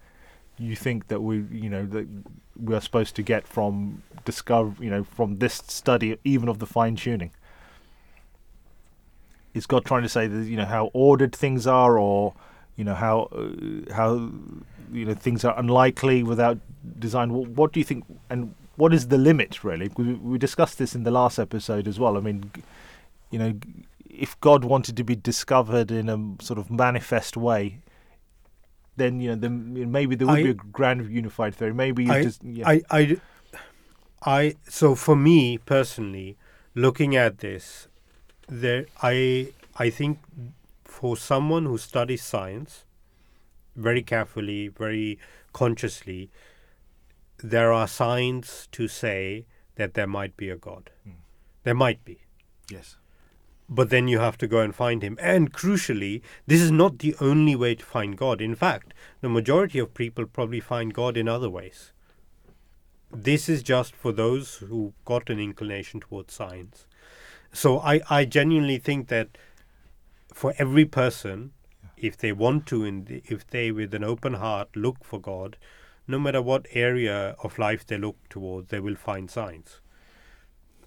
you 0.57 0.75
think 0.75 1.07
that 1.07 1.21
we 1.21 1.43
you 1.51 1.69
know 1.69 1.85
that 1.87 2.07
we 2.55 2.75
are 2.75 2.81
supposed 2.81 3.15
to 3.15 3.23
get 3.23 3.47
from 3.47 4.03
discover 4.25 4.75
you 4.83 4.89
know 4.89 5.03
from 5.03 5.39
this 5.39 5.55
study 5.67 6.17
even 6.23 6.47
of 6.47 6.59
the 6.59 6.67
fine 6.67 6.95
tuning 6.95 7.31
is 9.53 9.65
god 9.65 9.83
trying 9.83 10.03
to 10.03 10.09
say 10.09 10.27
that 10.27 10.45
you 10.45 10.55
know 10.55 10.65
how 10.65 10.91
ordered 10.93 11.35
things 11.35 11.65
are 11.65 11.97
or 11.97 12.33
you 12.75 12.83
know 12.83 12.93
how 12.93 13.21
uh, 13.31 13.93
how 13.93 14.29
you 14.93 15.05
know 15.05 15.13
things 15.13 15.43
are 15.43 15.57
unlikely 15.59 16.23
without 16.23 16.57
design 16.99 17.33
what, 17.33 17.47
what 17.49 17.73
do 17.73 17.79
you 17.79 17.83
think 17.83 18.03
and 18.29 18.53
what 18.75 18.93
is 18.93 19.07
the 19.07 19.17
limit 19.17 19.63
really 19.63 19.89
we, 19.97 20.13
we 20.13 20.37
discussed 20.37 20.77
this 20.77 20.95
in 20.95 21.03
the 21.03 21.11
last 21.11 21.39
episode 21.39 21.87
as 21.87 21.99
well 21.99 22.17
i 22.17 22.19
mean 22.19 22.51
you 23.29 23.39
know 23.39 23.53
if 24.09 24.39
god 24.41 24.63
wanted 24.63 24.95
to 24.95 25.03
be 25.03 25.15
discovered 25.15 25.91
in 25.91 26.09
a 26.09 26.43
sort 26.43 26.59
of 26.59 26.69
manifest 26.69 27.35
way 27.35 27.79
then 28.95 29.19
you 29.19 29.29
know 29.29 29.35
then 29.35 29.91
maybe 29.91 30.15
there 30.15 30.27
would 30.27 30.39
I- 30.39 30.43
be 30.43 30.49
a 30.49 30.53
grand 30.53 31.09
unified 31.09 31.55
theory. 31.55 31.73
Maybe 31.73 32.05
you 32.05 32.11
I, 32.11 32.23
just 32.23 32.43
yeah. 32.43 32.67
I, 32.67 32.81
I, 32.91 33.17
I, 34.25 34.55
so 34.67 34.95
for 34.95 35.15
me 35.15 35.57
personally, 35.57 36.37
looking 36.75 37.15
at 37.15 37.39
this, 37.39 37.87
there, 38.47 38.85
I, 39.01 39.51
I 39.77 39.89
think 39.89 40.19
for 40.83 41.17
someone 41.17 41.65
who 41.65 41.77
studies 41.77 42.23
science 42.23 42.85
very 43.75 44.01
carefully, 44.01 44.67
very 44.67 45.19
consciously, 45.51 46.29
there 47.37 47.73
are 47.73 47.87
signs 47.87 48.67
to 48.71 48.87
say 48.87 49.45
that 49.75 49.93
there 49.93 50.07
might 50.07 50.37
be 50.37 50.49
a 50.49 50.55
God. 50.55 50.91
Mm. 51.07 51.13
There 51.63 51.73
might 51.73 52.03
be. 52.05 52.19
yes. 52.69 52.97
But 53.69 53.89
then 53.89 54.07
you 54.07 54.19
have 54.19 54.37
to 54.39 54.47
go 54.47 54.59
and 54.59 54.75
find 54.75 55.01
him. 55.01 55.17
And 55.21 55.53
crucially, 55.53 56.21
this 56.45 56.61
is 56.61 56.69
not 56.69 56.99
the 56.99 57.15
only 57.21 57.55
way 57.55 57.75
to 57.75 57.83
find 57.83 58.17
God. 58.17 58.41
In 58.41 58.55
fact, 58.55 58.93
the 59.21 59.29
majority 59.29 59.79
of 59.79 59.93
people 59.93 60.25
probably 60.25 60.59
find 60.59 60.93
God 60.93 61.15
in 61.15 61.29
other 61.29 61.49
ways. 61.49 61.91
This 63.11 63.47
is 63.47 63.63
just 63.63 63.95
for 63.95 64.11
those 64.11 64.55
who 64.55 64.93
got 65.05 65.29
an 65.29 65.39
inclination 65.39 66.01
towards 66.01 66.33
science. 66.33 66.85
So 67.53 67.79
I, 67.79 68.01
I 68.09 68.25
genuinely 68.25 68.77
think 68.77 69.07
that 69.07 69.37
for 70.33 70.53
every 70.57 70.85
person, 70.85 71.53
if 72.03 72.17
they 72.17 72.31
want 72.33 72.65
to, 72.67 72.83
and 72.83 73.21
if 73.25 73.47
they 73.47 73.71
with 73.71 73.93
an 73.93 74.03
open 74.03 74.33
heart 74.35 74.69
look 74.75 75.03
for 75.03 75.19
God, 75.19 75.57
no 76.07 76.19
matter 76.19 76.41
what 76.41 76.65
area 76.73 77.35
of 77.43 77.57
life 77.57 77.85
they 77.85 77.97
look 77.97 78.17
towards, 78.29 78.69
they 78.69 78.79
will 78.79 78.95
find 78.95 79.31
signs. 79.31 79.79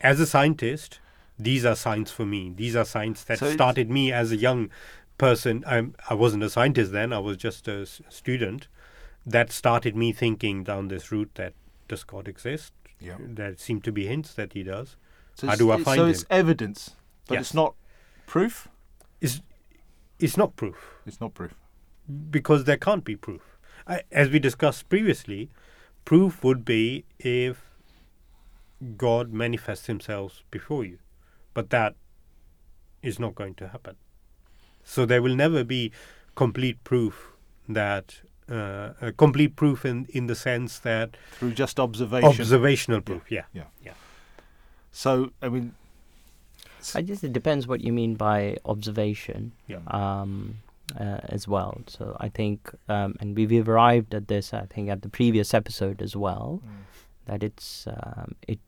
As 0.01 0.21
a 0.21 0.27
scientist, 0.27 1.01
these 1.39 1.65
are 1.65 1.75
signs 1.75 2.11
for 2.11 2.27
me. 2.27 2.53
These 2.55 2.77
are 2.77 2.85
signs 2.85 3.25
that 3.25 3.39
So 3.39 3.51
started 3.51 3.91
me 3.91 4.13
as 4.13 4.31
a 4.31 4.37
young 4.37 4.69
person. 5.17 5.65
I'm, 5.67 5.95
I 6.11 6.15
wasn't 6.15 6.43
a 6.43 6.51
scientist 6.51 6.93
then, 6.93 7.13
I 7.13 7.19
was 7.19 7.37
just 7.39 7.67
a 7.67 7.81
s- 7.83 8.03
student. 8.11 8.69
That 9.25 9.51
started 9.51 9.97
me 9.97 10.13
thinking 10.13 10.63
down 10.65 10.89
this 10.89 11.11
route 11.11 11.31
that 11.35 11.55
does 11.89 12.05
God 12.05 12.29
exist? 12.29 12.73
Yeah. 13.01 13.17
There 13.19 13.55
seem 13.57 13.81
to 13.83 13.93
be 13.93 14.07
hints 14.07 14.35
that 14.35 14.53
he 14.53 14.63
does. 14.63 14.97
So 15.35 15.47
How 15.47 15.55
it's- 15.55 15.59
do 15.59 15.73
I 15.73 15.83
find 15.83 15.97
so 15.99 16.05
him? 16.05 16.11
it's 16.11 16.25
evidence, 16.31 16.91
but 17.27 17.35
Yes. 17.35 17.47
it's 17.47 17.55
not 17.55 17.75
proof. 18.27 18.69
It's, 19.21 19.41
it's 20.19 20.37
not 20.37 20.57
proof. 20.57 20.77
It's 21.07 21.21
not 21.21 21.35
proof. 21.35 21.55
because 22.31 22.65
there 22.65 22.77
can't 22.77 23.05
be 23.05 23.17
proof. 23.17 23.43
I, 23.87 24.03
as 24.13 24.31
we 24.31 24.39
discussed 24.39 24.89
previously, 24.89 25.51
proof 26.05 26.43
would 26.45 26.65
be 26.65 27.05
if 27.19 27.63
God 28.97 29.33
manifests 29.33 29.87
himself 29.87 30.43
before 30.51 30.85
you. 30.85 30.99
But 31.55 31.71
that 31.71 31.95
is 33.03 33.19
not 33.19 33.35
going 33.35 33.55
to 33.57 33.69
happen. 33.69 33.97
So 34.85 35.05
there 35.07 35.21
will 35.23 35.35
never 35.35 35.65
be 35.65 35.93
complete 36.35 36.83
proof 36.85 37.33
that 37.69 38.21
uh, 38.49 38.91
a 39.01 39.13
complete 39.17 39.57
proof 39.57 39.85
in, 39.85 40.07
in 40.11 40.27
the 40.29 40.35
sense 40.37 40.79
that 40.81 41.17
Through 41.33 41.53
just 41.55 41.81
observation. 41.81 42.29
observational 42.29 43.01
proof. 43.01 43.31
Yeah, 43.31 43.45
yeah. 43.53 43.65
so 44.93 45.31
I 45.43 45.49
mean, 45.49 45.75
I 46.95 47.03
guess 47.03 47.25
it 47.25 47.33
depends 47.33 47.67
what 47.67 47.81
you 47.81 47.93
mean 47.93 48.15
by 48.15 48.59
observation. 48.65 49.53
Yeah. 49.67 49.81
um, 49.89 50.59
uh, 50.99 51.19
as 51.25 51.49
well. 51.49 51.81
So 51.89 52.17
I 52.21 52.29
think, 52.29 52.73
um, 52.89 53.17
and 53.21 53.37
we've 53.37 53.51
we've 53.51 53.69
arrived 53.69 54.15
at 54.15 54.29
this, 54.29 54.55
I 54.55 54.67
think, 54.67 54.89
at 54.89 55.03
the 55.03 55.09
previous 55.09 55.53
episode 55.53 56.01
as 56.01 56.15
well, 56.15 56.63
that 57.27 57.43
it's 57.43 57.87
um, 57.89 58.37
it 58.47 58.61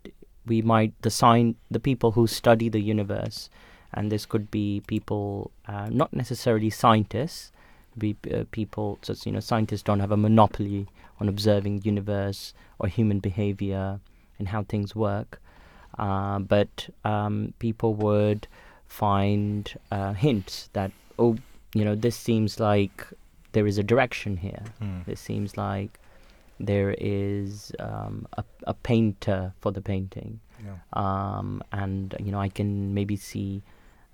we 0.46 0.62
might 0.62 0.94
the 1.02 1.10
sign 1.10 1.56
the 1.70 1.80
people 1.80 2.12
who 2.12 2.26
study 2.26 2.68
the 2.68 2.80
universe, 2.80 3.48
and 3.94 4.10
this 4.10 4.26
could 4.26 4.50
be 4.50 4.82
people 4.86 5.52
uh, 5.66 5.88
not 5.90 6.12
necessarily 6.12 6.70
scientists, 6.70 7.52
be 7.96 8.16
uh, 8.34 8.44
people. 8.50 8.98
So 9.02 9.14
you 9.24 9.32
know, 9.32 9.40
scientists 9.40 9.82
don't 9.82 10.00
have 10.00 10.12
a 10.12 10.16
monopoly 10.16 10.88
on 11.20 11.28
observing 11.28 11.80
the 11.80 11.84
universe 11.84 12.54
or 12.78 12.88
human 12.88 13.18
behavior 13.20 14.00
and 14.38 14.48
how 14.48 14.62
things 14.62 14.94
work, 14.94 15.40
uh, 15.98 16.38
but 16.38 16.88
um, 17.04 17.52
people 17.58 17.94
would 17.94 18.46
find 18.86 19.74
uh, 19.92 20.12
hints 20.14 20.70
that 20.72 20.90
oh 21.18 21.36
you 21.74 21.84
know 21.84 21.94
this 21.94 22.16
seems 22.16 22.58
like 22.58 23.04
there 23.52 23.66
is 23.66 23.78
a 23.78 23.82
direction 23.82 24.36
here 24.36 24.62
Mm. 24.82 25.06
it 25.08 25.18
seems 25.18 25.56
like 25.56 25.98
there 26.60 26.94
is 26.98 27.72
um, 27.78 28.26
a, 28.36 28.44
a 28.64 28.74
painter 28.74 29.52
for 29.60 29.70
the 29.72 29.80
painting 29.80 30.40
Yeah. 30.64 30.78
um, 30.92 31.62
and 31.72 32.14
you 32.18 32.32
know 32.32 32.40
I 32.40 32.48
can 32.48 32.94
maybe 32.94 33.16
see 33.16 33.62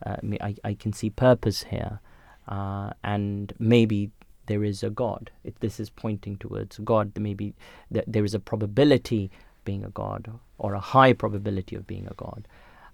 uh, 0.04 0.16
I, 0.40 0.54
I 0.64 0.74
can 0.74 0.92
see 0.92 1.10
purpose 1.10 1.62
here 1.74 2.00
uh, 2.48 2.90
and 3.02 3.52
maybe 3.58 4.10
there 4.46 4.62
is 4.64 4.82
a 4.82 4.90
God 4.90 5.30
if 5.44 5.58
this 5.60 5.80
is 5.80 5.88
pointing 5.88 6.36
towards 6.36 6.76
God 6.78 7.12
maybe 7.18 7.54
th- 7.92 8.04
there 8.06 8.24
is 8.24 8.34
a 8.34 8.38
probability 8.40 9.30
being 9.64 9.84
a 9.84 9.90
God 9.90 10.30
or 10.58 10.74
a 10.74 10.80
high 10.80 11.12
probability 11.12 11.76
of 11.76 11.86
being 11.86 12.06
a 12.06 12.14
God. 12.14 12.46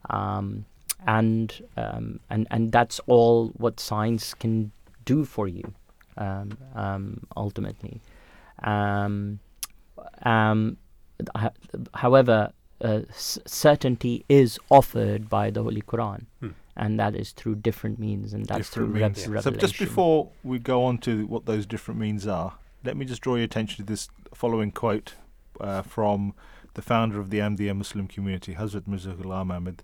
Um, 0.09 0.65
and 1.07 1.63
um, 1.77 2.21
and 2.29 2.47
and 2.51 2.73
that's 2.73 3.01
all 3.07 3.49
what 3.57 3.81
science 3.81 4.35
can 4.35 4.71
do 5.05 5.25
for 5.25 5.49
you 5.49 5.73
um, 6.19 6.51
um, 6.75 7.27
ultimately. 7.37 8.01
Um, 8.63 9.41
um, 10.23 10.77
however 11.95 12.53
uh, 12.83 13.01
s- 13.11 13.39
certainty 13.47 14.25
is 14.29 14.59
offered 14.71 15.29
by 15.29 15.51
the 15.51 15.63
Holy 15.63 15.83
Quran. 15.83 16.27
Hmm. 16.41 16.49
and 16.77 16.99
that 16.99 17.15
is 17.15 17.33
through 17.33 17.57
different 17.57 17.99
means 17.99 18.33
and 18.33 18.47
that's 18.47 18.71
different 18.71 18.93
through 18.93 19.01
rev- 19.03 19.17
means. 19.17 19.29
revelation 19.29 19.61
So 19.61 19.61
just 19.67 19.79
before 19.79 20.31
we 20.43 20.59
go 20.59 20.85
on 20.85 20.99
to 20.99 21.27
what 21.27 21.45
those 21.47 21.67
different 21.67 22.01
means 22.01 22.27
are, 22.27 22.55
let 22.85 22.97
me 22.97 23.05
just 23.05 23.21
draw 23.21 23.35
your 23.35 23.45
attention 23.45 23.85
to 23.85 23.91
this 23.93 24.09
following 24.35 24.71
quote 24.71 25.15
uh, 25.61 25.83
from 25.83 26.33
the 26.81 26.87
founder 26.87 27.21
of 27.21 27.29
the 27.29 27.41
Ahmadiyya 27.41 27.77
Muslim 27.77 28.09
community, 28.09 28.55
Hazrat 28.55 28.87
Mirza 28.87 29.11
Ghulam 29.11 29.55
Ahmad, 29.55 29.83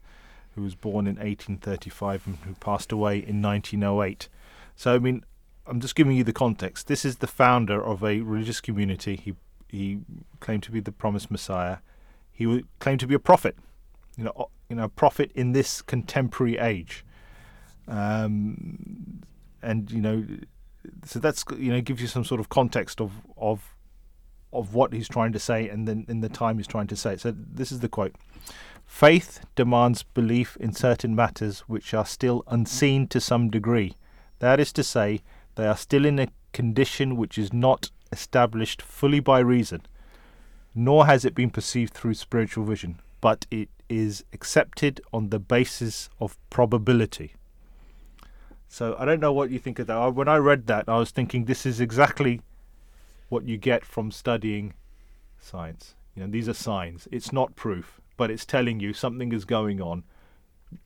who 0.55 0.63
was 0.63 0.75
born 0.75 1.07
in 1.07 1.17
1835 1.17 2.27
and 2.27 2.37
who 2.37 2.55
passed 2.55 2.91
away 2.91 3.19
in 3.19 3.43
1908. 3.43 4.31
So 4.77 4.95
I 4.95 4.99
mean, 4.99 5.23
I'm 5.67 5.79
just 5.79 5.95
giving 5.95 6.17
you 6.17 6.25
the 6.25 6.33
context. 6.33 6.87
This 6.87 7.05
is 7.05 7.17
the 7.17 7.27
founder 7.27 7.85
of 7.85 8.03
a 8.03 8.23
religious 8.23 8.63
community. 8.63 9.17
He 9.17 9.35
he 9.69 9.99
claimed 10.41 10.63
to 10.63 10.71
be 10.71 10.81
the 10.81 10.91
promised 10.91 11.31
Messiah. 11.31 11.79
He 12.33 12.65
claimed 12.79 13.01
to 13.01 13.07
be 13.07 13.15
a 13.15 13.19
prophet. 13.19 13.57
You 14.17 14.25
know, 14.25 14.49
you 14.71 14.77
know, 14.77 14.85
a 14.85 14.89
prophet 14.89 15.31
in 15.35 15.53
this 15.53 15.83
contemporary 15.83 16.57
age. 16.57 17.05
Um, 17.89 19.23
and 19.61 19.91
you 19.91 20.01
know, 20.01 20.25
so 21.05 21.19
that's 21.19 21.45
you 21.59 21.71
know 21.71 21.83
gives 21.83 22.01
you 22.01 22.09
some 22.09 22.25
sort 22.25 22.41
of 22.41 22.49
context 22.49 23.03
of 23.03 23.13
of 23.37 23.76
of 24.53 24.75
what 24.75 24.93
he's 24.93 25.09
trying 25.09 25.33
to 25.33 25.39
say, 25.39 25.69
and 25.69 25.87
then 25.87 26.05
in 26.09 26.21
the 26.21 26.29
time 26.29 26.57
he's 26.57 26.67
trying 26.67 26.87
to 26.87 26.97
say 26.97 27.15
it. 27.15 27.21
So 27.21 27.33
this 27.37 27.71
is 27.73 27.81
the 27.81 27.89
quote: 27.89 28.15
"Faith 28.87 29.45
demands 29.55 30.03
belief 30.03 30.57
in 30.59 30.73
certain 30.73 31.15
matters 31.15 31.61
which 31.61 31.93
are 31.93 32.07
still 32.07 32.45
unseen 32.47 33.07
to 33.09 33.21
some 33.21 33.51
degree. 33.51 33.95
That 34.39 34.61
is 34.61 34.73
to 34.75 34.85
say, 34.85 35.23
they 35.55 35.67
are 35.67 35.77
still 35.77 36.05
in 36.05 36.19
a 36.19 36.29
condition 36.53 37.17
which 37.17 37.39
is 37.39 37.53
not 37.53 37.91
established 38.13 38.81
fully 38.83 39.21
by 39.21 39.41
reason, 39.41 39.83
nor 40.75 41.07
has 41.07 41.25
it 41.25 41.35
been 41.35 41.51
perceived 41.51 41.93
through 41.93 42.15
spiritual 42.15 42.65
vision, 42.65 43.01
but 43.21 43.47
it 43.51 43.69
is 43.89 44.25
accepted 44.33 45.01
on 45.13 45.31
the 45.31 45.39
basis 45.39 46.09
of 46.21 46.39
probability." 46.51 47.35
So 48.69 48.97
I 48.99 49.05
don't 49.05 49.21
know 49.21 49.33
what 49.33 49.51
you 49.51 49.59
think 49.59 49.79
of 49.79 49.87
that. 49.87 50.15
When 50.15 50.29
I 50.29 50.37
read 50.37 50.67
that, 50.67 50.89
I 50.89 50.99
was 50.99 51.11
thinking 51.11 51.45
this 51.45 51.65
is 51.65 51.81
exactly 51.81 52.41
what 53.29 53.47
you 53.47 53.57
get 53.57 53.85
from 53.85 54.11
studying 54.11 54.75
science. 55.39 55.95
You 56.15 56.23
know, 56.23 56.31
these 56.31 56.49
are 56.49 56.55
signs. 56.55 57.09
It's 57.13 57.33
not 57.33 57.57
proof, 57.57 58.01
but 58.17 58.31
it's 58.31 58.45
telling 58.45 58.81
you 58.81 58.93
something 58.93 59.33
is 59.33 59.45
going 59.45 59.81
on. 59.81 60.05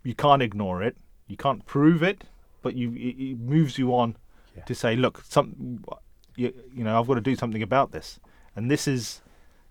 You 0.02 0.14
can't 0.14 0.42
ignore 0.42 0.82
it. 0.82 0.96
You 1.28 1.36
can't 1.36 1.64
prove 1.64 2.02
it, 2.02 2.24
but 2.62 2.74
you 2.74 2.92
it, 2.94 3.38
moves 3.38 3.78
you 3.78 3.94
on 3.94 4.16
Yeah. 4.56 4.64
to 4.64 4.74
say, 4.74 4.96
look, 4.96 5.22
some 5.28 5.84
you, 6.36 6.52
you 6.74 6.84
know, 6.84 6.98
I've 6.98 7.06
got 7.06 7.14
to 7.14 7.20
do 7.20 7.36
something 7.36 7.62
about 7.62 7.92
this. 7.92 8.18
And 8.56 8.70
this 8.70 8.88
is, 8.88 9.20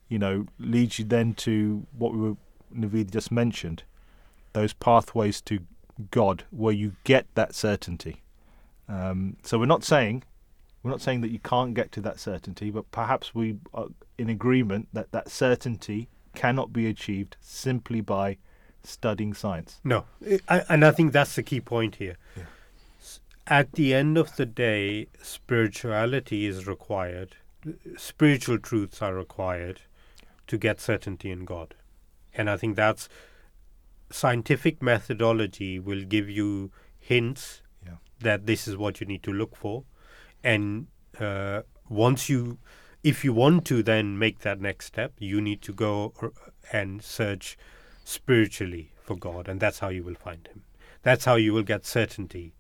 you 0.08 0.20
know, 0.20 0.46
leads 0.58 1.00
you 1.00 1.06
then 1.06 1.34
to 1.36 1.86
what 1.98 2.14
we 2.14 2.20
were 2.20 2.38
Naveed 2.74 3.12
just 3.12 3.32
mentioned, 3.32 3.84
those 4.54 4.74
pathways 4.74 5.42
to 5.42 5.60
God 6.12 6.44
where 6.52 6.74
you 6.74 6.96
get 7.04 7.26
that 7.36 7.54
certainty. 7.56 8.22
Um, 8.88 9.38
so 9.44 9.60
we're 9.60 9.66
not 9.66 9.84
saying 9.84 10.24
we're 10.84 10.92
not 10.92 11.02
saying 11.02 11.22
that 11.22 11.32
you 11.32 11.40
can't 11.40 11.74
get 11.74 11.92
to 11.94 12.02
that 12.02 12.20
certainty, 12.20 12.72
but 12.72 12.90
perhaps 12.92 13.36
we 13.36 13.58
are 13.74 13.88
in 14.18 14.30
agreement 14.30 14.88
that 14.94 15.12
that 15.12 15.30
certainty 15.30 16.10
cannot 16.36 16.72
be 16.72 16.88
achieved 16.88 17.36
simply 17.42 18.02
by 18.02 18.38
studying 18.84 19.34
science. 19.34 19.82
No, 19.84 20.06
I, 20.48 20.64
and 20.70 20.86
I 20.86 20.92
think 20.92 21.12
that's 21.12 21.36
the 21.36 21.44
key 21.44 21.60
point 21.62 21.96
here. 21.96 22.18
Yeah. 22.38 22.44
At 23.48 23.74
the 23.74 23.94
end 23.94 24.18
of 24.18 24.36
the 24.36 24.46
day, 24.46 25.08
spirituality 25.22 26.46
is 26.46 26.68
required. 26.68 27.36
Spiritual 27.98 28.60
truths 28.60 29.02
are 29.02 29.14
required 29.14 29.82
to 30.48 30.58
get 30.58 30.80
certainty 30.80 31.30
in 31.32 31.46
God, 31.46 31.76
and 32.34 32.50
I 32.50 32.56
think 32.58 32.76
that's 32.76 33.10
scientific 34.12 34.82
methodology 34.82 35.78
will 35.80 36.04
give 36.04 36.30
you 36.30 36.72
hints 37.00 37.62
Yeah. 37.86 37.98
that 38.22 38.46
this 38.46 38.68
is 38.68 38.78
what 38.78 39.02
you 39.02 39.08
need 39.08 39.24
to 39.24 39.34
look 39.34 39.56
for, 39.56 39.84
and 40.44 40.88
uh, 41.20 41.62
once 41.90 42.30
you, 42.30 42.58
if 43.04 43.24
you 43.24 43.34
want 43.34 43.66
to 43.66 43.84
then 43.84 44.18
make 44.18 44.40
that 44.40 44.62
next 44.62 44.86
step, 44.86 45.14
you 45.20 45.42
need 45.42 45.62
to 45.64 45.74
go 45.74 46.14
and 46.72 47.04
search 47.04 47.58
spiritually 48.04 48.92
for 49.04 49.16
God, 49.16 49.48
and 49.48 49.60
that's 49.60 49.80
how 49.80 49.90
you 49.90 50.04
will 50.04 50.16
find 50.16 50.48
Him. 50.48 50.64
That's 51.02 51.26
how 51.26 51.36
you 51.36 51.54
will 51.54 51.64
get 51.64 51.86
certainty 51.86 52.54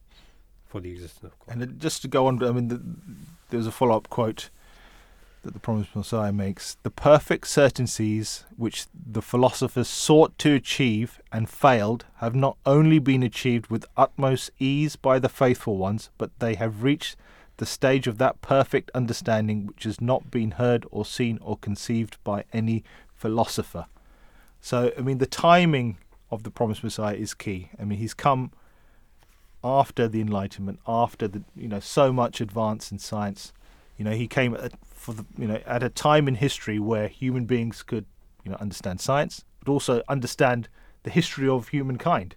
for 0.66 0.80
the 0.80 0.92
existence 0.92 1.34
of 1.34 1.40
God. 1.40 1.62
And 1.62 1.80
just 1.80 2.02
to 2.04 2.08
go 2.08 2.28
on, 2.28 2.44
I 2.44 2.52
mean, 2.52 2.68
the, 2.68 2.82
there's 3.50 3.68
a 3.68 3.72
follow 3.72 3.98
up 3.98 4.10
quote 4.10 4.50
that 5.44 5.54
the 5.54 5.60
Promised 5.60 5.96
Messiah 5.96 6.32
makes 6.32 6.78
The 6.84 6.90
perfect 6.90 7.48
certainties 7.48 8.46
which 8.58 8.86
the 8.94 9.22
philosophers 9.22 9.88
sought 9.88 10.38
to 10.40 10.54
achieve 10.54 11.22
and 11.32 11.50
failed 11.50 12.06
have 12.18 12.36
not 12.36 12.58
only 12.66 13.00
been 13.00 13.24
achieved 13.24 13.68
with 13.68 13.86
utmost 13.96 14.52
ease 14.60 14.96
by 14.96 15.18
the 15.20 15.30
faithful 15.30 15.78
ones, 15.78 16.10
but 16.18 16.32
they 16.40 16.56
have 16.56 16.84
reached 16.84 17.16
the 17.60 17.66
stage 17.66 18.08
of 18.08 18.18
that 18.18 18.42
perfect 18.42 18.90
understanding 18.96 19.68
which 19.68 19.84
has 19.84 20.02
not 20.02 20.32
been 20.32 20.52
heard 20.52 20.86
or 20.92 21.06
seen 21.06 21.38
or 21.42 21.58
conceived 21.58 22.18
by 22.24 22.46
any 22.52 22.84
philosopher. 23.14 23.86
So, 24.62 24.92
I 24.98 25.02
mean, 25.02 25.20
the 25.20 25.26
timing 25.26 25.98
of 26.32 26.44
the 26.44 26.52
Promised 26.52 26.84
Messiah 26.84 27.16
is 27.16 27.34
key. 27.34 27.70
I 27.80 27.84
mean, 27.84 28.00
he's 28.00 28.14
come 28.14 28.52
after 29.64 30.08
the 30.08 30.22
Enlightenment, 30.22 30.80
after 30.88 31.28
the 31.28 31.44
you 31.56 31.68
know 31.68 31.80
so 31.80 32.14
much 32.14 32.40
advance 32.42 32.92
in 32.92 33.00
science. 33.00 33.52
You 33.98 34.06
know, 34.06 34.12
he 34.12 34.28
came 34.28 34.56
at, 34.56 34.72
for 34.94 35.14
the 35.14 35.26
you 35.38 35.48
know 35.48 35.62
at 35.66 35.84
a 35.84 35.90
time 35.90 36.28
in 36.28 36.36
history 36.36 36.80
where 36.80 37.08
human 37.08 37.46
beings 37.46 37.84
could 37.84 38.06
you 38.46 38.52
know 38.52 38.58
understand 38.60 39.02
science, 39.02 39.44
but 39.64 39.72
also 39.72 40.02
understand 40.08 40.70
the 41.04 41.10
history 41.10 41.48
of 41.50 41.70
humankind. 41.70 42.36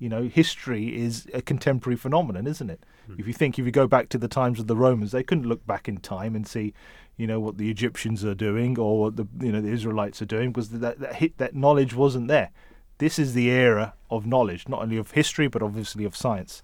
You 0.00 0.08
know, 0.08 0.22
history 0.24 0.98
is 0.98 1.28
a 1.32 1.42
contemporary 1.42 1.96
phenomenon, 1.96 2.46
isn't 2.46 2.70
it? 2.70 2.80
Hmm. 3.06 3.14
If 3.18 3.28
you 3.28 3.32
think, 3.32 3.58
if 3.58 3.66
you 3.66 3.70
go 3.70 3.86
back 3.86 4.08
to 4.08 4.18
the 4.18 4.28
times 4.28 4.58
of 4.58 4.66
the 4.66 4.74
Romans, 4.74 5.12
they 5.12 5.22
couldn't 5.22 5.46
look 5.46 5.64
back 5.66 5.88
in 5.88 5.98
time 5.98 6.34
and 6.34 6.48
see, 6.48 6.74
you 7.16 7.26
know, 7.26 7.38
what 7.38 7.58
the 7.58 7.70
Egyptians 7.70 8.24
are 8.24 8.34
doing 8.34 8.78
or 8.78 8.98
what 8.98 9.16
the 9.16 9.28
you 9.40 9.52
know 9.52 9.60
the 9.60 9.68
Israelites 9.68 10.20
are 10.20 10.26
doing 10.26 10.50
because 10.50 10.70
that 10.70 10.98
that 10.98 11.16
hit 11.16 11.38
that 11.38 11.54
knowledge 11.54 11.94
wasn't 11.94 12.26
there. 12.26 12.50
This 12.98 13.18
is 13.18 13.34
the 13.34 13.50
era 13.50 13.94
of 14.10 14.26
knowledge, 14.26 14.68
not 14.68 14.82
only 14.82 14.96
of 14.96 15.12
history 15.12 15.48
but 15.48 15.62
obviously 15.62 16.04
of 16.04 16.16
science. 16.16 16.62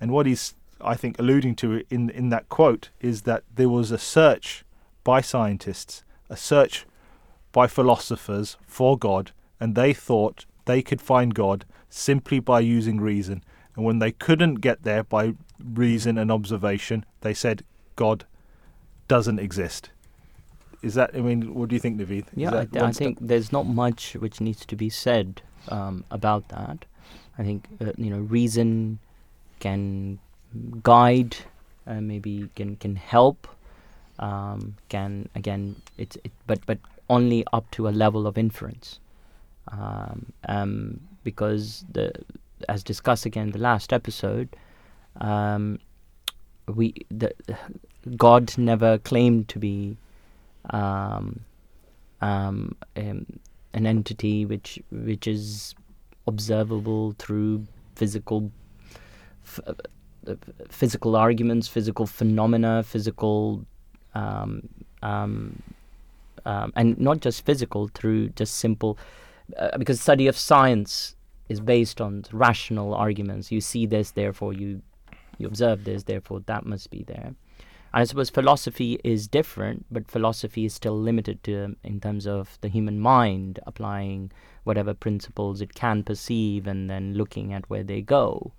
And 0.00 0.10
what 0.10 0.26
he's, 0.26 0.54
I 0.80 0.96
think, 0.96 1.18
alluding 1.18 1.54
to 1.56 1.84
in 1.88 2.10
in 2.10 2.30
that 2.30 2.48
quote 2.48 2.90
is 3.00 3.22
that 3.22 3.44
there 3.54 3.68
was 3.68 3.92
a 3.92 3.98
search 3.98 4.64
by 5.04 5.20
scientists, 5.20 6.02
a 6.28 6.36
search 6.36 6.84
by 7.52 7.68
philosophers 7.68 8.56
for 8.66 8.98
God, 8.98 9.30
and 9.60 9.76
they 9.76 9.92
thought 9.92 10.46
they 10.64 10.82
could 10.82 11.00
find 11.00 11.34
God 11.34 11.64
simply 11.92 12.40
by 12.40 12.60
using 12.60 13.00
reason. 13.00 13.44
And 13.76 13.84
when 13.84 13.98
they 13.98 14.12
couldn't 14.12 14.56
get 14.56 14.82
there 14.82 15.04
by 15.04 15.34
reason 15.62 16.18
and 16.18 16.30
observation, 16.30 17.04
they 17.20 17.34
said 17.34 17.64
God 17.96 18.24
doesn't 19.08 19.38
exist. 19.38 19.90
Is 20.82 20.94
that? 20.94 21.10
I 21.14 21.20
mean, 21.20 21.54
what 21.54 21.68
do 21.68 21.76
you 21.76 21.80
think, 21.80 22.00
Naveed? 22.00 22.26
Yeah, 22.34 22.48
I, 22.48 22.64
th- 22.64 22.82
I 22.82 22.90
think 22.90 23.18
there's 23.20 23.52
not 23.52 23.66
much 23.66 24.14
which 24.14 24.40
needs 24.40 24.66
to 24.66 24.74
be 24.74 24.90
said 24.90 25.40
um, 25.68 26.04
about 26.10 26.48
that. 26.48 26.84
I 27.38 27.44
think 27.44 27.68
uh, 27.80 27.92
you 27.96 28.10
know 28.10 28.18
reason 28.18 28.98
can 29.60 30.18
guide, 30.82 31.36
uh, 31.86 32.00
maybe 32.00 32.48
can 32.56 32.76
can 32.76 32.96
help, 32.96 33.46
um, 34.18 34.74
can 34.88 35.28
again 35.36 35.76
it's 35.96 36.16
it, 36.24 36.32
but 36.48 36.66
but 36.66 36.78
only 37.08 37.44
up 37.52 37.70
to 37.72 37.86
a 37.86 37.90
level 37.90 38.26
of 38.26 38.36
inference, 38.36 38.98
um, 39.70 40.32
um, 40.48 41.00
because 41.24 41.84
the 41.90 42.12
as 42.68 42.82
discussed 42.82 43.26
again 43.26 43.48
in 43.48 43.52
the 43.52 43.58
last 43.58 43.92
episode, 43.92 44.48
um, 45.20 45.78
we 46.66 46.94
the 47.10 47.32
God 48.16 48.56
never 48.58 48.98
claimed 48.98 49.48
to 49.48 49.58
be 49.58 49.96
um, 50.70 51.40
um, 52.20 52.76
um, 52.96 53.26
an 53.74 53.86
entity 53.86 54.44
which 54.46 54.78
which 54.90 55.26
is 55.26 55.74
observable 56.26 57.14
through 57.18 57.66
physical 57.96 58.50
f- 59.44 59.60
uh, 59.66 60.34
physical 60.68 61.16
arguments, 61.16 61.66
physical 61.68 62.06
phenomena, 62.06 62.82
physical 62.82 63.64
um, 64.14 64.68
um, 65.02 66.72
and 66.76 66.98
not 66.98 67.20
just 67.20 67.44
physical 67.44 67.88
through 67.88 68.28
just 68.30 68.56
simple 68.56 68.98
uh, 69.58 69.78
because 69.78 70.00
study 70.00 70.26
of 70.26 70.36
science 70.36 71.14
is 71.48 71.60
based 71.60 72.00
on 72.00 72.24
rational 72.32 72.94
arguments. 72.94 73.52
You 73.52 73.60
see 73.60 73.86
this, 73.86 74.10
therefore 74.12 74.52
you 74.52 74.82
you 75.38 75.46
observe 75.46 75.84
this, 75.84 76.04
therefore 76.04 76.40
that 76.46 76.64
must 76.66 76.90
be 76.90 77.02
there. 77.02 77.34
And 77.94 78.00
I 78.00 78.04
suppose 78.04 78.30
philosophy 78.30 78.98
is 79.04 79.28
different, 79.28 79.86
but 79.90 80.10
philosophy 80.10 80.64
is 80.64 80.72
still 80.74 80.98
limited 80.98 81.42
to 81.44 81.64
um, 81.64 81.76
in 81.84 82.00
terms 82.00 82.26
of 82.26 82.58
the 82.60 82.68
human 82.68 83.00
mind 83.00 83.60
applying 83.66 84.30
whatever 84.64 84.94
principles 84.94 85.60
it 85.60 85.74
can 85.74 86.02
perceive 86.02 86.66
and 86.66 86.88
then 86.88 87.14
looking 87.14 87.52
at 87.52 87.68
where 87.68 87.82
they 87.82 88.00
go. 88.00 88.52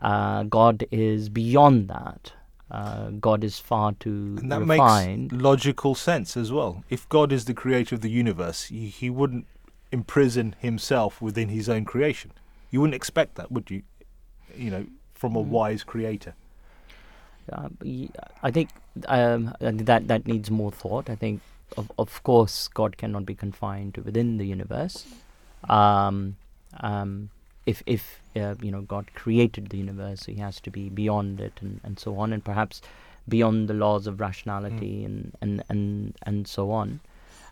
Uh, 0.00 0.42
God 0.44 0.86
is 0.90 1.28
beyond 1.28 1.88
that. 1.88 2.32
Uh, 2.70 3.10
God 3.10 3.42
is 3.44 3.58
far 3.58 3.92
too 3.94 4.36
And 4.40 4.52
that 4.52 4.60
refined. 4.60 5.32
makes 5.32 5.42
logical 5.42 5.94
sense 5.94 6.36
as 6.36 6.52
well. 6.52 6.84
If 6.90 7.08
God 7.08 7.32
is 7.32 7.46
the 7.46 7.54
creator 7.54 7.94
of 7.94 8.02
the 8.02 8.10
universe, 8.10 8.64
he, 8.64 8.88
he 8.88 9.08
wouldn't 9.08 9.46
imprison 9.92 10.54
himself 10.58 11.20
within 11.22 11.48
his 11.48 11.68
own 11.68 11.84
creation. 11.84 12.32
You 12.70 12.80
wouldn't 12.80 12.94
expect 12.94 13.34
that, 13.36 13.50
would 13.50 13.70
you? 13.70 13.82
You 14.56 14.70
know, 14.70 14.86
from 15.14 15.36
a 15.36 15.42
Mm. 15.42 15.46
wise 15.48 15.84
creator. 15.84 16.34
Uh, 17.50 17.68
I 18.42 18.50
think 18.50 18.68
um, 19.06 19.54
that 19.60 20.08
that 20.08 20.26
needs 20.26 20.50
more 20.50 20.70
thought. 20.70 21.08
I 21.08 21.14
think, 21.16 21.40
of 21.76 21.90
of 21.98 22.22
course, 22.22 22.68
God 22.68 22.96
cannot 22.98 23.24
be 23.24 23.34
confined 23.34 23.94
to 23.94 24.02
within 24.02 24.36
the 24.38 24.46
universe. 24.46 25.06
Um, 25.68 26.36
um, 26.80 27.30
if 27.64 27.82
if 27.86 28.20
uh, 28.36 28.54
you 28.60 28.70
know 28.70 28.82
God 28.82 29.06
created 29.14 29.70
the 29.70 29.78
universe, 29.78 30.26
He 30.26 30.34
has 30.36 30.60
to 30.60 30.70
be 30.70 30.88
beyond 30.90 31.40
it, 31.40 31.52
and, 31.62 31.80
and 31.84 31.98
so 31.98 32.18
on, 32.18 32.32
and 32.32 32.44
perhaps 32.44 32.82
beyond 33.28 33.68
the 33.68 33.74
laws 33.74 34.06
of 34.06 34.20
rationality 34.20 35.04
and, 35.04 35.34
and 35.40 35.62
and 35.68 36.14
and 36.24 36.46
so 36.46 36.70
on. 36.70 37.00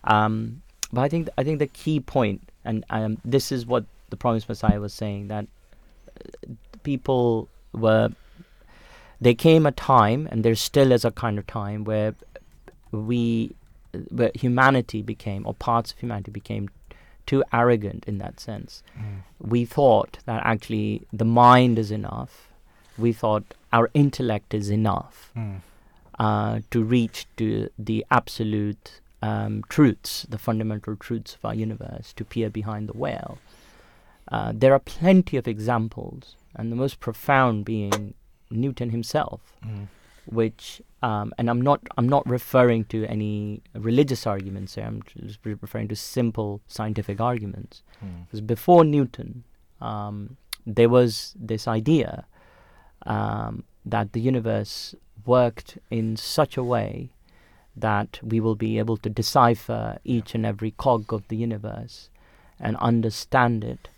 Um, 0.04 0.62
but 0.92 1.00
I 1.02 1.08
think 1.08 1.28
I 1.38 1.44
think 1.44 1.58
the 1.58 1.66
key 1.66 2.00
point, 2.00 2.40
and 2.64 2.84
um, 2.90 3.18
this 3.24 3.50
is 3.52 3.66
what 3.66 3.84
the 4.10 4.16
promised 4.16 4.48
Messiah 4.48 4.80
was 4.80 4.94
saying 4.94 5.28
that 5.28 5.46
uh, 6.20 6.52
people 6.82 7.48
were 7.72 8.10
there 9.20 9.34
came 9.34 9.66
a 9.66 9.72
time, 9.72 10.28
and 10.30 10.44
there 10.44 10.54
still 10.54 10.92
is 10.92 11.04
a 11.04 11.10
kind 11.10 11.38
of 11.38 11.46
time 11.46 11.84
where 11.84 12.14
we, 12.92 13.54
where 14.10 14.30
humanity 14.34 15.02
became, 15.02 15.46
or 15.46 15.54
parts 15.54 15.92
of 15.92 15.98
humanity 15.98 16.30
became 16.30 16.68
too 17.24 17.42
arrogant 17.52 18.04
in 18.06 18.18
that 18.18 18.38
sense. 18.38 18.82
We 19.40 19.64
thought 19.64 20.18
that 20.26 20.42
actually 20.44 21.06
the 21.12 21.24
mind 21.24 21.78
is 21.78 21.90
enough. 21.90 22.48
We 22.98 23.12
thought 23.12 23.42
our 23.72 23.90
intellect 23.94 24.54
is 24.54 24.70
enough 24.70 25.32
uh, 26.18 26.60
to 26.70 26.82
reach 26.84 27.26
to 27.38 27.68
the 27.78 28.04
absolute 28.10 29.00
um, 29.26 29.52
truths, 29.74 30.12
the 30.34 30.38
fundamental 30.48 30.94
truths 31.06 31.32
of 31.36 31.42
our 31.48 31.54
universe, 31.66 32.06
to 32.18 32.24
peer 32.32 32.50
behind 32.60 32.82
the 32.90 32.96
veil. 33.04 33.38
Uh, 34.34 34.50
there 34.62 34.72
are 34.76 34.84
plenty 34.98 35.36
of 35.40 35.46
examples, 35.54 36.22
and 36.56 36.64
the 36.72 36.76
most 36.84 36.96
profound 37.00 37.56
being 37.64 38.14
Newton 38.50 38.90
himself, 38.90 39.40
Mm. 39.64 39.86
which, 40.40 40.64
um, 41.08 41.26
and 41.38 41.46
I'm 41.52 41.62
not, 41.70 41.80
I'm 41.96 42.08
not 42.16 42.24
referring 42.38 42.82
to 42.92 42.98
any 43.16 43.36
religious 43.88 44.22
arguments 44.34 44.74
here. 44.74 44.86
I'm 44.90 45.02
just 45.26 45.40
re- 45.46 45.56
referring 45.66 45.88
to 45.88 45.96
simple 45.96 46.50
scientific 46.66 47.18
arguments. 47.20 47.74
Mm. 48.04 48.24
Because 48.24 48.42
before 48.56 48.84
Newton, 48.84 49.30
um, 49.80 50.16
there 50.76 50.88
was 50.98 51.34
this 51.50 51.64
idea 51.68 52.10
um, 53.14 53.52
that 53.94 54.12
the 54.14 54.20
universe 54.20 54.94
worked 55.24 55.78
in 55.90 56.16
such 56.16 56.56
a 56.56 56.62
way 56.74 57.10
that 57.76 58.18
we 58.22 58.40
will 58.40 58.54
be 58.54 58.78
able 58.78 58.96
to 58.98 59.10
decipher 59.10 59.98
each 60.04 60.34
and 60.34 60.46
every 60.46 60.70
cog 60.70 61.12
of 61.12 61.28
the 61.28 61.36
universe 61.36 62.08
and 62.58 62.76
understand 62.78 63.62
it 63.62 63.88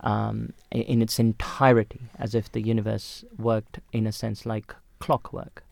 um, 0.00 0.52
in 0.70 1.02
its 1.02 1.18
entirety, 1.18 2.00
as 2.18 2.34
if 2.34 2.50
the 2.50 2.62
universe 2.62 3.24
worked 3.38 3.80
in 3.92 4.06
a 4.06 4.12
sense 4.12 4.44
like 4.44 4.74
clockwork. 4.98 5.64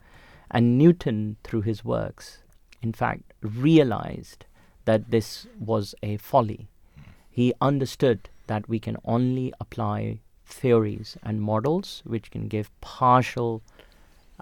And 0.50 0.78
Newton, 0.78 1.36
through 1.42 1.62
his 1.62 1.84
works, 1.84 2.38
in 2.82 2.92
fact, 2.92 3.34
realized 3.42 4.44
that 4.84 5.10
this 5.10 5.46
was 5.58 5.94
a 6.02 6.16
folly. 6.16 6.68
He 7.30 7.52
understood 7.60 8.28
that 8.46 8.68
we 8.68 8.78
can 8.78 8.96
only 9.04 9.52
apply 9.60 10.20
theories 10.46 11.16
and 11.22 11.42
models 11.42 12.02
which 12.06 12.30
can 12.30 12.48
give 12.48 12.70
partial 12.80 13.62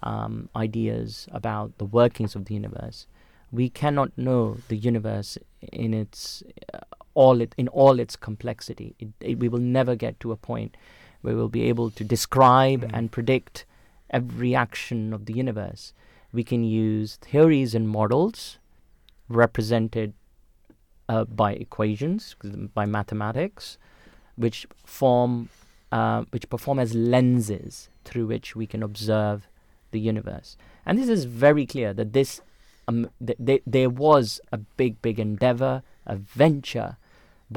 um, 0.02 0.48
ideas 0.54 1.28
about 1.32 1.78
the 1.78 1.84
workings 1.84 2.34
of 2.34 2.44
the 2.46 2.54
universe. 2.54 3.06
We 3.52 3.68
cannot 3.70 4.16
know 4.16 4.58
the 4.68 4.76
universe 4.76 5.38
in 5.72 5.94
its 5.94 6.42
uh, 6.74 6.80
all 7.14 7.40
it 7.40 7.54
in 7.56 7.68
all 7.68 7.98
its 7.98 8.16
complexity. 8.16 8.94
It, 8.98 9.08
it, 9.20 9.38
we 9.38 9.48
will 9.48 9.60
never 9.60 9.94
get 9.96 10.20
to 10.20 10.32
a 10.32 10.36
point 10.36 10.76
where 11.22 11.34
we'll 11.34 11.48
be 11.48 11.62
able 11.68 11.90
to 11.90 12.04
describe 12.04 12.82
Mm. 12.82 12.90
and 12.92 13.12
predict 13.12 13.64
every 14.10 14.54
action 14.54 15.12
of 15.12 15.24
the 15.26 15.34
universe. 15.34 15.92
we 16.32 16.44
can 16.44 16.62
use 16.64 17.16
theories 17.16 17.74
and 17.74 17.88
models 17.88 18.58
represented 19.28 20.12
uh, 21.08 21.24
by 21.24 21.52
equations, 21.52 22.36
by 22.74 22.84
mathematics, 22.84 23.78
which 24.36 24.66
form, 24.84 25.48
uh, 25.92 26.24
which 26.30 26.48
perform 26.50 26.78
as 26.78 26.94
lenses 26.94 27.88
through 28.04 28.26
which 28.26 28.54
we 28.54 28.66
can 28.66 28.82
observe 28.82 29.48
the 29.96 30.08
universe. 30.12 30.56
And 30.86 30.98
this 30.98 31.10
is 31.16 31.24
very 31.24 31.66
clear 31.72 31.90
that 31.98 32.12
this, 32.12 32.40
um, 32.88 33.10
th- 33.26 33.40
th- 33.48 33.66
there 33.66 33.92
was 34.06 34.40
a 34.56 34.58
big, 34.80 34.92
big 35.06 35.18
endeavor, 35.18 35.74
a 36.06 36.16
venture 36.16 36.90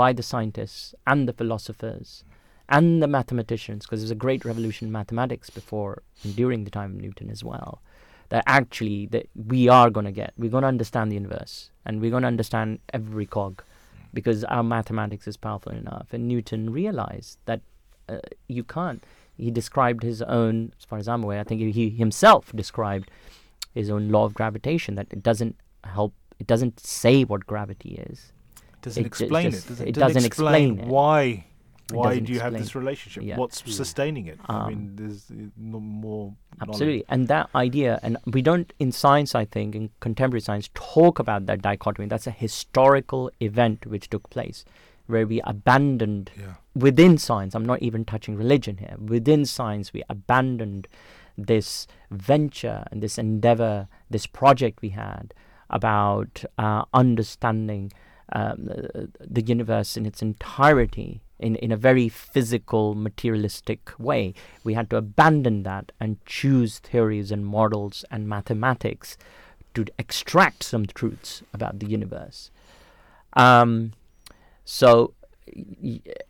by 0.02 0.14
the 0.14 0.24
scientists 0.32 0.96
and 1.06 1.28
the 1.28 1.38
philosophers 1.42 2.24
and 2.78 3.02
the 3.04 3.08
mathematicians, 3.08 3.86
because 3.86 4.00
there's 4.02 4.18
a 4.20 4.26
great 4.26 4.46
revolution 4.46 4.88
in 4.88 4.92
mathematics 4.92 5.50
before 5.50 5.94
and 6.24 6.36
during 6.36 6.64
the 6.64 6.76
time 6.80 6.92
of 6.92 7.02
Newton 7.02 7.30
as 7.30 7.44
well. 7.44 7.82
That 8.30 8.44
actually 8.60 9.08
that 9.08 9.28
we 9.52 9.62
are 9.78 9.90
going 9.90 10.06
to 10.06 10.12
get, 10.22 10.34
we're 10.38 10.52
going 10.56 10.68
to 10.68 10.76
understand 10.76 11.10
the 11.10 11.20
universe, 11.24 11.72
and 11.86 12.00
we're 12.00 12.12
going 12.16 12.28
to 12.28 12.34
understand 12.36 12.80
every 12.94 13.26
cog, 13.26 13.64
because 14.14 14.44
our 14.56 14.64
mathematics 14.64 15.28
is 15.28 15.38
powerful 15.38 15.72
enough. 15.72 16.08
And 16.14 16.28
Newton 16.28 16.72
realized 16.82 17.40
that 17.46 17.62
uh, 18.08 18.20
you 18.48 18.64
can't. 18.64 19.04
He 19.40 19.52
described 19.52 20.04
his 20.04 20.22
own, 20.22 20.74
as 20.78 20.86
far 20.86 21.00
as 21.00 21.08
I'm 21.08 21.24
aware, 21.24 21.40
I 21.40 21.44
think 21.44 21.62
he 21.62 21.90
himself 21.90 22.52
described 22.54 23.10
his 23.74 23.90
own 23.90 24.10
law 24.10 24.26
of 24.26 24.34
gravitation 24.34 24.96
that 24.96 25.08
it 25.12 25.24
doesn't 25.24 25.56
help, 25.84 26.14
it 26.40 26.48
doesn't 26.48 26.80
say 26.80 27.24
what 27.24 27.46
gravity 27.48 27.92
is. 28.10 28.34
Doesn't 28.82 29.04
It 29.04 29.08
explain 29.08 29.52
just- 29.52 29.66
it. 29.66 29.70
Does 29.70 29.82
it 29.82 29.88
it 29.90 29.96
doesn't 29.96 30.26
explain, 30.26 30.74
explain 30.74 30.88
it. 30.88 30.92
why. 30.92 31.46
Why 31.92 32.20
do 32.20 32.32
you 32.32 32.40
have 32.40 32.54
this 32.54 32.76
relationship? 32.76 33.24
Yeah. 33.24 33.38
What's 33.38 33.62
Hmm. 33.62 33.72
sustaining 33.72 34.28
it? 34.28 34.40
I 34.48 34.54
Um, 34.60 34.68
mean, 34.68 34.96
there's 34.96 35.32
uh, 35.32 35.36
no 35.58 35.80
more. 35.80 36.26
knowledge. 36.60 36.70
Absolutely. 36.70 37.04
And 37.10 37.28
that 37.30 37.50
idea, 37.56 38.00
and 38.04 38.18
we 38.28 38.42
don't 38.44 38.72
in 38.78 38.92
science, 38.92 39.34
I 39.34 39.46
think, 39.46 39.74
in 39.76 39.90
contemporary 40.00 40.42
science, 40.42 40.70
talk 40.76 41.18
about 41.18 41.48
that 41.48 41.62
dichotomy. 41.64 42.08
That's 42.08 42.28
a 42.28 42.32
historical 42.46 43.32
event 43.40 43.88
which 43.88 44.08
took 44.10 44.30
place 44.30 44.66
where 45.10 45.26
we 45.28 45.42
abandoned 45.42 46.32
Yeah. 46.40 46.54
within 46.76 47.18
science, 47.18 47.56
I'm 47.56 47.66
not 47.66 47.82
even 47.82 48.06
touching 48.06 48.36
religion 48.36 48.78
here, 48.78 48.96
within 48.98 49.46
science, 49.46 49.92
we 49.94 50.04
abandoned 50.10 50.88
this 51.38 51.88
venture 52.12 52.84
and 52.92 53.02
this 53.02 53.18
endeavor, 53.18 53.88
this 54.10 54.28
project 54.28 54.82
we 54.82 54.90
had 54.90 55.34
about 55.70 56.44
uh, 56.58 56.84
understanding 56.94 57.92
um, 58.32 58.66
the, 58.66 59.10
the 59.20 59.42
universe 59.42 59.98
in 59.98 60.06
its 60.06 60.22
entirety 60.22 61.22
in, 61.40 61.56
in 61.56 61.72
a 61.72 61.78
very 61.78 62.10
physical, 62.10 62.94
materialistic 62.94 63.92
way. 63.98 64.34
We 64.64 64.74
had 64.74 64.90
to 64.90 64.98
abandon 64.98 65.64
that 65.64 65.92
and 66.00 66.24
choose 66.26 66.80
theories 66.80 67.32
and 67.32 67.46
models 67.46 68.04
and 68.12 68.28
mathematics 68.28 69.18
to 69.74 69.86
extract 69.98 70.64
some 70.64 70.86
truths 70.86 71.42
about 71.54 71.80
the 71.80 71.88
universe. 71.88 72.52
Um, 73.34 73.94
so, 74.72 75.16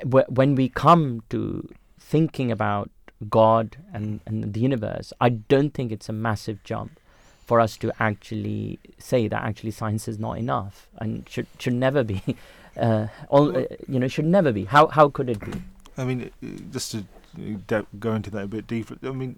when 0.05 0.55
we 0.55 0.69
come 0.69 1.23
to 1.29 1.69
thinking 1.99 2.53
about 2.53 2.89
God 3.29 3.75
and, 3.93 4.21
and 4.25 4.53
the 4.53 4.61
universe, 4.61 5.11
I 5.19 5.27
don't 5.27 5.73
think 5.73 5.91
it's 5.91 6.07
a 6.07 6.13
massive 6.13 6.63
jump 6.63 7.01
for 7.45 7.59
us 7.59 7.75
to 7.75 7.91
actually 7.99 8.79
say 8.97 9.27
that 9.27 9.43
actually 9.43 9.71
science 9.71 10.07
is 10.07 10.17
not 10.19 10.37
enough 10.37 10.87
and 10.99 11.27
should 11.27 11.47
should 11.57 11.73
never 11.73 12.03
be. 12.03 12.23
Uh, 12.77 13.07
all, 13.27 13.57
uh, 13.57 13.63
you 13.89 13.99
know, 13.99 14.07
should 14.07 14.23
never 14.23 14.53
be. 14.53 14.63
How 14.63 14.87
how 14.87 15.09
could 15.09 15.29
it 15.29 15.39
be? 15.41 15.51
I 15.97 16.05
mean, 16.05 16.31
uh, 16.41 16.47
just 16.71 16.91
to 16.91 16.99
uh, 16.99 17.57
de- 17.67 17.87
go 17.99 18.13
into 18.13 18.29
that 18.29 18.43
a 18.43 18.47
bit 18.47 18.67
deeper. 18.67 18.95
I 19.03 19.11
mean, 19.11 19.37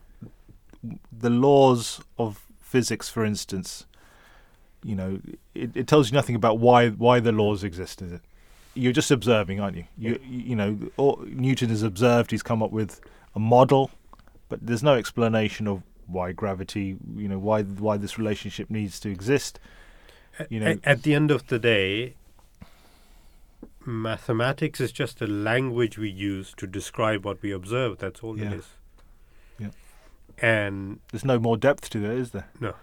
the 1.11 1.31
laws 1.31 2.01
of 2.19 2.45
physics, 2.59 3.09
for 3.09 3.25
instance, 3.25 3.87
you 4.83 4.95
know, 4.95 5.21
it, 5.55 5.75
it 5.75 5.87
tells 5.87 6.11
you 6.11 6.13
nothing 6.13 6.35
about 6.35 6.59
why 6.59 6.89
why 6.89 7.19
the 7.19 7.31
laws 7.31 7.63
exist. 7.63 8.03
Is 8.03 8.11
it? 8.11 8.21
You're 8.74 8.93
just 8.93 9.11
observing, 9.11 9.59
aren't 9.59 9.78
you? 9.78 9.86
You 9.97 10.19
you 10.28 10.55
know, 10.55 10.78
all, 10.97 11.24
Newton 11.28 11.69
has 11.69 11.84
observed. 11.84 12.32
He's 12.32 12.43
come 12.43 12.63
up 12.63 12.72
with 12.72 13.01
a 13.36 13.39
model, 13.39 13.91
but 14.49 14.65
there's 14.65 14.84
no 14.84 14.93
explanation 14.95 15.67
of 15.67 15.84
why 16.07 16.32
gravity. 16.32 16.97
You 17.15 17.28
know, 17.28 17.38
why 17.39 17.63
why 17.63 17.97
this 17.97 18.17
relationship 18.17 18.69
needs 18.69 18.99
to 19.01 19.09
exist. 19.09 19.59
You 20.49 20.59
know- 20.61 20.78
a- 20.84 20.89
at 20.89 21.03
the 21.03 21.13
end 21.13 21.32
of 21.32 21.47
the 21.47 21.59
day, 21.59 22.15
mathematics 23.86 24.80
is 24.80 24.91
just 24.91 25.22
a 25.22 25.28
language 25.28 25.97
we 25.97 26.09
use 26.09 26.53
to 26.57 26.67
describe 26.67 27.26
what 27.26 27.41
we 27.41 27.51
observe. 27.51 27.97
That's 27.97 28.22
all 28.22 28.38
Yeah. 28.38 28.51
it 28.51 28.53
is. 28.53 28.67
Yeah. 29.59 29.69
And 30.38 30.99
There's 31.11 31.26
no 31.26 31.39
more 31.39 31.57
depth 31.57 31.89
to 31.91 31.99
it, 32.03 32.11
is 32.17 32.32
there? 32.32 32.47
no, 32.59 32.74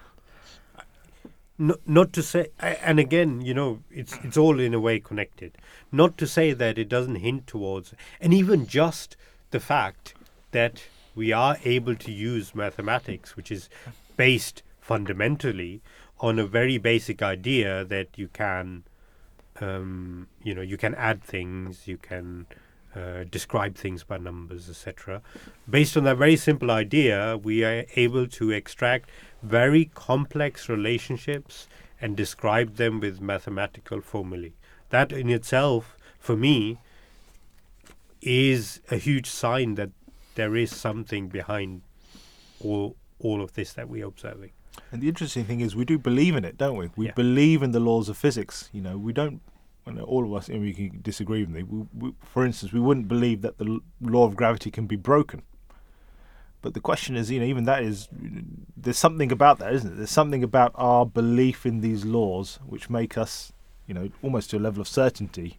not 1.58 2.12
to 2.12 2.22
say, 2.22 2.48
and 2.60 3.00
again, 3.00 3.40
you 3.40 3.52
know, 3.52 3.80
it's 3.90 4.16
it's 4.22 4.36
all 4.36 4.60
in 4.60 4.74
a 4.74 4.80
way 4.80 5.00
connected. 5.00 5.58
Not 5.90 6.16
to 6.18 6.26
say 6.26 6.52
that 6.52 6.78
it 6.78 6.88
doesn't 6.88 7.16
hint 7.16 7.46
towards, 7.46 7.94
and 8.20 8.32
even 8.32 8.66
just 8.66 9.16
the 9.50 9.60
fact 9.60 10.14
that 10.52 10.84
we 11.14 11.32
are 11.32 11.56
able 11.64 11.96
to 11.96 12.12
use 12.12 12.54
mathematics, 12.54 13.36
which 13.36 13.50
is 13.50 13.68
based 14.16 14.62
fundamentally 14.80 15.82
on 16.20 16.38
a 16.38 16.46
very 16.46 16.78
basic 16.78 17.22
idea 17.22 17.84
that 17.84 18.08
you 18.16 18.28
can, 18.28 18.84
um, 19.60 20.28
you 20.42 20.54
know, 20.54 20.62
you 20.62 20.76
can 20.76 20.94
add 20.94 21.22
things, 21.22 21.88
you 21.88 21.96
can. 21.96 22.46
Uh, 22.96 23.22
describe 23.30 23.76
things 23.76 24.02
by 24.02 24.16
numbers, 24.16 24.68
etc. 24.68 25.20
Based 25.68 25.94
on 25.96 26.04
that 26.04 26.16
very 26.16 26.36
simple 26.36 26.70
idea, 26.70 27.36
we 27.36 27.62
are 27.62 27.84
able 27.96 28.26
to 28.26 28.50
extract 28.50 29.10
very 29.42 29.86
complex 29.94 30.68
relationships 30.68 31.68
and 32.00 32.16
describe 32.16 32.76
them 32.76 33.00
with 33.00 33.20
mathematical 33.20 34.00
formulae. 34.00 34.52
That 34.90 35.12
in 35.12 35.28
itself, 35.30 35.96
for 36.18 36.36
me, 36.36 36.78
is 38.20 38.80
a 38.90 38.96
huge 38.96 39.26
sign 39.26 39.74
that 39.76 39.90
there 40.34 40.56
is 40.56 40.74
something 40.74 41.28
behind 41.28 41.82
all 42.60 42.96
all 43.20 43.42
of 43.42 43.54
this 43.54 43.72
that 43.72 43.88
we're 43.88 44.06
observing. 44.06 44.52
And 44.92 45.02
the 45.02 45.08
interesting 45.08 45.44
thing 45.44 45.58
is, 45.60 45.74
we 45.74 45.84
do 45.84 45.98
believe 45.98 46.36
in 46.36 46.44
it, 46.44 46.56
don't 46.56 46.76
we? 46.76 46.90
We 46.96 47.06
Yeah. 47.06 47.12
believe 47.14 47.64
in 47.64 47.72
the 47.72 47.80
laws 47.80 48.08
of 48.08 48.16
physics. 48.16 48.70
You 48.72 48.80
know, 48.80 48.96
we 48.96 49.12
don't. 49.12 49.40
Know 49.86 50.04
all 50.04 50.22
of 50.22 50.34
us, 50.34 50.50
and 50.50 50.60
we 50.60 50.74
can 50.74 51.00
disagree 51.00 51.40
with 51.40 51.48
me. 51.48 51.62
We, 51.62 51.86
we, 51.94 52.12
for 52.22 52.44
instance, 52.44 52.74
we 52.74 52.78
wouldn't 52.78 53.08
believe 53.08 53.40
that 53.40 53.56
the 53.56 53.80
law 54.02 54.26
of 54.26 54.36
gravity 54.36 54.70
can 54.70 54.86
be 54.86 54.96
broken. 54.96 55.40
But 56.60 56.74
the 56.74 56.80
question 56.80 57.16
is, 57.16 57.30
you 57.30 57.38
know, 57.38 57.46
even 57.46 57.64
that 57.64 57.82
is, 57.82 58.08
there's 58.76 58.98
something 58.98 59.30
about 59.30 59.58
that, 59.60 59.72
isn't 59.74 59.92
it? 59.92 59.96
There's 59.96 60.10
something 60.10 60.42
about 60.42 60.72
our 60.74 61.06
belief 61.06 61.64
in 61.64 61.80
these 61.80 62.04
laws 62.04 62.58
which 62.66 62.90
make 62.90 63.16
us, 63.16 63.52
you 63.86 63.94
know, 63.94 64.10
almost 64.22 64.50
to 64.50 64.56
a 64.56 64.58
level 64.58 64.80
of 64.80 64.88
certainty, 64.88 65.58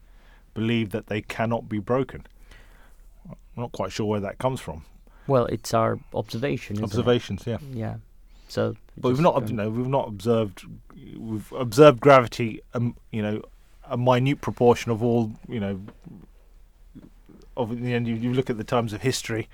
believe 0.54 0.90
that 0.90 1.08
they 1.08 1.22
cannot 1.22 1.70
be 1.70 1.80
broken. 1.80 2.28
I'm 3.30 3.36
not 3.56 3.72
quite 3.72 3.92
sure 3.92 4.06
where 4.06 4.20
that 4.20 4.40
comes 4.40 4.60
from. 4.60 4.84
Well, 5.28 5.46
it's 5.46 5.74
our 5.74 6.00
observation. 6.14 6.84
Observations, 6.84 7.44
yeah. 7.46 7.56
It? 7.56 7.62
Yeah. 7.76 7.96
So. 8.48 8.76
But 8.98 9.10
we've 9.10 9.22
not, 9.22 9.36
um, 9.36 9.48
you 9.48 9.54
know, 9.54 9.70
we've 9.70 9.88
not 9.88 10.08
observed. 10.08 10.66
We've 11.16 11.52
observed 11.54 12.02
gravity, 12.02 12.62
um, 12.74 12.96
you 13.12 13.22
know, 13.22 13.42
a 13.86 13.98
minute 13.98 14.42
proportion 14.42 14.92
of 14.92 15.02
all, 15.04 15.32
you 15.48 15.60
know, 15.60 15.80
of 17.56 17.80
the 17.80 17.94
end. 17.94 18.08
You, 18.08 18.16
you 18.16 18.34
look 18.34 18.50
at 18.50 18.58
the 18.58 18.64
times 18.64 18.92
of 18.92 19.02
history, 19.02 19.48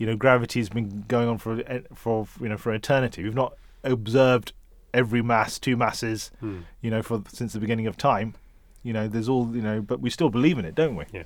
you 0.00 0.06
know, 0.06 0.16
gravity 0.16 0.58
has 0.60 0.68
been 0.70 1.04
going 1.08 1.28
on 1.28 1.36
for 1.38 1.62
for 1.94 2.26
you 2.40 2.48
know 2.48 2.56
for 2.56 2.72
eternity. 2.72 3.22
We've 3.22 3.34
not 3.34 3.52
observed 3.84 4.52
every 4.94 5.22
mass, 5.22 5.58
two 5.58 5.76
masses, 5.76 6.30
Hmm. 6.40 6.60
you 6.80 6.90
know, 6.90 7.02
for 7.02 7.22
since 7.32 7.52
the 7.52 7.60
beginning 7.60 7.86
of 7.86 7.96
time. 7.96 8.34
You 8.82 8.94
know, 8.94 9.06
there's 9.08 9.28
all, 9.28 9.54
you 9.54 9.60
know, 9.62 9.82
but 9.82 10.00
we 10.00 10.08
still 10.08 10.30
believe 10.30 10.58
in 10.58 10.64
it, 10.64 10.74
don't 10.74 10.96
we? 10.96 11.04
Yeah. 11.12 11.24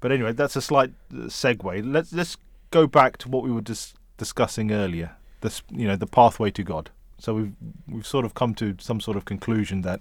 But 0.00 0.12
anyway, 0.12 0.32
that's 0.32 0.56
a 0.56 0.60
slight 0.60 0.92
uh, 1.12 1.28
segue. 1.28 1.90
Let's 1.90 2.12
let's 2.12 2.36
go 2.70 2.86
back 2.86 3.16
to 3.18 3.28
what 3.30 3.42
we 3.42 3.50
were 3.50 3.62
dis- 3.62 3.94
discussing 4.18 4.70
earlier. 4.70 5.12
This, 5.40 5.62
you 5.70 5.86
know, 5.88 5.96
the 5.96 6.06
pathway 6.06 6.50
to 6.50 6.62
God. 6.62 6.90
So 7.18 7.34
we've 7.34 7.52
we've 7.88 8.06
sort 8.06 8.26
of 8.26 8.34
come 8.34 8.54
to 8.56 8.74
some 8.78 9.00
sort 9.00 9.16
of 9.16 9.24
conclusion 9.24 9.80
that, 9.82 10.00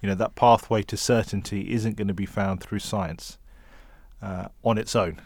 you 0.00 0.08
know, 0.08 0.14
that 0.14 0.36
pathway 0.36 0.82
to 0.84 0.96
certainty 0.96 1.72
isn't 1.74 1.96
going 1.96 2.08
to 2.08 2.14
be 2.14 2.26
found 2.26 2.60
through 2.60 2.78
science 2.78 3.36
uh, 4.22 4.46
on 4.62 4.78
its 4.78 4.94
own. 4.94 5.20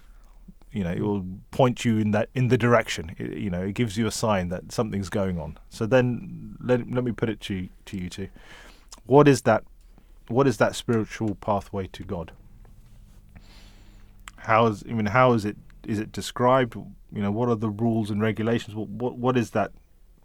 You 0.73 0.85
know, 0.85 0.91
it 0.91 1.01
will 1.01 1.27
point 1.51 1.85
you 1.85 1.99
in 1.99 2.13
that 2.13 2.29
in 2.35 2.49
the 2.49 2.57
direction. 2.57 3.15
It, 3.19 3.39
you 3.39 3.51
know, 3.51 3.63
it 3.63 3.75
gives 3.75 3.97
you 3.97 4.07
a 4.07 4.13
sign 4.13 4.51
that 4.51 4.71
something's 4.71 5.09
going 5.09 5.39
on. 5.39 5.59
So 5.69 5.85
then, 5.87 6.57
let 6.61 6.89
let 6.91 7.05
me 7.05 7.13
put 7.13 7.29
it 7.29 7.41
to 7.43 7.69
to 7.87 7.97
you 7.97 8.09
two. 8.09 8.29
What 9.07 9.27
is 9.27 9.43
that? 9.43 9.65
What 10.29 10.47
is 10.47 10.59
that 10.59 10.77
spiritual 10.77 11.35
pathway 11.37 11.89
to 11.89 12.05
God? 12.05 12.33
How 14.37 14.67
is 14.67 14.85
I 14.89 14.93
mean, 14.93 15.07
how 15.07 15.33
is 15.33 15.45
it 15.45 15.57
is 15.87 15.99
it 15.99 16.13
described? 16.13 16.77
You 16.77 17.23
know, 17.23 17.33
what 17.33 17.49
are 17.49 17.57
the 17.57 17.71
rules 17.71 18.11
and 18.11 18.23
regulations? 18.23 18.77
What 18.77 18.89
what, 18.89 19.17
what 19.19 19.37
is 19.37 19.51
that 19.51 19.73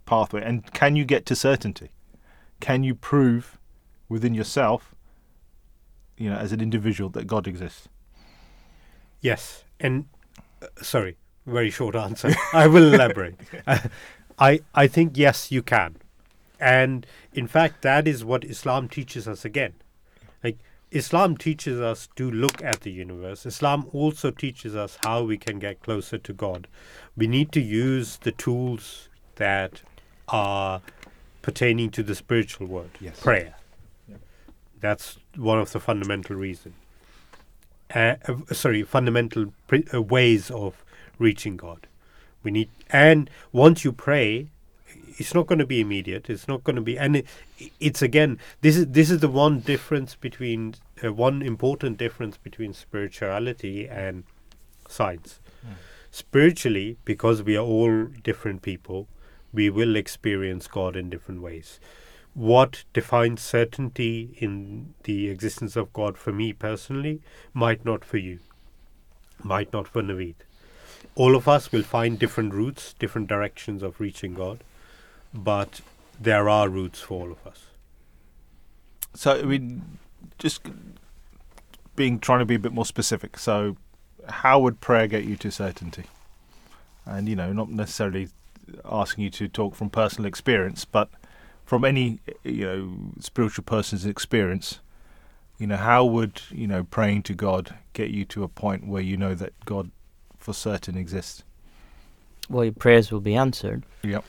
pathway? 0.06 0.44
And 0.44 0.72
can 0.74 0.96
you 0.96 1.06
get 1.06 1.26
to 1.26 1.36
certainty? 1.36 1.90
Can 2.60 2.84
you 2.84 2.94
prove 2.94 3.58
within 4.08 4.36
yourself, 4.36 4.94
you 6.18 6.30
know, 6.30 6.38
as 6.38 6.52
an 6.52 6.62
individual 6.62 7.10
that 7.12 7.26
God 7.26 7.48
exists? 7.48 7.90
Yes, 9.22 9.64
and 9.80 10.06
sorry, 10.82 11.18
very 11.46 11.70
short 11.70 11.96
answer. 11.96 12.34
I 12.54 12.68
will 12.68 12.94
elaborate. 12.94 13.36
Uh, 13.68 13.80
I 14.40 14.60
I 14.74 14.88
think 14.88 15.18
yes, 15.18 15.52
you 15.52 15.62
can. 15.64 15.96
and 16.60 17.06
in 17.34 17.48
fact, 17.48 17.82
that 17.82 18.08
is 18.08 18.24
what 18.24 18.44
Islam 18.46 18.88
teaches 18.90 19.28
us 19.28 19.44
again. 19.46 19.74
Like 20.44 20.58
Islam 20.92 21.36
teaches 21.38 21.80
us 21.82 22.08
to 22.16 22.30
look 22.32 22.64
at 22.64 22.82
the 22.82 22.92
universe. 22.92 23.46
Islam 23.46 23.88
also 23.94 24.32
teaches 24.32 24.76
us 24.76 24.98
how 25.04 25.24
we 25.24 25.38
can 25.38 25.60
get 25.60 25.82
closer 25.82 26.18
to 26.18 26.34
God. 26.34 26.68
We 27.18 27.28
need 27.28 27.52
to 27.54 27.62
use 27.62 28.18
the 28.18 28.32
tools 28.32 29.10
that 29.36 29.82
are 30.30 30.82
pertaining 31.42 31.90
to 31.92 32.04
the 32.04 32.16
spiritual 32.16 32.68
world, 32.68 32.92
Yes. 33.02 33.20
prayer. 33.20 33.56
Yeah. 34.08 34.16
That's 34.80 35.18
one 35.36 35.60
of 35.60 35.72
the 35.74 35.80
fundamental 35.80 36.36
reasons. 36.36 36.76
Uh, 37.94 38.16
sorry, 38.52 38.84
fundamental 38.84 39.54
uh, 39.94 40.02
ways 40.02 40.50
of 40.52 40.84
reaching 41.20 41.56
God. 41.56 41.88
We 42.44 42.52
need, 42.52 42.70
and 42.90 43.30
once 43.52 43.84
you 43.84 43.92
pray, 43.92 44.50
it's 45.18 45.34
not 45.34 45.48
going 45.48 45.60
to 45.60 45.66
be 45.66 45.82
immediate. 45.82 46.30
It's 46.30 46.48
not 46.48 46.64
going 46.64 46.76
to 46.76 46.82
be, 46.82 46.98
and 46.98 47.18
it, 47.18 47.26
it's 47.80 48.02
again, 48.02 48.40
this 48.62 48.76
is 48.76 48.88
this 48.88 49.10
is 49.10 49.20
the 49.20 49.30
one 49.30 49.60
difference 49.60 50.16
between 50.16 50.76
uh, 51.04 51.14
one 51.14 51.42
important 51.42 51.98
difference 51.98 52.38
between 52.38 52.74
spirituality 52.74 53.88
and 53.88 54.24
science. 54.88 55.40
Spiritually, 56.12 56.98
because 57.04 57.44
we 57.44 57.58
are 57.58 57.66
all 57.66 58.06
different 58.06 58.62
people, 58.62 59.08
we 59.52 59.70
will 59.70 59.96
experience 59.96 60.68
God 60.68 60.96
in 60.96 61.10
different 61.10 61.42
ways. 61.42 61.80
What 62.36 62.84
defines 62.94 63.42
certainty 63.42 64.36
in 64.40 64.94
the 65.04 65.30
existence 65.30 65.76
of 65.76 65.92
God 65.94 66.18
for 66.18 66.32
me 66.32 66.52
personally 66.54 67.22
might 67.54 67.86
not 67.86 68.04
for 68.04 68.18
you, 68.18 68.40
might 69.42 69.72
not 69.72 69.88
for 69.88 70.04
Naveed. 70.04 70.36
All 71.16 71.36
of 71.36 71.48
us 71.48 71.72
will 71.72 71.84
find 71.84 72.20
different 72.20 72.54
routes, 72.54 72.94
different 73.00 73.28
directions 73.28 73.82
of 73.82 74.02
reaching 74.02 74.34
God, 74.34 74.66
but 75.34 75.80
there 76.20 76.50
are 76.50 76.68
routes 76.68 77.00
for 77.00 77.22
all 77.22 77.32
of 77.32 77.48
us. 77.48 77.68
So 79.14 79.40
I 79.40 79.44
mean, 79.44 79.98
just 80.38 80.62
being 81.96 82.20
trying 82.20 82.40
to 82.40 82.46
be 82.46 82.56
a 82.56 82.60
bit 82.60 82.74
more 82.74 82.86
specific. 82.86 83.40
So, 83.40 83.78
how 84.28 84.60
would 84.60 84.82
prayer 84.82 85.08
get 85.08 85.24
you 85.24 85.38
to 85.38 85.52
certainty? 85.52 86.04
And 87.06 87.30
you 87.30 87.36
know, 87.36 87.54
not 87.54 87.70
necessarily 87.70 88.30
asking 88.84 89.24
you 89.24 89.30
to 89.30 89.48
talk 89.48 89.76
from 89.76 89.90
personal 89.90 90.28
experience, 90.28 90.86
but 90.86 91.10
from 91.66 91.84
any 91.84 92.20
you 92.44 92.66
know 92.66 92.92
spiritual 93.20 93.64
person's 93.64 94.06
experience. 94.06 94.80
You 95.58 95.68
know, 95.68 95.78
how 95.78 96.06
would 96.06 96.42
you 96.52 96.68
know 96.68 96.84
praying 96.84 97.24
to 97.24 97.34
God 97.34 97.76
get 97.94 98.12
you 98.12 98.26
to 98.26 98.44
a 98.44 98.48
point 98.48 98.88
where 98.88 99.02
you 99.02 99.18
know 99.18 99.34
that 99.36 99.54
God 99.66 99.92
for 100.38 100.54
certain 100.54 100.98
exists? 100.98 101.44
Well, 102.50 102.66
your 102.66 102.74
prayers 102.74 103.12
will 103.12 103.22
be 103.22 103.36
answered. 103.36 103.84
Yep. 104.04 104.24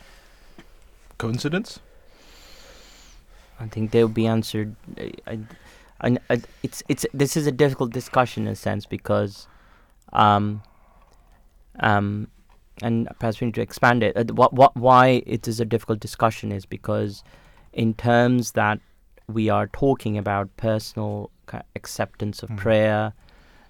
Coincidence? 1.19 1.81
I 3.61 3.67
think 3.67 3.91
they'll 3.91 4.09
be 4.09 4.27
answered. 4.27 4.77
I, 4.99 5.39
I, 6.01 6.19
I, 6.31 6.43
it's 6.63 6.83
it's 6.89 7.07
this 7.13 7.37
is 7.37 7.47
a 7.47 7.53
difficult 7.53 7.93
discussion 7.93 8.47
in 8.47 8.53
a 8.53 8.57
sense 8.57 8.87
because, 8.87 9.47
um, 10.13 10.63
um, 11.81 12.29
and 12.83 13.09
perhaps 13.19 13.41
we 13.41 13.47
need 13.47 13.55
to 13.55 13.63
expand 13.63 14.03
it. 14.03 14.17
Uh, 14.17 14.25
what 14.35 14.53
what 14.53 14.77
why 14.77 15.23
it 15.27 15.49
is 15.49 15.61
a 15.61 15.65
difficult 15.65 16.01
discussion 16.01 16.53
is 16.53 16.67
because, 16.67 17.23
in 17.73 17.95
terms 17.95 18.53
that 18.53 18.81
we 19.29 19.49
are 19.49 19.67
talking 19.69 20.17
about 20.19 20.55
personal 20.57 21.31
acceptance 21.75 22.43
of 22.43 22.51
Mhm. 22.51 22.57
prayer, 22.59 23.13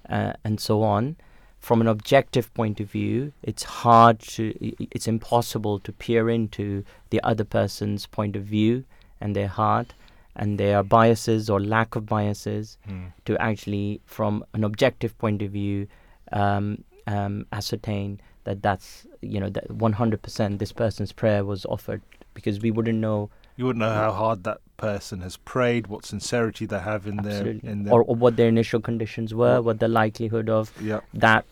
uh, 0.08 0.32
and 0.44 0.60
so 0.60 0.82
on. 0.82 1.16
From 1.58 1.80
an 1.80 1.86
objective 1.88 2.52
point 2.54 2.78
of 2.80 2.90
view, 2.90 3.32
it's 3.42 3.64
hard 3.64 4.18
to, 4.36 4.54
it's 4.94 5.08
impossible 5.08 5.78
to 5.80 5.92
peer 5.92 6.28
into 6.30 6.84
the 7.10 7.20
other 7.24 7.44
person's 7.44 8.06
point 8.06 8.36
of 8.36 8.44
view 8.44 8.84
and 9.20 9.34
their 9.34 9.48
heart 9.48 9.94
and 10.36 10.58
their 10.60 10.82
biases 10.82 11.48
or 11.50 11.58
lack 11.60 11.96
of 11.96 12.06
biases 12.06 12.78
Mm. 12.88 13.12
to 13.24 13.36
actually, 13.42 14.00
from 14.04 14.44
an 14.52 14.62
objective 14.64 15.16
point 15.18 15.42
of 15.42 15.50
view, 15.50 15.88
um, 16.32 16.84
um, 17.06 17.46
ascertain 17.52 18.20
that 18.46 18.62
that's 18.62 19.06
you 19.20 19.38
know 19.42 19.50
that 19.56 19.66
100% 19.68 20.58
this 20.58 20.72
person's 20.72 21.12
prayer 21.12 21.44
was 21.44 21.64
offered 21.66 22.00
because 22.34 22.60
we 22.60 22.70
wouldn't 22.70 22.98
know 23.06 23.18
You 23.58 23.64
wouldn't 23.66 23.80
know 23.86 23.92
how 24.04 24.12
hard 24.12 24.44
that 24.44 24.58
person 24.76 25.20
has 25.26 25.36
prayed, 25.52 25.86
what 25.92 26.04
sincerity 26.04 26.64
they 26.72 26.80
have 26.90 27.06
in 27.10 27.18
absolutely 27.20 27.60
their 27.60 27.72
in 27.72 27.78
their 27.84 27.94
or, 27.94 28.02
or 28.10 28.14
what 28.24 28.36
their 28.36 28.48
initial 28.56 28.80
conditions 28.90 29.30
were, 29.42 29.58
What- 29.66 29.80
the 29.84 29.88
likelihood 30.02 30.48
of 30.58 30.64
yeah. 30.90 31.00
that 31.26 31.44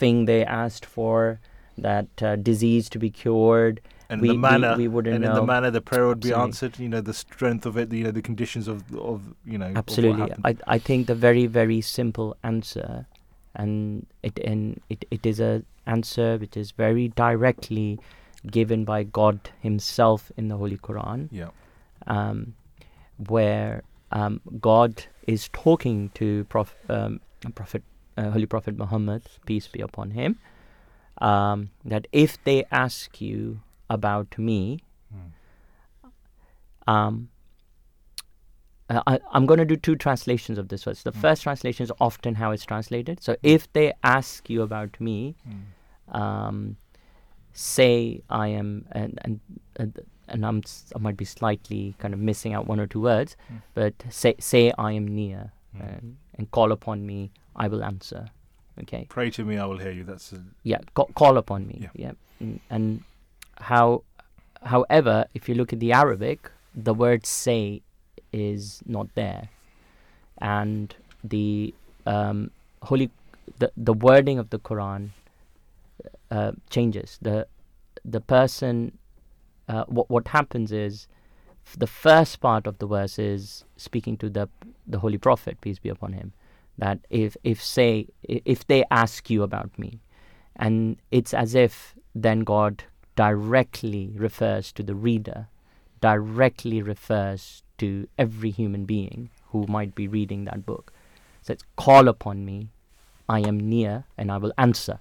thing 0.00 0.24
they 0.30 0.42
asked 0.44 0.86
for, 0.96 1.38
that 1.88 2.22
uh, 2.22 2.36
disease 2.50 2.88
to 2.94 2.98
be 3.04 3.10
cured. 3.22 3.80
and 4.10 4.20
we, 4.24 4.28
the 4.32 4.38
manner 4.48 4.72
we, 4.76 4.82
we 4.84 4.88
wouldn't 4.94 5.14
and 5.16 5.24
know. 5.24 5.30
in 5.30 5.36
the 5.42 5.46
manner 5.54 5.70
the 5.76 5.80
prayer 5.90 6.06
would 6.08 6.20
be 6.20 6.28
Absolutely. 6.32 6.48
answered 6.48 6.74
you 6.84 6.88
know 6.94 7.00
the 7.12 7.14
strength 7.24 7.64
of 7.70 7.74
it 7.80 7.86
the, 7.90 7.98
you 8.00 8.04
know 8.06 8.14
the 8.20 8.26
conditions 8.30 8.66
of 8.72 8.76
of 9.12 9.18
you 9.52 9.58
know 9.62 9.70
Absolutely. 9.82 10.28
I 10.50 10.52
I 10.76 10.78
think 10.88 11.06
the 11.12 11.18
very 11.28 11.46
very 11.60 11.80
simple 11.98 12.28
answer, 12.52 12.90
and 13.54 14.06
it 14.22 14.38
and 14.40 14.80
it, 14.88 15.04
it 15.10 15.24
is 15.26 15.40
a 15.40 15.62
answer 15.86 16.36
which 16.38 16.56
is 16.56 16.70
very 16.72 17.08
directly 17.08 17.98
given 18.50 18.84
by 18.84 19.02
God 19.04 19.38
Himself 19.60 20.32
in 20.36 20.48
the 20.48 20.56
Holy 20.56 20.76
Quran, 20.76 21.28
yeah 21.30 21.50
um, 22.06 22.54
where 23.28 23.82
um, 24.12 24.40
God 24.60 25.04
is 25.26 25.48
talking 25.52 26.10
to 26.14 26.44
Prof, 26.44 26.74
um, 26.88 27.20
Prophet 27.54 27.82
uh, 28.16 28.30
Holy 28.30 28.46
Prophet 28.46 28.76
Muhammad, 28.76 29.22
peace 29.46 29.66
be 29.66 29.80
upon 29.80 30.10
him, 30.12 30.38
um, 31.18 31.70
that 31.84 32.06
if 32.12 32.42
they 32.44 32.64
ask 32.70 33.20
you 33.20 33.60
about 33.88 34.38
me, 34.38 34.80
Mm. 36.88 37.28
Uh, 38.90 39.02
I, 39.06 39.18
I'm 39.32 39.46
going 39.46 39.58
to 39.58 39.64
do 39.64 39.76
two 39.76 39.96
translations 39.96 40.58
of 40.58 40.68
this 40.68 40.84
verse. 40.84 41.02
The 41.02 41.12
Mm. 41.12 41.20
first 41.20 41.42
translation 41.42 41.84
is 41.84 41.92
often 42.00 42.34
how 42.34 42.50
it's 42.52 42.64
translated. 42.64 43.22
So 43.22 43.36
if 43.42 43.72
they 43.72 43.92
ask 44.02 44.48
you 44.50 44.62
about 44.62 45.00
me, 45.00 45.36
Mm. 45.48 46.14
um, 46.20 46.76
say 47.52 48.20
I 48.30 48.48
am, 48.48 48.86
and 48.92 49.18
and 49.22 49.40
and, 49.76 49.98
and 50.28 50.44
I'm 50.46 50.62
I 50.94 50.98
might 50.98 51.16
be 51.16 51.24
slightly 51.24 51.94
kind 51.98 52.12
of 52.14 52.20
missing 52.20 52.52
out 52.52 52.66
one 52.66 52.80
or 52.80 52.86
two 52.86 53.00
words, 53.00 53.36
Mm. 53.52 53.62
but 53.74 53.94
say 54.10 54.34
say 54.38 54.72
I 54.78 54.92
am 54.92 55.06
near 55.06 55.52
and, 55.78 56.16
and 56.36 56.50
call 56.50 56.72
upon 56.72 57.06
me, 57.06 57.30
I 57.56 57.68
will 57.68 57.82
answer. 57.84 58.28
Okay 58.82 59.06
pray 59.08 59.30
to 59.30 59.44
me 59.44 59.56
i 59.56 59.64
will 59.64 59.78
hear 59.78 59.92
you 59.92 60.02
that's 60.02 60.32
a, 60.32 60.42
yeah 60.64 60.78
ca- 60.94 61.04
call 61.14 61.38
upon 61.38 61.64
me 61.68 61.78
Yeah. 61.82 61.90
yeah, 61.94 62.12
Mm, 62.42 62.58
and 62.68 63.04
how 63.70 64.02
however 64.64 65.26
if 65.32 65.48
you 65.48 65.54
look 65.54 65.72
at 65.72 65.78
the 65.78 65.92
arabic 65.92 66.50
the 66.74 66.92
word 66.92 67.24
say 67.24 67.82
is 68.34 68.82
not 68.86 69.14
there. 69.14 69.48
And 70.38 70.94
the 71.22 71.74
um, 72.06 72.50
holy 72.82 73.10
the, 73.58 73.70
the 73.76 73.92
wording 73.92 74.38
of 74.38 74.50
the 74.50 74.58
quran 74.58 75.10
uh, 76.30 76.52
changes. 76.70 77.18
The 77.22 77.46
the 78.04 78.20
person 78.20 78.98
uh, 79.68 79.84
what 79.84 80.10
what 80.10 80.28
happens 80.28 80.72
is 80.72 81.06
the 81.78 81.86
first 81.86 82.40
part 82.40 82.66
of 82.66 82.78
the 82.78 82.86
verse 82.86 83.18
is 83.18 83.64
speaking 83.76 84.16
to 84.18 84.28
the 84.28 84.48
the 84.86 84.98
holy 84.98 85.18
prophet 85.18 85.60
peace 85.60 85.78
be 85.78 85.88
upon 85.88 86.12
him 86.12 86.32
that 86.76 86.98
if 87.10 87.36
if 87.42 87.62
say 87.62 88.06
if 88.22 88.66
they 88.66 88.84
ask 88.90 89.30
you 89.30 89.42
about 89.42 89.78
me 89.78 90.00
and 90.56 90.98
it's 91.10 91.32
as 91.32 91.54
if 91.54 91.94
then 92.14 92.40
god 92.40 92.84
directly 93.16 94.12
refers 94.14 94.72
to 94.72 94.82
the 94.82 94.94
reader 94.94 95.48
directly 96.00 96.82
refers 96.82 97.62
to 97.78 98.08
every 98.18 98.50
human 98.50 98.84
being 98.84 99.30
who 99.50 99.66
might 99.66 99.94
be 99.94 100.08
reading 100.08 100.44
that 100.44 100.64
book 100.66 100.92
says 101.42 101.58
call 101.76 102.08
upon 102.08 102.44
me 102.44 102.68
i 103.28 103.40
am 103.40 103.58
near 103.58 104.04
and 104.16 104.30
i 104.32 104.36
will 104.36 104.52
answer 104.58 105.00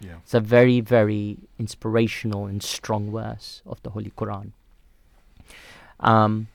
yeah 0.00 0.16
it's 0.22 0.34
a 0.34 0.40
very, 0.40 0.80
very 0.80 1.38
inspirational 1.58 2.46
and 2.46 2.62
strong 2.62 3.10
verse 3.10 3.62
of 3.66 3.82
the 3.82 3.90
Holy 3.90 4.10
Quran. 4.10 4.52
Um, 6.00 6.48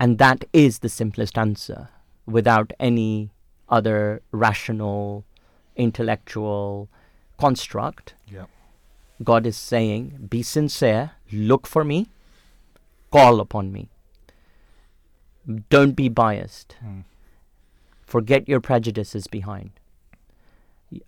and 0.00 0.18
that 0.18 0.44
is 0.52 0.78
the 0.80 0.88
simplest 0.88 1.36
answer 1.38 1.90
without 2.26 2.72
any 2.80 3.30
other 3.68 4.22
rational, 4.32 5.24
intellectual 5.76 6.88
construct. 7.38 8.14
yeah 8.26 8.46
God 9.22 9.46
is 9.46 9.56
saying, 9.56 10.26
Be 10.30 10.42
sincere, 10.42 11.12
look 11.32 11.66
for 11.66 11.84
me, 11.84 12.08
call 13.10 13.40
upon 13.40 13.72
me. 13.72 13.90
Don't 15.70 15.94
be 15.96 16.08
biased 16.08 16.76
Mm. 16.84 17.04
forget 18.14 18.48
your 18.48 18.60
prejudices 18.60 19.26
behind. 19.26 19.70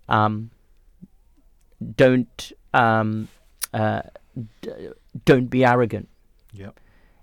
Um, 0.07 0.51
don't 1.97 2.51
um, 2.73 3.27
uh, 3.73 4.01
d- 4.61 4.89
don't 5.25 5.47
be 5.47 5.63
arrogant. 5.65 6.07
yeah 6.53 6.71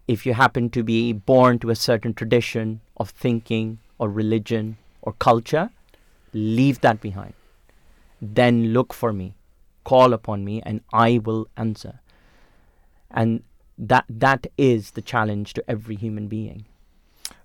If 0.07 0.25
you 0.27 0.35
happen 0.35 0.69
to 0.71 0.83
be 0.83 1.13
born 1.13 1.59
to 1.61 1.71
a 1.71 1.77
certain 1.77 2.15
tradition 2.15 2.81
of 2.97 3.11
thinking 3.11 3.79
or 3.99 4.09
religion 4.11 4.77
or 5.03 5.13
culture, 5.13 5.71
leave 6.33 6.81
that 6.81 7.01
behind. 7.01 7.35
Then 8.21 8.73
look 8.73 8.93
for 8.93 9.13
me, 9.13 9.35
call 9.85 10.13
upon 10.13 10.45
me, 10.45 10.61
and 10.63 10.81
I 10.93 11.19
will 11.19 11.47
answer. 11.57 12.01
And 13.11 13.43
that 13.79 14.05
that 14.09 14.47
is 14.57 14.91
the 14.93 15.03
challenge 15.03 15.53
to 15.55 15.65
every 15.71 15.97
human 15.97 16.27
being. 16.29 16.65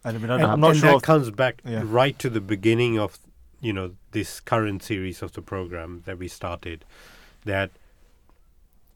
And 0.06 0.18
I 0.18 0.20
mean, 0.20 0.30
I, 0.30 0.36
And, 0.36 0.44
I'm 0.44 0.60
not 0.60 0.72
and 0.72 0.80
sure. 0.80 0.90
that 0.92 0.96
if- 0.98 1.02
comes 1.04 1.32
back 1.32 1.62
Yeah. 1.66 1.82
right 1.86 2.18
to 2.20 2.30
the 2.30 2.42
beginning 2.42 3.00
of 3.00 3.18
you 3.62 3.72
know 3.74 3.92
this 4.12 4.40
current 4.42 4.84
series 4.84 5.22
of 5.22 5.32
the 5.34 5.42
program 5.42 6.02
that 6.06 6.18
we 6.18 6.28
started. 6.28 6.84
That 7.46 7.72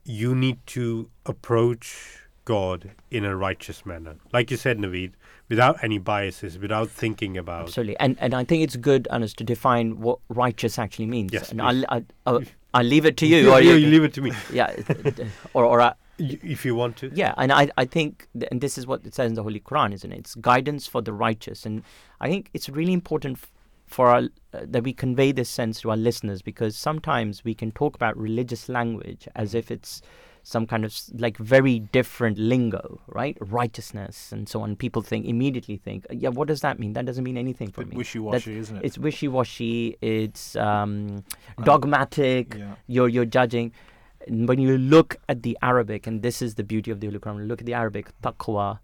you 0.06 0.34
need 0.36 0.58
to 0.68 1.10
approach 1.26 2.20
God 2.46 2.92
in 3.12 3.26
a 3.26 3.36
righteous 3.36 3.86
manner, 3.86 4.16
like 4.32 4.50
you 4.52 4.56
said, 4.58 4.78
Naveed, 4.78 5.12
without 5.50 5.84
any 5.84 5.98
biases, 5.98 6.58
without 6.58 6.90
thinking 6.90 7.38
about. 7.38 7.64
Absolutely, 7.64 7.98
and 8.00 8.16
and 8.22 8.34
I 8.34 8.44
think 8.46 8.64
it's 8.64 8.78
good, 8.78 9.08
Anas, 9.12 9.34
to 9.36 9.44
define 9.44 10.00
what 10.00 10.20
righteous 10.30 10.80
actually 10.80 11.08
means. 11.08 11.34
Yes, 11.34 11.52
and. 11.52 11.62
I'll, 11.62 11.84
I'll, 11.90 12.06
I'll, 12.26 12.42
I'll 12.74 12.86
leave 12.86 13.06
it 13.06 13.18
to 13.18 13.28
you. 13.32 13.38
you, 13.38 13.52
or 13.52 13.60
you, 13.62 13.74
you 13.74 13.88
leave 13.88 14.04
it 14.06 14.14
to 14.14 14.22
me, 14.22 14.32
yeah, 14.54 14.74
or 15.54 15.66
or 15.66 15.80
Y- 15.80 15.94
if 16.18 16.66
you 16.66 16.76
want 16.76 16.98
to. 16.98 17.12
yeah, 17.14 17.34
and 17.38 17.52
I 17.52 17.70
I 17.78 17.86
think, 17.86 18.28
and 18.52 18.60
this 18.62 18.78
is 18.78 18.88
what 18.88 19.06
it 19.06 19.14
says 19.16 19.30
in 19.30 19.36
the 19.36 19.44
Holy 19.44 19.60
Quran, 19.60 19.94
isn't 19.94 20.12
it? 20.12 20.20
It's 20.20 20.36
guidance 20.36 20.88
for 20.88 21.02
the 21.02 21.14
righteous, 21.14 21.66
and 21.66 21.84
I 22.22 22.28
think 22.30 22.50
it's 22.54 22.70
really 22.70 22.94
important 22.94 23.40
for 23.86 24.08
our 24.08 24.18
uh, 24.54 24.66
that 24.66 24.84
we 24.84 24.94
convey 24.94 25.32
this 25.32 25.50
sense 25.50 25.82
to 25.82 25.90
our 25.92 25.98
listeners 25.98 26.42
because 26.42 26.76
sometimes 26.76 27.44
we 27.46 27.54
can 27.54 27.72
talk 27.72 27.96
about 27.96 28.18
religious 28.18 28.68
language 28.68 29.28
as 29.36 29.54
if 29.56 29.72
it's 29.72 30.02
some 30.44 30.66
kind 30.66 30.86
of 30.86 30.94
like 31.18 31.38
very 31.38 31.80
different 31.80 32.38
lingo, 32.38 33.02
right? 33.08 33.38
Righteousness 33.42 34.32
and 34.32 34.48
so 34.48 34.62
on. 34.62 34.78
People 34.78 35.02
think 35.02 35.26
immediately 35.26 35.76
think, 35.76 36.06
yeah, 36.10 36.30
what 36.30 36.48
does 36.48 36.62
that 36.62 36.80
mean? 36.80 36.94
That 36.94 37.06
doesn't 37.06 37.24
mean 37.24 37.38
anything 37.38 37.70
for 37.70 37.84
me. 37.86 37.98
wishy-washy, 37.98 38.58
isn't 38.58 38.78
it? 38.78 38.86
It's 38.86 38.98
wishy-washy. 38.98 39.98
It's 40.02 40.56
um, 40.56 41.24
Um, 41.58 41.64
dogmatic. 41.66 42.56
yeah. 42.56 42.76
You're 42.88 43.10
you're 43.10 43.26
judging. 43.26 43.74
When 44.30 44.60
you 44.60 44.78
look 44.78 45.18
at 45.30 45.44
the 45.44 45.58
Arabic, 45.62 46.08
and 46.08 46.22
this 46.22 46.42
is 46.42 46.56
the 46.56 46.64
beauty 46.64 46.92
of 46.92 47.00
the 47.00 47.08
Holy 47.08 47.20
Quran, 47.20 47.48
look 47.48 47.62
at 47.62 47.66
the 47.66 47.74
Arabic 47.74 48.12
taqwa, 48.22 48.80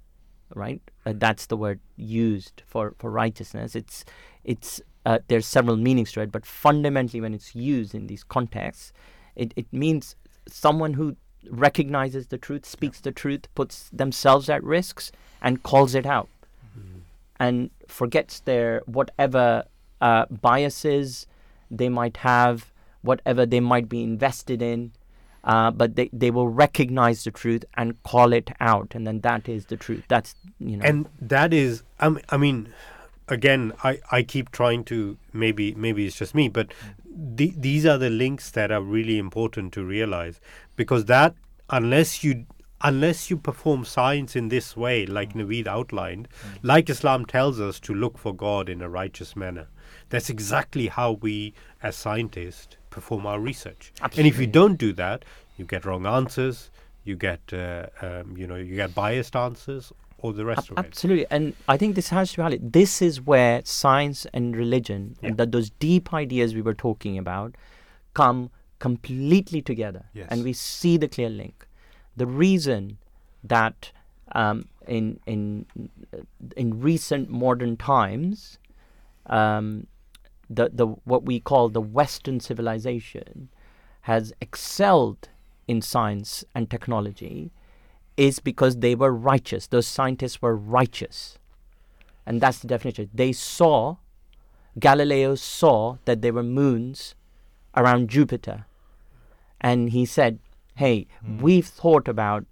right? 0.55 0.81
Uh, 1.05 1.13
that's 1.15 1.47
the 1.47 1.57
word 1.57 1.79
used 1.95 2.63
for, 2.65 2.93
for 2.97 3.11
righteousness. 3.11 3.75
It's 3.75 4.05
it's 4.43 4.81
uh, 5.05 5.19
there's 5.27 5.45
several 5.45 5.77
meanings 5.77 6.11
to 6.13 6.21
it, 6.21 6.31
but 6.31 6.45
fundamentally, 6.45 7.21
when 7.21 7.33
it's 7.33 7.55
used 7.55 7.93
in 7.93 8.07
these 8.07 8.23
contexts, 8.23 8.93
it, 9.35 9.53
it 9.55 9.67
means 9.71 10.15
someone 10.47 10.93
who 10.93 11.17
recognizes 11.49 12.27
the 12.27 12.37
truth, 12.37 12.65
speaks 12.65 13.01
the 13.01 13.11
truth, 13.11 13.53
puts 13.53 13.89
themselves 13.89 14.49
at 14.49 14.63
risks, 14.63 15.11
and 15.41 15.61
calls 15.63 15.93
it 15.93 16.05
out 16.05 16.29
and 17.43 17.69
forgets 17.87 18.39
their 18.41 18.81
whatever 18.85 19.65
uh, 20.01 20.25
biases 20.27 21.27
they 21.69 21.89
might 21.89 22.17
have, 22.17 22.71
whatever 23.01 23.45
they 23.45 23.59
might 23.59 23.89
be 23.89 24.01
invested 24.01 24.61
in, 24.61 24.91
uh, 25.43 25.71
but 25.71 25.95
they, 25.95 26.09
they 26.13 26.31
will 26.31 26.47
recognize 26.47 27.23
the 27.23 27.31
truth 27.31 27.65
and 27.75 28.01
call 28.03 28.33
it 28.33 28.49
out, 28.59 28.95
and 28.95 29.05
then 29.05 29.21
that 29.21 29.49
is 29.49 29.65
the 29.65 29.77
truth. 29.77 30.03
That's 30.07 30.35
you 30.59 30.77
know. 30.77 30.85
and 30.85 31.09
that 31.21 31.53
is 31.53 31.83
I 31.99 32.37
mean 32.37 32.73
again 33.27 33.73
I, 33.83 33.99
I 34.11 34.23
keep 34.23 34.51
trying 34.51 34.83
to 34.85 35.17
maybe 35.31 35.73
maybe 35.75 36.05
it's 36.05 36.17
just 36.17 36.35
me 36.35 36.49
but 36.49 36.73
the, 37.15 37.53
these 37.55 37.85
are 37.85 37.97
the 37.97 38.09
links 38.09 38.51
that 38.51 38.71
are 38.71 38.81
really 38.81 39.17
important 39.17 39.73
to 39.73 39.83
realize. 39.83 40.39
Because 40.75 41.05
that 41.05 41.35
unless 41.69 42.23
you 42.23 42.45
unless 42.81 43.29
you 43.29 43.37
perform 43.37 43.85
science 43.85 44.35
in 44.35 44.49
this 44.49 44.75
way 44.75 45.05
like 45.05 45.33
Naveed 45.33 45.67
outlined 45.67 46.27
like 46.61 46.89
Islam 46.89 47.25
tells 47.25 47.57
us 47.57 47.79
to 47.79 47.93
look 47.93 48.17
for 48.17 48.35
God 48.35 48.67
in 48.67 48.81
a 48.81 48.89
righteous 48.89 49.35
manner. 49.35 49.67
That's 50.09 50.29
exactly 50.29 50.87
how 50.87 51.13
we 51.13 51.53
as 51.81 51.95
scientists 51.95 52.75
perform 52.95 53.25
our 53.31 53.39
research 53.49 53.91
and 54.19 54.27
if 54.31 54.39
you 54.41 54.47
don't 54.59 54.77
do 54.85 54.89
that 55.03 55.25
you 55.57 55.65
get 55.73 55.85
wrong 55.87 56.05
answers 56.19 56.57
you 57.09 57.15
get 57.27 57.41
uh, 57.53 57.85
um, 58.07 58.37
you 58.41 58.47
know 58.49 58.55
you 58.69 58.75
get 58.83 58.93
biased 59.03 59.35
answers 59.35 59.91
or 60.23 60.31
the 60.39 60.45
rest 60.49 60.65
Ab- 60.71 60.71
of 60.71 60.85
it 60.85 60.87
Absolutely, 60.87 61.25
and 61.35 61.53
I 61.73 61.75
think 61.77 61.95
this 61.95 62.07
has 62.17 62.31
to 62.33 62.49
be. 62.49 62.57
This 62.79 63.01
is 63.07 63.15
where 63.31 63.55
science 63.65 64.19
and 64.33 64.55
religion, 64.55 65.01
Yeah. 65.21 65.27
and 65.27 65.37
that 65.39 65.51
those 65.55 65.69
deep 65.87 66.13
ideas 66.13 66.55
we 66.59 66.61
were 66.67 66.77
talking 66.83 67.17
about, 67.23 67.55
come 68.13 68.39
completely 68.85 69.61
together, 69.71 70.03
Yes. 70.13 70.27
and 70.31 70.45
we 70.49 70.53
see 70.53 70.95
the 71.03 71.09
clear 71.15 71.29
link. 71.41 71.67
The 72.15 72.25
reason 72.25 72.99
that 73.55 73.91
um, 74.43 74.63
in 74.97 75.19
in 75.33 75.65
in 76.63 76.79
recent 76.89 77.29
modern 77.43 77.75
times, 77.75 78.59
um, 79.39 79.87
the 80.55 80.69
the 80.73 80.87
what 80.87 81.25
we 81.25 81.39
call 81.39 81.69
the 81.69 81.81
Western 81.81 82.39
civilization 82.39 83.49
has 84.01 84.33
excelled 84.41 85.29
in 85.67 85.81
science 85.81 86.43
and 86.53 86.69
technology 86.69 87.51
is 88.17 88.39
because 88.39 88.77
they 88.77 88.95
were 88.95 89.13
righteous. 89.13 89.67
Those 89.67 89.87
scientists 89.87 90.41
were 90.41 90.55
righteous. 90.55 91.37
And 92.25 92.39
that's 92.39 92.59
the 92.59 92.67
definition. 92.67 93.09
They 93.13 93.31
saw, 93.31 93.97
Galileo 94.79 95.35
saw 95.35 95.97
that 96.05 96.21
there 96.21 96.33
were 96.33 96.43
moons 96.43 97.15
around 97.75 98.09
Jupiter. 98.09 98.65
And 99.59 99.89
he 99.89 100.05
said, 100.05 100.39
hey, 100.75 101.07
we've 101.39 101.65
thought 101.65 102.07
about 102.07 102.45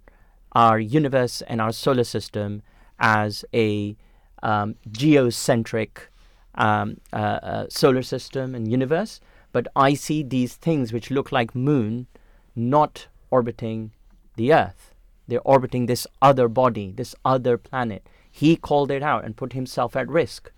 our 0.52 0.78
universe 0.78 1.42
and 1.42 1.60
our 1.60 1.72
solar 1.72 2.04
system 2.04 2.62
as 2.98 3.44
a 3.54 3.96
um, 4.42 4.76
geocentric 4.90 6.08
um, 6.54 6.98
uh, 7.12 7.16
uh, 7.16 7.66
solar 7.68 8.02
system 8.02 8.54
and 8.54 8.70
universe, 8.70 9.20
but 9.52 9.66
I 9.76 9.94
see 9.94 10.22
these 10.22 10.54
things 10.54 10.92
which 10.92 11.10
look 11.10 11.32
like 11.32 11.54
moon 11.54 12.06
not 12.54 13.06
orbiting 13.30 13.92
the 14.36 14.52
Earth. 14.52 14.94
They're 15.28 15.40
orbiting 15.42 15.86
this 15.86 16.06
other 16.20 16.48
body, 16.48 16.92
this 16.92 17.14
other 17.24 17.56
planet. 17.56 18.06
He 18.30 18.56
called 18.56 18.90
it 18.90 19.02
out 19.02 19.24
and 19.24 19.36
put 19.36 19.52
himself 19.52 19.94
at 19.96 20.08
risk. 20.08 20.50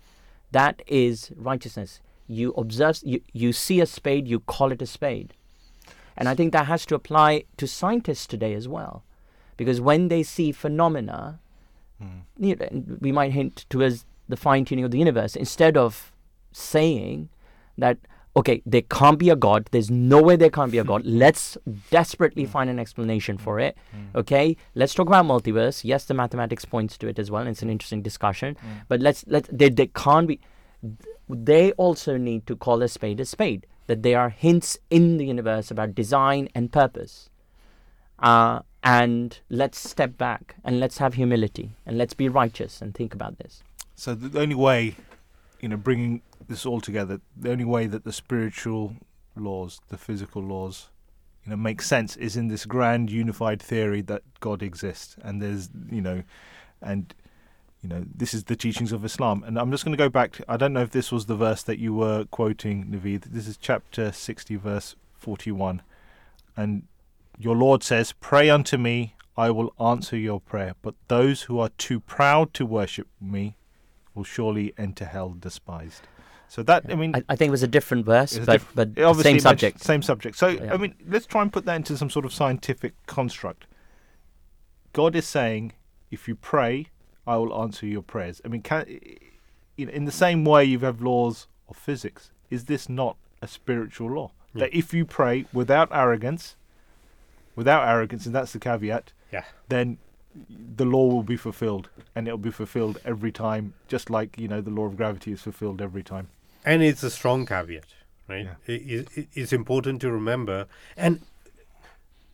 That 0.51 0.81
is 0.87 1.31
righteousness. 1.35 1.99
You 2.27 2.53
observe, 2.53 2.99
you, 3.03 3.21
you 3.33 3.53
see 3.53 3.79
a 3.81 3.85
spade, 3.85 4.27
you 4.27 4.39
call 4.39 4.71
it 4.71 4.81
a 4.81 4.85
spade. 4.85 5.33
And 6.17 6.29
I 6.29 6.35
think 6.35 6.53
that 6.53 6.67
has 6.67 6.85
to 6.87 6.95
apply 6.95 7.43
to 7.57 7.67
scientists 7.67 8.25
today 8.25 8.53
as 8.53 8.67
well. 8.67 9.03
Because 9.57 9.79
when 9.81 10.07
they 10.07 10.23
see 10.23 10.51
phenomena, 10.51 11.39
you 12.37 12.55
know, 12.55 12.97
we 12.99 13.11
might 13.11 13.31
hint 13.31 13.65
towards 13.69 14.05
the 14.27 14.37
fine 14.37 14.65
tuning 14.65 14.85
of 14.85 14.91
the 14.91 14.99
universe, 14.99 15.35
instead 15.35 15.77
of 15.77 16.11
saying 16.51 17.29
that, 17.77 17.97
okay, 18.35 18.61
there 18.65 18.81
can't 18.81 19.19
be 19.19 19.29
a 19.29 19.35
God, 19.35 19.67
there's 19.71 19.91
no 19.91 20.21
way 20.21 20.35
there 20.35 20.49
can't 20.49 20.71
be 20.71 20.77
a 20.77 20.83
God, 20.83 21.01
let's 21.05 21.57
desperately 21.89 22.45
mm. 22.45 22.49
find 22.49 22.69
an 22.69 22.79
explanation 22.79 23.37
for 23.37 23.59
it. 23.59 23.77
Mm. 23.95 24.19
Okay, 24.19 24.57
let's 24.73 24.93
talk 24.93 25.07
about 25.07 25.25
multiverse. 25.25 25.83
Yes, 25.83 26.05
the 26.05 26.13
mathematics 26.13 26.65
points 26.65 26.97
to 26.99 27.07
it 27.07 27.19
as 27.19 27.31
well, 27.31 27.41
and 27.41 27.49
it's 27.49 27.61
an 27.61 27.69
interesting 27.69 28.01
discussion. 28.01 28.55
Mm. 28.55 28.85
But 28.87 29.01
let's 29.01 29.25
let 29.27 29.45
they, 29.51 29.69
they 29.69 29.87
can't 29.87 30.27
be. 30.27 30.39
They 31.27 31.71
also 31.73 32.17
need 32.17 32.45
to 32.47 32.55
call 32.55 32.81
a 32.81 32.87
spade 32.87 33.19
a 33.19 33.25
spade. 33.25 33.65
That 33.87 34.01
there 34.01 34.19
are 34.19 34.29
hints 34.29 34.79
in 34.89 35.17
the 35.17 35.25
universe 35.25 35.69
about 35.69 35.93
design 35.93 36.49
and 36.55 36.71
purpose. 36.71 37.29
Uh, 38.17 38.61
and 38.85 39.39
let's 39.49 39.79
step 39.79 40.17
back 40.17 40.55
and 40.63 40.79
let's 40.79 40.99
have 40.99 41.15
humility 41.15 41.71
and 41.85 41.97
let's 41.97 42.13
be 42.13 42.29
righteous 42.29 42.81
and 42.81 42.93
think 42.93 43.13
about 43.13 43.39
this. 43.39 43.63
So 43.95 44.13
the, 44.13 44.39
only 44.39 44.55
way, 44.55 44.95
you 45.61 45.69
know, 45.69 45.77
bringing 45.77 46.21
this 46.47 46.65
all 46.65 46.81
together, 46.81 47.21
the 47.35 47.51
only 47.51 47.65
way 47.65 47.87
that 47.87 48.03
the 48.03 48.11
spiritual 48.11 48.95
laws, 49.35 49.79
the 49.87 49.97
physical 49.97 50.41
laws, 50.41 50.89
you 51.45 51.51
know, 51.51 51.55
make 51.55 51.81
sense 51.81 52.15
is 52.17 52.35
in 52.35 52.49
this 52.49 52.65
grand 52.65 53.09
unified 53.09 53.61
theory 53.61 54.01
that 54.01 54.23
God 54.39 54.61
exists, 54.61 55.15
and 55.21 55.41
there's, 55.41 55.69
you 55.89 56.01
know, 56.01 56.23
and 56.81 57.13
you 57.81 57.89
know, 57.89 58.03
this 58.15 58.33
is 58.33 58.45
the 58.45 58.55
teachings 58.55 58.91
of 58.91 59.05
Islam. 59.05 59.43
And 59.45 59.59
I'm 59.59 59.69
just 59.69 59.85
going 59.85 59.95
to 59.95 60.03
go 60.03 60.09
back. 60.09 60.31
To, 60.33 60.45
I 60.47 60.57
don't 60.57 60.73
know 60.73 60.81
if 60.81 60.89
this 60.89 61.11
was 61.11 61.27
the 61.27 61.35
verse 61.35 61.61
that 61.63 61.77
you 61.77 61.93
were 61.93 62.25
quoting, 62.25 62.85
Naveed. 62.85 63.25
This 63.25 63.47
is 63.47 63.57
chapter 63.57 64.11
60, 64.11 64.55
verse 64.55 64.95
41, 65.19 65.83
and 66.57 66.83
your 67.37 67.55
Lord 67.55 67.83
says, 67.83 68.11
"Pray 68.11 68.49
unto 68.49 68.77
me." 68.77 69.13
I 69.37 69.51
will 69.51 69.73
answer 69.79 70.17
your 70.17 70.39
prayer, 70.39 70.75
but 70.81 70.95
those 71.09 71.43
who 71.43 71.59
are 71.59 71.69
too 71.77 71.99
proud 71.99 72.53
to 72.53 72.65
worship 72.65 73.07
me 73.19 73.57
will 74.15 74.23
surely 74.23 74.73
enter 74.77 75.05
hell 75.05 75.35
despised. 75.37 76.01
So 76.47 76.63
that 76.63 76.85
I 76.91 76.95
mean, 76.95 77.15
I, 77.15 77.23
I 77.29 77.35
think 77.35 77.49
it 77.49 77.51
was 77.51 77.63
a 77.63 77.67
different 77.67 78.05
verse, 78.05 78.37
but, 78.39 78.51
diff- 78.53 78.71
but 78.75 78.87
obviously 78.99 79.31
same 79.33 79.39
subject. 79.39 79.81
Same 79.83 80.01
subject. 80.01 80.37
So 80.37 80.47
Yeah. 80.47 80.73
I 80.73 80.77
mean, 80.77 80.95
let's 81.07 81.25
try 81.25 81.41
and 81.41 81.51
put 81.51 81.65
that 81.65 81.75
into 81.75 81.97
some 81.97 82.09
sort 82.09 82.25
of 82.25 82.33
scientific 82.33 82.93
construct. 83.07 83.65
God 84.93 85.15
is 85.15 85.27
saying, 85.27 85.73
if 86.11 86.27
you 86.27 86.35
pray, 86.35 86.87
I 87.27 87.35
will 87.37 87.59
answer 87.61 87.85
your 87.85 88.03
prayers. 88.03 88.41
I 88.45 88.47
mean, 88.47 88.61
can 88.61 88.85
you 89.75 89.87
know, 89.87 89.91
in 89.91 90.05
the 90.05 90.11
same 90.11 90.45
way 90.45 90.63
you 90.63 90.79
have 90.79 91.01
laws 91.01 91.47
of 91.67 91.75
physics, 91.75 92.31
is 92.49 92.65
this 92.65 92.87
not 92.87 93.17
a 93.41 93.47
spiritual 93.47 94.11
law? 94.11 94.31
That 94.53 94.73
if 94.73 94.93
you 94.93 95.03
pray 95.03 95.45
without 95.51 95.89
arrogance, 95.91 96.55
without 97.55 97.85
arrogance, 97.85 98.25
and 98.25 98.33
that's 98.33 98.53
the 98.53 98.59
caveat, 98.59 99.11
Yeah. 99.33 99.43
then 99.67 99.97
the 100.75 100.85
law 100.85 101.05
will 101.07 101.23
be 101.23 101.37
fulfilled, 101.37 101.89
and 102.15 102.27
it'll 102.27 102.37
be 102.37 102.51
fulfilled 102.51 102.99
every 103.05 103.31
time, 103.31 103.73
just 103.87 104.09
like 104.09 104.37
you 104.37 104.47
know 104.47 104.61
the 104.61 104.69
law 104.71 104.85
of 104.85 104.97
gravity 104.97 105.31
is 105.31 105.41
fulfilled 105.41 105.81
every 105.81 106.03
time. 106.03 106.27
and 106.65 106.81
it's 106.83 107.03
a 107.03 107.09
strong 107.09 107.45
caveat, 107.45 107.85
right? 108.27 108.45
Yeah. 108.45 108.75
It, 108.75 109.07
it, 109.17 109.27
it's 109.33 109.53
important 109.53 110.01
to 110.01 110.11
remember, 110.11 110.67
and 110.97 111.21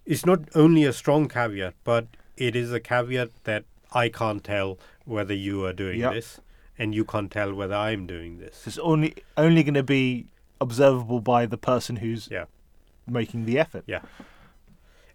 it's 0.06 0.26
not 0.26 0.40
only 0.56 0.84
a 0.86 0.94
strong 0.94 1.28
caveat, 1.30 1.74
but 1.84 2.08
it 2.38 2.56
is 2.56 2.72
a 2.74 2.80
caveat 2.80 3.30
that 3.44 3.66
I 3.94 4.10
can't 4.10 4.44
tell 4.44 4.78
whether 5.06 5.34
you 5.34 5.66
are 5.66 5.74
doing 5.74 6.00
Yep. 6.00 6.14
this, 6.14 6.40
and 6.80 6.96
you 6.96 7.06
can't 7.06 7.30
tell 7.32 7.54
whether 7.54 7.76
I'm 7.76 8.08
doing 8.08 8.40
this. 8.40 8.66
It's 8.66 8.80
only 8.80 9.14
only 9.38 9.64
going 9.64 9.76
to 9.76 9.84
be 9.84 10.26
observable 10.60 11.20
by 11.20 11.46
the 11.46 11.58
person 11.58 11.98
who's 11.98 12.28
Yeah. 12.32 12.46
making 13.08 13.46
the 13.46 13.60
effort. 13.60 13.84
Yeah. 13.86 14.02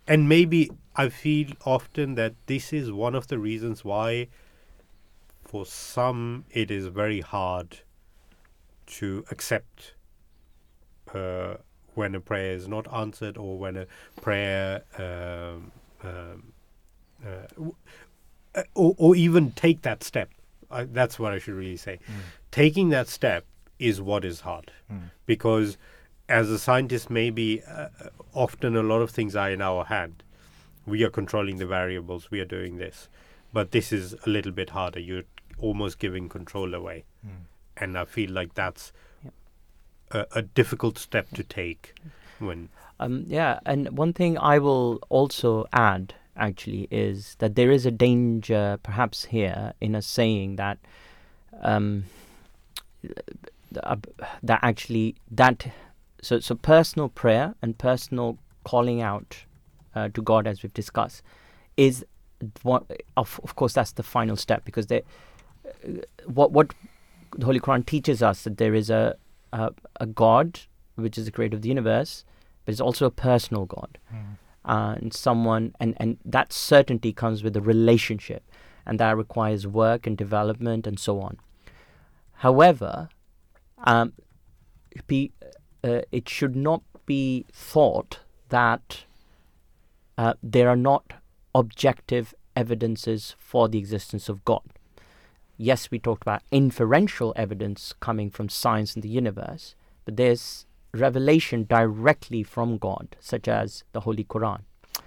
And 0.06 0.28
maybe 0.28 0.70
I 0.96 1.08
feel 1.08 1.48
often 1.64 2.14
that 2.14 2.34
this 2.46 2.72
is 2.72 2.90
one 2.90 3.14
of 3.14 3.28
the 3.28 3.38
reasons 3.38 3.84
why, 3.84 4.28
for 5.44 5.66
some, 5.66 6.44
it 6.50 6.70
is 6.70 6.86
very 6.86 7.20
hard 7.20 7.80
to 8.86 9.24
accept 9.30 9.94
uh, 11.14 11.56
when 11.94 12.14
a 12.14 12.20
prayer 12.20 12.52
is 12.52 12.66
not 12.68 12.92
answered 12.92 13.36
or 13.36 13.58
when 13.58 13.76
a 13.76 13.86
prayer. 14.20 14.82
Um, 14.98 15.72
um, 16.02 16.52
uh, 17.24 17.46
w- 17.54 17.74
uh, 18.54 18.62
or, 18.74 18.94
or 18.98 19.16
even 19.16 19.52
take 19.52 19.82
that 19.82 20.02
step. 20.04 20.30
I, 20.70 20.84
that's 20.84 21.18
what 21.18 21.32
I 21.32 21.38
should 21.38 21.54
really 21.54 21.76
say. 21.76 21.98
Taking 22.50 22.88
that 22.90 23.08
step 23.08 23.44
is 23.78 24.00
what 24.00 24.24
is 24.24 24.40
hard 24.40 24.72
because 25.26 25.76
as 26.28 26.50
a 26.50 26.58
scientist, 26.58 27.10
maybe 27.10 27.62
uh, 27.64 27.88
often 28.34 28.74
a 28.76 28.82
lot 28.82 29.00
of 29.02 29.10
things 29.10 29.36
are 29.36 29.50
in 29.50 29.60
our 29.62 29.84
hand. 29.84 30.22
We 30.86 31.02
are 31.04 31.10
controlling 31.10 31.58
the 31.58 31.66
variables. 31.66 32.30
We 32.30 32.40
are 32.40 32.44
doing 32.46 32.76
this, 32.78 33.08
but 33.52 33.72
this 33.72 33.92
is 33.92 34.14
a 34.24 34.30
little 34.30 34.52
bit 34.52 34.70
harder. 34.70 35.00
You're 35.00 35.24
almost 35.58 35.98
giving 35.98 36.28
control 36.28 36.74
away, 36.74 37.04
and 37.76 37.98
I 37.98 38.04
feel 38.04 38.30
like 38.30 38.54
that's 38.54 38.92
a, 40.10 40.26
a 40.36 40.42
difficult 40.42 40.98
step 40.98 41.30
to 41.30 41.42
take. 41.42 41.94
When 42.38 42.68
Um, 43.00 43.24
yeah, 43.26 43.60
and 43.66 43.96
one 43.96 44.12
thing 44.12 44.38
I 44.38 44.58
will 44.58 45.00
also 45.08 45.66
add 45.72 46.14
actually 46.36 46.86
is 46.90 47.34
that 47.38 47.54
there 47.54 47.70
is 47.70 47.86
a 47.86 47.90
danger, 47.90 48.78
perhaps 48.82 49.24
here, 49.26 49.72
in 49.80 49.94
us 49.94 50.06
saying 50.06 50.56
that 50.56 50.78
um, 51.62 52.04
that 53.70 54.60
actually 54.62 55.16
that 55.30 55.66
so 56.22 56.40
so 56.40 56.54
personal 56.54 57.08
prayer 57.08 57.54
and 57.62 57.78
personal 57.78 58.38
calling 58.64 59.00
out 59.02 59.44
uh, 59.96 60.08
to 60.10 60.22
God, 60.22 60.46
as 60.46 60.62
we've 60.62 60.74
discussed, 60.74 61.22
is 61.76 62.04
what 62.62 62.84
of 63.16 63.40
of 63.42 63.56
course 63.56 63.72
that's 63.72 63.92
the 63.92 64.02
final 64.02 64.36
step 64.36 64.64
because 64.64 64.88
they 64.88 65.02
uh, 65.66 66.02
what 66.26 66.52
what 66.52 66.74
the 67.36 67.46
Holy 67.46 67.60
Quran 67.60 67.84
teaches 67.84 68.22
us 68.22 68.44
that 68.44 68.58
there 68.58 68.74
is 68.74 68.90
a 68.90 69.16
a, 69.52 69.72
a 70.00 70.06
God 70.06 70.60
which 70.96 71.18
is 71.18 71.24
the 71.24 71.30
creator 71.30 71.56
of 71.56 71.62
the 71.62 71.68
universe, 71.68 72.24
but 72.64 72.72
it's 72.72 72.80
also 72.80 73.06
a 73.06 73.10
personal 73.10 73.64
God, 73.64 73.98
uh, 74.64 74.94
and 75.00 75.12
someone 75.14 75.74
and 75.80 75.94
and 75.98 76.18
that 76.24 76.52
certainty 76.52 77.12
comes 77.12 77.42
with 77.42 77.56
a 77.56 77.60
relationship, 77.60 78.42
and 78.84 79.00
that 79.00 79.16
requires 79.16 79.66
work 79.66 80.06
and 80.06 80.16
development 80.16 80.86
and 80.86 80.98
so 80.98 81.20
on. 81.20 81.38
However, 82.40 83.08
um, 83.84 84.12
be, 85.06 85.32
uh, 85.82 86.02
it 86.12 86.28
should 86.28 86.54
not 86.54 86.82
be 87.06 87.46
thought 87.52 88.20
that 88.50 89.04
uh, 90.18 90.34
there 90.42 90.68
are 90.68 90.76
not 90.76 91.12
objective 91.54 92.34
evidences 92.54 93.34
for 93.38 93.68
the 93.68 93.78
existence 93.78 94.28
of 94.28 94.44
God. 94.44 94.62
Yes, 95.56 95.90
we 95.90 95.98
talked 95.98 96.22
about 96.22 96.42
inferential 96.50 97.32
evidence 97.36 97.94
coming 98.00 98.30
from 98.30 98.48
science 98.48 98.94
in 98.94 99.02
the 99.02 99.08
universe, 99.08 99.74
but 100.04 100.16
there's 100.16 100.66
revelation 100.92 101.64
directly 101.68 102.42
from 102.42 102.78
God, 102.78 103.16
such 103.20 103.48
as 103.48 103.84
the 103.92 104.00
Holy 104.00 104.24
Quran. 104.24 104.60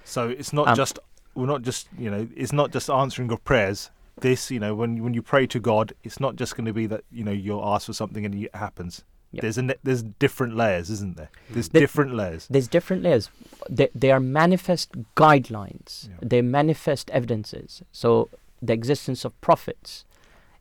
So 0.04 0.30
it's 0.30 0.54
not 0.54 0.68
Um, 0.70 0.76
just 0.76 1.00
we're 1.36 1.46
not 1.46 1.62
just 1.62 1.88
you 1.98 2.10
know 2.10 2.28
it's 2.36 2.52
not 2.52 2.72
just 2.72 2.90
answering 2.90 3.32
of 3.32 3.44
prayers. 3.44 3.92
This 4.22 4.52
you 4.52 4.60
know 4.60 4.76
when 4.76 5.04
when 5.04 5.14
you 5.14 5.22
pray 5.22 5.48
to 5.48 5.60
God, 5.60 5.94
it's 6.04 6.20
not 6.20 6.36
just 6.36 6.56
going 6.56 6.66
to 6.66 6.74
be 6.74 6.88
that 6.88 7.04
you 7.12 7.24
know 7.24 7.32
you'll 7.32 7.66
ask 7.66 7.86
for 7.86 7.94
something 7.94 8.26
and 8.26 8.36
it 8.36 8.54
happens. 8.56 9.04
Yep. 9.32 9.42
There's 9.44 9.58
a 9.58 9.62
ne- 9.62 9.76
there's 9.84 10.02
different 10.04 10.56
layers, 10.56 10.90
isn't 10.90 11.16
there? 11.18 11.30
There's 11.50 11.70
The- 11.70 11.80
different 11.80 12.14
layers. 12.16 12.48
There's 12.50 12.68
different 12.68 13.04
layers. 13.04 13.30
They, 13.70 13.90
they 13.94 14.12
are 14.12 14.20
manifest 14.20 14.92
guidelines. 15.16 16.10
Yeah. 16.10 16.16
They're 16.22 16.44
manifest 16.44 17.10
evidences. 17.12 17.84
So 17.92 18.30
the 18.62 18.74
existence 18.74 19.26
of 19.26 19.40
prophets 19.42 20.06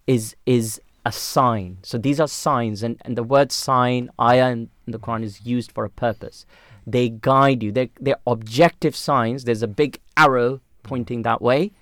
is 0.07 0.37
is 0.45 0.81
a 1.07 1.13
sign. 1.13 1.79
So 1.83 1.97
these 1.97 2.21
are 2.21 2.29
signs, 2.29 2.83
and, 2.83 3.01
and 3.05 3.17
the 3.17 3.23
word 3.23 3.51
sign, 3.53 4.11
ayah 4.21 4.51
in 4.51 4.69
the 4.87 4.99
Quran 4.99 5.23
is 5.25 5.47
used 5.47 5.73
for 5.73 5.85
a 5.85 5.91
purpose. 5.91 6.45
They 6.87 7.09
guide 7.09 7.63
you. 7.63 7.71
They're, 7.73 7.89
they're 8.01 8.21
objective 8.27 8.95
signs. 8.97 9.45
There's 9.45 9.63
a 9.63 9.69
big 9.69 9.99
arrow 10.17 10.61
pointing 10.83 11.23
that 11.23 11.41
way. 11.41 11.73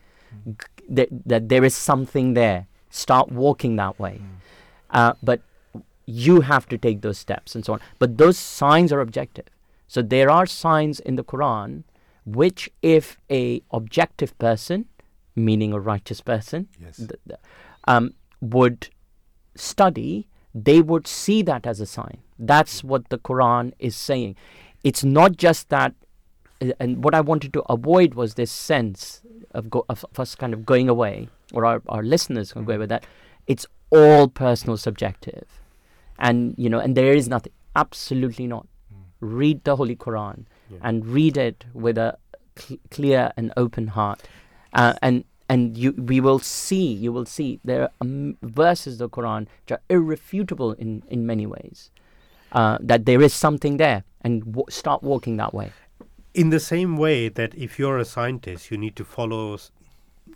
g- 0.47 0.53
That, 0.89 1.09
that 1.27 1.49
there 1.49 1.65
is 1.65 1.75
something 1.77 2.35
there. 2.35 2.67
Start 2.91 3.31
walking 3.33 3.77
that 3.77 3.99
way. 3.99 4.21
Uh, 4.91 5.15
but 5.23 5.41
you 6.07 6.41
have 6.43 6.69
to 6.69 6.79
take 6.79 7.01
those 7.03 7.19
steps 7.19 7.55
and 7.55 7.65
so 7.65 7.73
on. 7.75 7.81
But 7.99 8.17
those 8.19 8.39
signs 8.39 8.93
are 8.93 9.01
objective. 9.01 9.47
So 9.89 10.03
there 10.03 10.31
are 10.31 10.47
signs 10.47 11.01
in 11.01 11.17
the 11.17 11.25
Quran 11.25 11.83
which, 12.25 12.69
if 12.83 13.19
a 13.31 13.63
objective 13.71 14.37
person, 14.39 14.87
meaning 15.37 15.73
a 15.73 15.79
righteous 15.79 16.21
person, 16.21 16.69
Yes. 16.81 16.97
th- 16.97 17.11
th- 17.29 17.39
um, 17.87 18.15
would 18.41 18.89
study, 19.55 20.27
they 20.55 20.81
would 20.81 21.07
see 21.07 21.43
that 21.43 21.67
as 21.67 21.81
a 21.81 21.87
sign. 21.87 22.19
That's 22.39 22.83
what 22.83 23.09
the 23.11 23.19
Quran 23.19 23.73
is 23.79 23.95
saying. 23.97 24.37
It's 24.83 25.05
not 25.05 25.37
just 25.37 25.69
that, 25.69 25.95
uh, 26.61 26.73
and 26.81 27.03
what 27.05 27.15
I 27.15 27.21
wanted 27.21 27.53
to 27.55 27.63
avoid 27.71 28.15
was 28.15 28.35
this 28.35 28.51
sense 28.51 29.23
of, 29.53 29.71
go, 29.71 29.85
of 29.89 30.05
us 30.19 30.35
kind 30.35 30.53
of 30.53 30.67
going 30.67 30.89
away, 30.89 31.29
or 31.53 31.65
our, 31.65 31.83
our 31.89 32.03
listeners 32.03 32.53
going 32.53 32.67
away 32.67 32.79
with 32.79 32.89
that. 32.89 33.07
It's 33.47 33.67
all 33.91 34.29
personal 34.29 34.77
subjective. 34.77 35.45
And, 36.19 36.55
you 36.57 36.69
know, 36.69 36.79
and 36.79 36.97
there 36.97 37.13
is 37.15 37.29
nothing, 37.29 37.53
absolutely 37.75 38.47
not. 38.47 38.67
Read 39.21 39.65
the 39.65 39.77
Holy 39.77 39.97
Quran 39.97 40.45
Yeah. 40.71 40.79
and 40.83 41.07
read 41.07 41.37
it 41.37 41.65
with 41.75 41.97
a 41.99 42.19
cl- 42.59 42.81
clear 42.91 43.33
and 43.37 43.53
open 43.57 43.89
heart. 43.89 44.23
Uh, 44.73 44.95
and 45.03 45.25
and 45.49 45.77
you 45.79 45.93
we 45.93 46.21
will 46.21 46.39
see 46.41 46.93
you 46.93 47.13
will 47.13 47.25
see 47.25 47.61
there 47.65 47.83
are 47.83 47.91
um, 48.01 48.37
verses 48.43 48.95
of 48.95 48.99
the 48.99 49.09
Quran 49.09 49.47
which 49.61 49.73
are 49.73 49.81
irrefutable 49.89 50.73
in 50.73 51.03
in 51.09 51.25
many 51.25 51.47
ways 51.47 51.91
uh, 52.53 52.77
that 52.81 53.07
there 53.07 53.23
is 53.23 53.33
something 53.33 53.77
there 53.77 54.03
and 54.23 54.45
w- 54.45 54.67
start 54.69 55.03
walking 55.05 55.37
that 55.37 55.55
way 55.55 55.71
in 56.35 56.51
the 56.51 56.59
same 56.61 56.97
way 56.99 57.29
that 57.31 57.55
if 57.55 57.79
you're 57.79 57.97
a 57.99 58.05
scientist, 58.05 58.71
you 58.71 58.77
need 58.77 58.95
to 58.97 59.05
follow, 59.05 59.57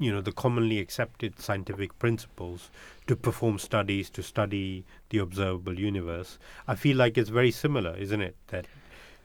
you 0.00 0.10
know, 0.10 0.20
the 0.22 0.32
commonly 0.32 0.78
accepted 0.80 1.38
scientific 1.38 1.96
principles 1.98 2.70
to 3.06 3.14
perform 3.14 3.58
studies, 3.58 4.10
to 4.10 4.22
study 4.22 4.84
the 5.10 5.18
observable 5.18 5.78
universe. 5.78 6.38
I 6.66 6.74
feel 6.74 6.96
like 6.96 7.18
it's 7.18 7.28
very 7.30 7.50
similar, 7.50 7.94
isn't 7.96 8.22
it? 8.22 8.34
That 8.48 8.66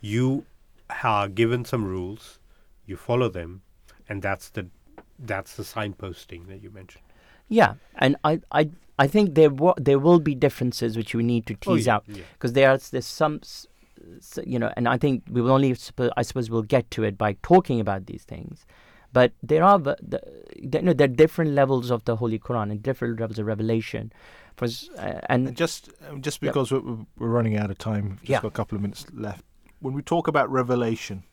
you 0.02 0.46
are 1.04 1.28
given 1.30 1.64
some 1.66 1.86
rules, 1.86 2.40
you 2.86 2.98
follow 2.98 3.30
them, 3.30 3.62
and 4.10 4.22
that's 4.22 4.50
the 4.50 4.68
that's 5.18 5.56
the 5.56 5.64
signposting 5.64 6.48
that 6.48 6.62
you 6.62 6.70
mentioned. 6.82 7.04
yeah 7.48 7.76
and 8.06 8.18
I 8.30 8.32
I 8.52 8.70
I 9.00 9.08
think 9.08 9.36
there 9.36 9.50
wa- 9.64 9.80
there 9.90 10.00
will 10.08 10.20
be 10.20 10.36
differences 10.36 10.98
which 10.98 11.16
we 11.16 11.24
need 11.24 11.46
to 11.52 11.56
Oh, 11.68 11.76
tease 11.76 11.86
yeah, 11.88 11.96
out 11.96 12.04
yeah. 12.08 12.24
because 12.34 12.54
there 12.58 12.70
are 12.72 12.78
there's 12.92 13.06
some 13.22 13.40
you 14.46 14.60
know 14.60 14.72
and 14.78 14.88
I 14.88 14.98
think 14.98 15.24
we 15.30 15.42
will 15.42 15.52
only 15.52 15.72
I 16.18 16.22
suppose 16.22 16.50
we'll 16.50 16.70
get 16.78 16.90
to 16.92 17.04
it 17.04 17.18
by 17.18 17.38
talking 17.52 17.80
about 17.80 18.06
these 18.08 18.24
things 18.24 18.66
but 19.16 19.32
there 19.52 19.64
are 19.64 19.80
v- 19.80 20.00
the, 20.14 20.20
the, 20.64 20.80
you 20.80 20.82
know, 20.88 20.94
there 21.00 21.06
are 21.10 21.16
different 21.24 21.52
levels 21.60 21.92
of 21.96 22.04
the 22.10 22.16
Holy 22.22 22.40
Quran 22.48 22.72
and 22.72 22.82
different 22.90 23.20
levels 23.24 23.40
of 23.40 23.46
revelation 23.54 24.12
for 24.58 24.66
uh, 24.66 25.20
and 25.32 25.48
And 25.48 25.58
just 25.64 25.90
um, 26.10 26.22
just 26.28 26.38
Yep. 26.42 26.54
because 26.54 26.68
we're, 26.74 26.98
we're 27.20 27.34
running 27.38 27.56
out 27.62 27.70
of 27.74 27.78
time, 27.90 28.06
just 28.20 28.30
Yeah. 28.34 28.42
got 28.46 28.54
a 28.56 28.58
couple 28.60 28.76
of 28.78 28.82
minutes 28.88 29.06
left. 29.28 29.44
When 29.86 29.94
we 29.98 30.02
talk 30.14 30.28
about 30.34 30.52
revelation, 30.62 31.24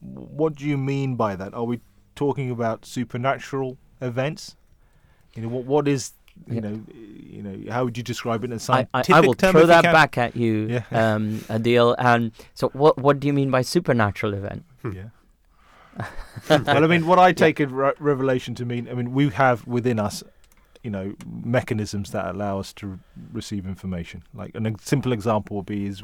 what 0.00 0.54
do 0.56 0.64
you 0.72 0.76
mean 0.92 1.16
by 1.16 1.36
that? 1.36 1.54
Are 1.54 1.64
we 1.72 1.80
talking 2.14 2.50
about 2.50 2.84
supernatural 2.86 3.76
events? 4.00 4.56
You 5.34 5.42
know, 5.42 5.48
what 5.56 5.64
what 5.74 5.88
is 5.88 6.12
you 6.46 6.54
Yeah. 6.54 6.60
know, 6.66 6.74
you 7.36 7.42
know, 7.46 7.56
how 7.74 7.80
would 7.84 7.96
you 7.98 8.04
describe 8.04 8.40
it 8.44 8.46
in 8.46 8.52
a 8.52 8.56
I, 8.56 8.58
scientific 8.68 9.14
I, 9.14 9.18
I 9.18 9.20
will 9.26 9.34
term? 9.34 9.52
throw 9.52 9.66
that 9.66 9.84
can? 9.84 9.92
back 9.92 10.16
at 10.26 10.36
you, 10.36 10.54
Yeah. 10.74 10.84
um, 11.14 11.24
Adil. 11.56 11.94
And 11.98 12.30
so, 12.54 12.68
what 12.82 12.94
what 13.06 13.18
do 13.20 13.26
you 13.26 13.34
mean 13.40 13.50
by 13.50 13.62
supernatural 13.62 14.34
event? 14.34 14.62
Yeah. 14.98 15.10
well, 16.48 16.84
I 16.84 16.86
mean, 16.86 17.06
what 17.06 17.18
I 17.18 17.32
take 17.32 17.60
a 17.60 17.66
re- 17.66 17.92
revelation 17.98 18.54
to 18.56 18.64
mean, 18.64 18.88
I 18.88 18.94
mean, 18.94 19.12
we 19.12 19.30
have 19.30 19.66
within 19.66 19.98
us, 19.98 20.22
you 20.82 20.90
know, 20.90 21.14
mechanisms 21.44 22.10
that 22.12 22.26
allow 22.34 22.58
us 22.60 22.72
to 22.74 22.86
re- 22.86 22.98
receive 23.32 23.66
information. 23.66 24.22
Like 24.34 24.54
an, 24.54 24.66
a 24.66 24.74
simple 24.80 25.12
example 25.12 25.56
would 25.56 25.66
be 25.66 25.86
is 25.86 26.02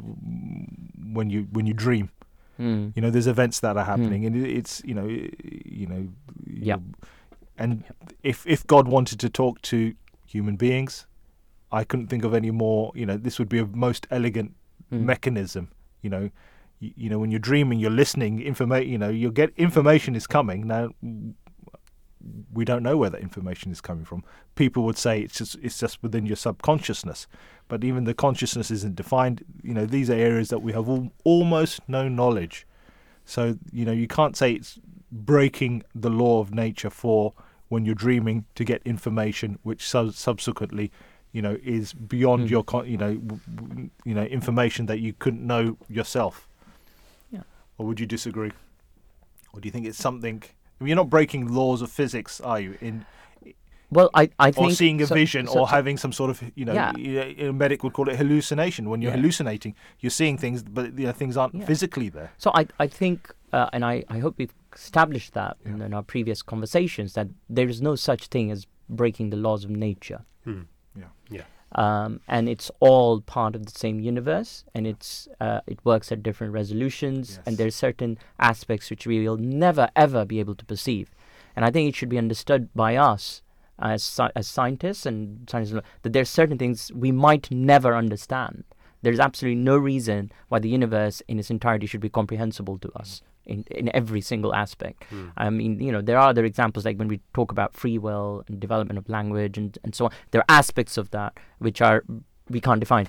when 1.13 1.29
you 1.29 1.47
when 1.51 1.65
you 1.67 1.73
dream. 1.73 2.09
Hmm. 2.57 2.89
You 2.95 3.01
know, 3.01 3.09
there's 3.09 3.27
events 3.27 3.59
that 3.61 3.75
are 3.77 3.83
happening, 3.85 4.25
and 4.25 4.35
it's 4.45 4.81
you 4.85 4.93
know, 4.93 5.07
you 5.07 5.87
know, 5.87 6.07
Yep. 6.47 6.79
you- 6.79 6.93
And 7.57 7.83
if 8.23 8.45
if 8.47 8.65
God 8.67 8.87
wanted 8.87 9.19
to 9.21 9.29
talk 9.29 9.61
to 9.63 9.93
human 10.25 10.55
beings, 10.57 11.05
I 11.71 11.83
couldn't 11.85 12.07
think 12.07 12.23
of 12.25 12.33
any 12.33 12.51
more. 12.51 12.91
You 12.95 13.05
know, 13.05 13.17
this 13.17 13.39
would 13.39 13.49
be 13.49 13.59
a 13.59 13.65
most 13.65 14.07
elegant 14.11 14.51
Hmm. 14.89 15.05
mechanism. 15.05 15.69
You 16.01 16.09
know, 16.09 16.29
you, 16.79 16.91
you 16.95 17.09
know 17.09 17.19
when 17.19 17.31
you're 17.31 17.39
dreaming, 17.39 17.79
you're 17.79 17.91
listening. 17.91 18.41
Information. 18.41 18.89
You 18.91 18.97
know, 18.97 19.09
you 19.09 19.31
get 19.31 19.51
information 19.57 20.15
is 20.15 20.27
coming 20.27 20.67
now. 20.67 20.89
we 22.53 22.65
don't 22.65 22.81
know 22.81 22.97
where 22.97 23.09
that 23.11 23.21
information 23.21 23.71
is 23.71 23.81
coming 23.81 24.03
from. 24.03 24.23
People 24.55 24.83
would 24.83 24.97
say 24.97 25.21
it's 25.21 25.37
just 25.37 25.55
it's 25.61 25.77
just 25.79 26.01
within 26.01 26.25
your 26.25 26.35
subconsciousness, 26.35 27.27
but 27.67 27.83
even 27.83 28.05
the 28.05 28.13
consciousness 28.15 28.71
isn't 28.71 28.95
defined. 28.95 29.43
You 29.63 29.73
know, 29.75 29.85
these 29.85 30.09
are 30.09 30.13
areas 30.15 30.49
that 30.49 30.59
we 30.59 30.71
have 30.73 30.89
al- 30.89 31.11
almost 31.23 31.81
no 31.87 32.07
knowledge. 32.07 32.65
So 33.25 33.57
you 33.71 33.85
know, 33.85 33.91
you 33.91 34.07
can't 34.07 34.35
say 34.35 34.53
it's 34.53 34.79
breaking 35.11 35.83
the 35.93 36.09
law 36.09 36.39
of 36.39 36.53
nature 36.53 36.89
for 36.89 37.33
when 37.67 37.85
you're 37.85 37.95
dreaming 37.95 38.45
to 38.55 38.63
get 38.63 38.81
information, 38.85 39.59
which 39.63 39.87
su- 39.87 40.11
subsequently, 40.11 40.91
you 41.31 41.41
know, 41.41 41.57
is 41.63 41.93
beyond 41.93 42.47
Mm. 42.47 42.49
your 42.49 42.63
con- 42.63 42.87
you 42.89 42.97
know 42.97 43.13
w- 43.15 43.41
w- 43.55 43.89
you 44.03 44.13
know 44.15 44.23
information 44.23 44.87
that 44.87 44.99
you 44.99 45.13
couldn't 45.13 45.45
know 45.45 45.77
yourself. 45.87 46.47
Yeah. 47.77 47.83
Or 47.83 47.87
would 47.87 47.99
you 47.99 48.05
disagree? 48.05 48.51
Or 49.53 49.59
do 49.61 49.67
you 49.67 49.71
think 49.71 49.85
it's 49.85 49.97
something? 49.97 50.43
I 50.79 50.83
mean, 50.83 50.89
you're 50.89 50.95
not 50.95 51.09
breaking 51.09 51.53
laws 51.53 51.81
of 51.81 51.91
physics, 51.91 52.41
are 52.41 52.59
you? 52.59 52.77
In 52.81 53.05
Well, 53.91 54.09
I, 54.13 54.29
I 54.39 54.51
think 54.51 54.67
or 54.67 54.71
seeing 54.71 55.01
a 55.01 55.07
so- 55.07 55.15
vision, 55.15 55.47
so- 55.47 55.53
or 55.59 55.67
so- 55.67 55.75
having 55.75 55.97
some 55.97 56.11
sort 56.11 56.29
of, 56.29 56.43
you 56.55 56.65
know, 56.65 56.73
Yeah. 56.73 56.91
y- 56.97 57.35
a 57.47 57.53
medic 57.53 57.83
would 57.83 57.93
call 57.93 58.09
it 58.09 58.15
hallucination. 58.17 58.89
When 58.89 59.01
you're 59.01 59.11
Yeah. 59.11 59.17
hallucinating, 59.17 59.75
you're 59.99 60.09
seeing 60.09 60.37
things, 60.37 60.63
but 60.63 60.97
you 60.99 61.05
know, 61.05 61.11
things 61.13 61.37
aren't 61.37 61.55
Yeah. 61.55 61.65
physically 61.65 62.09
there. 62.09 62.31
So 62.37 62.51
I, 62.53 62.67
I 62.79 62.87
think, 62.87 63.33
uh, 63.53 63.69
and 63.71 63.85
I, 63.85 64.03
I 64.09 64.19
hope 64.19 64.35
we've 64.37 64.53
established 64.73 65.33
that 65.33 65.55
in, 65.63 65.81
in 65.81 65.93
our 65.93 66.03
previous 66.03 66.41
conversations, 66.41 67.13
that 67.13 67.27
there 67.49 67.69
is 67.69 67.81
no 67.81 67.95
such 67.95 68.27
thing 68.27 68.51
as 68.51 68.67
breaking 68.89 69.29
the 69.29 69.37
laws 69.37 69.63
of 69.63 69.69
nature. 69.69 70.25
Hmm. 70.43 70.63
Yeah. 70.97 71.05
Yeah. 71.29 71.43
Um, 71.75 72.21
and 72.27 72.47
it's 72.47 72.71
all 72.79 73.19
part 73.21 73.53
of 73.55 73.65
the 73.65 73.77
same 73.77 73.99
universe, 73.99 74.63
and 74.73 74.87
it's 74.87 75.27
uh, 75.41 75.59
it 75.67 75.79
works 75.83 76.09
at 76.11 76.23
different 76.23 76.53
resolutions, 76.53 77.31
Yes. 77.35 77.39
and 77.45 77.57
there's 77.57 77.75
certain 77.75 78.17
aspects 78.39 78.89
which 78.89 79.05
we 79.05 79.19
will 79.27 79.37
never 79.37 79.89
ever 79.95 80.23
be 80.25 80.39
able 80.39 80.55
to 80.55 80.65
perceive. 80.65 81.09
And 81.55 81.65
I 81.65 81.71
think 81.71 81.89
it 81.89 81.95
should 81.95 82.09
be 82.09 82.17
understood 82.17 82.69
by 82.73 82.95
us 82.95 83.41
as 83.77 84.03
sci- 84.03 84.31
as 84.37 84.47
scientists 84.47 85.05
and 85.05 85.49
scientists 85.49 85.81
that 86.03 86.13
there's 86.13 86.29
certain 86.29 86.57
things 86.57 86.91
we 86.93 87.11
might 87.11 87.51
never 87.51 87.93
understand. 87.93 88.63
There's 89.01 89.19
absolutely 89.19 89.61
no 89.61 89.77
reason 89.77 90.31
why 90.47 90.59
the 90.59 90.69
universe 90.69 91.21
in 91.27 91.39
its 91.39 91.51
entirety 91.51 91.87
should 91.87 91.99
be 92.01 92.09
comprehensible 92.09 92.77
to 92.79 92.91
us 92.97 93.21
in, 93.45 93.63
in 93.71 93.95
every 93.95 94.21
single 94.21 94.53
aspect. 94.53 95.03
Hmm. 95.09 95.27
I 95.37 95.49
mean, 95.49 95.79
you 95.79 95.91
know, 95.91 96.01
there 96.01 96.17
are 96.17 96.29
other 96.29 96.45
examples 96.45 96.85
like 96.85 96.97
when 96.97 97.07
we 97.07 97.19
talk 97.33 97.51
about 97.51 97.73
free 97.73 97.97
will 97.97 98.43
and 98.47 98.59
development 98.59 98.97
of 98.97 99.09
language 99.09 99.57
and, 99.57 99.77
and 99.83 99.93
so 99.93 100.05
on. 100.05 100.11
There 100.31 100.41
are 100.41 100.45
aspects 100.49 100.97
of 100.97 101.11
that 101.11 101.37
which 101.59 101.81
are 101.81 102.03
we 102.49 102.59
can't 102.61 102.79
define. 102.79 103.07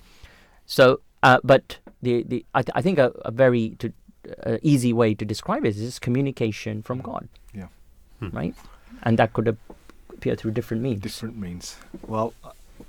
So, 0.66 1.00
uh, 1.22 1.38
but 1.44 1.78
the, 2.02 2.22
the 2.24 2.44
I, 2.54 2.62
th- 2.62 2.72
I 2.74 2.82
think 2.82 2.98
a, 2.98 3.12
a 3.24 3.30
very 3.30 3.70
to, 3.78 3.92
uh, 4.44 4.58
easy 4.62 4.92
way 4.92 5.14
to 5.14 5.24
describe 5.24 5.64
it 5.64 5.76
is 5.76 5.98
communication 5.98 6.82
from 6.82 7.00
God. 7.00 7.28
Yeah. 7.54 7.68
Hmm. 8.20 8.30
Right, 8.30 8.54
and 9.02 9.18
that 9.18 9.32
could 9.32 9.48
appear 9.48 10.36
through 10.36 10.52
different 10.52 10.82
means. 10.82 11.00
different 11.02 11.36
means. 11.36 11.76
Well, 12.06 12.32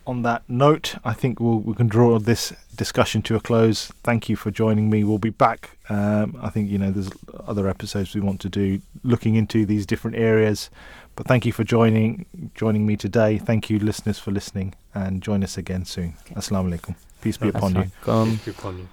on 0.06 0.22
that 0.24 0.44
note, 0.48 0.96
I 1.04 1.14
think 1.14 1.40
we'll, 1.40 1.60
we 1.60 1.74
can 1.74 1.88
draw 1.88 2.18
this 2.20 2.54
discussion 2.76 3.22
to 3.24 3.36
a 3.36 3.40
close. 3.40 3.88
Thank 4.04 4.30
you 4.30 4.36
for 4.36 4.52
joining 4.52 4.90
me. 4.90 5.04
We'll 5.04 5.18
be 5.18 5.30
back. 5.30 5.78
Um, 5.90 6.38
I 6.42 6.50
think 6.50 6.70
you 6.70 6.78
know 6.78 6.92
there's 6.92 7.10
other 7.46 7.68
episodes 7.68 8.16
we 8.16 8.22
want 8.22 8.40
to 8.42 8.50
do 8.50 8.82
looking 9.04 9.36
into 9.36 9.66
these 9.66 9.86
different 9.86 10.18
areas. 10.18 10.70
But 11.16 11.28
thank 11.28 11.46
you 11.46 11.52
for 11.52 11.64
joining 11.64 12.26
joining 12.56 12.86
me 12.86 12.96
today. 12.96 13.38
Thank 13.38 13.70
you, 13.70 13.80
listeners, 13.80 14.20
for 14.20 14.32
listening, 14.32 14.76
and 14.94 15.22
join 15.22 15.44
us 15.44 15.58
again 15.58 15.86
soon. 15.86 16.16
Okay. 16.26 16.36
Assalamu 16.36 16.78
alaikum. 16.78 16.96
Peace 17.22 17.38
be 17.38 17.50
upon 17.50 17.74
you. 17.74 17.80
right. 17.80 18.08
Um, 18.08 18.30
Thank 18.30 18.48
you, 18.48 18.54
Connie. 18.54 18.88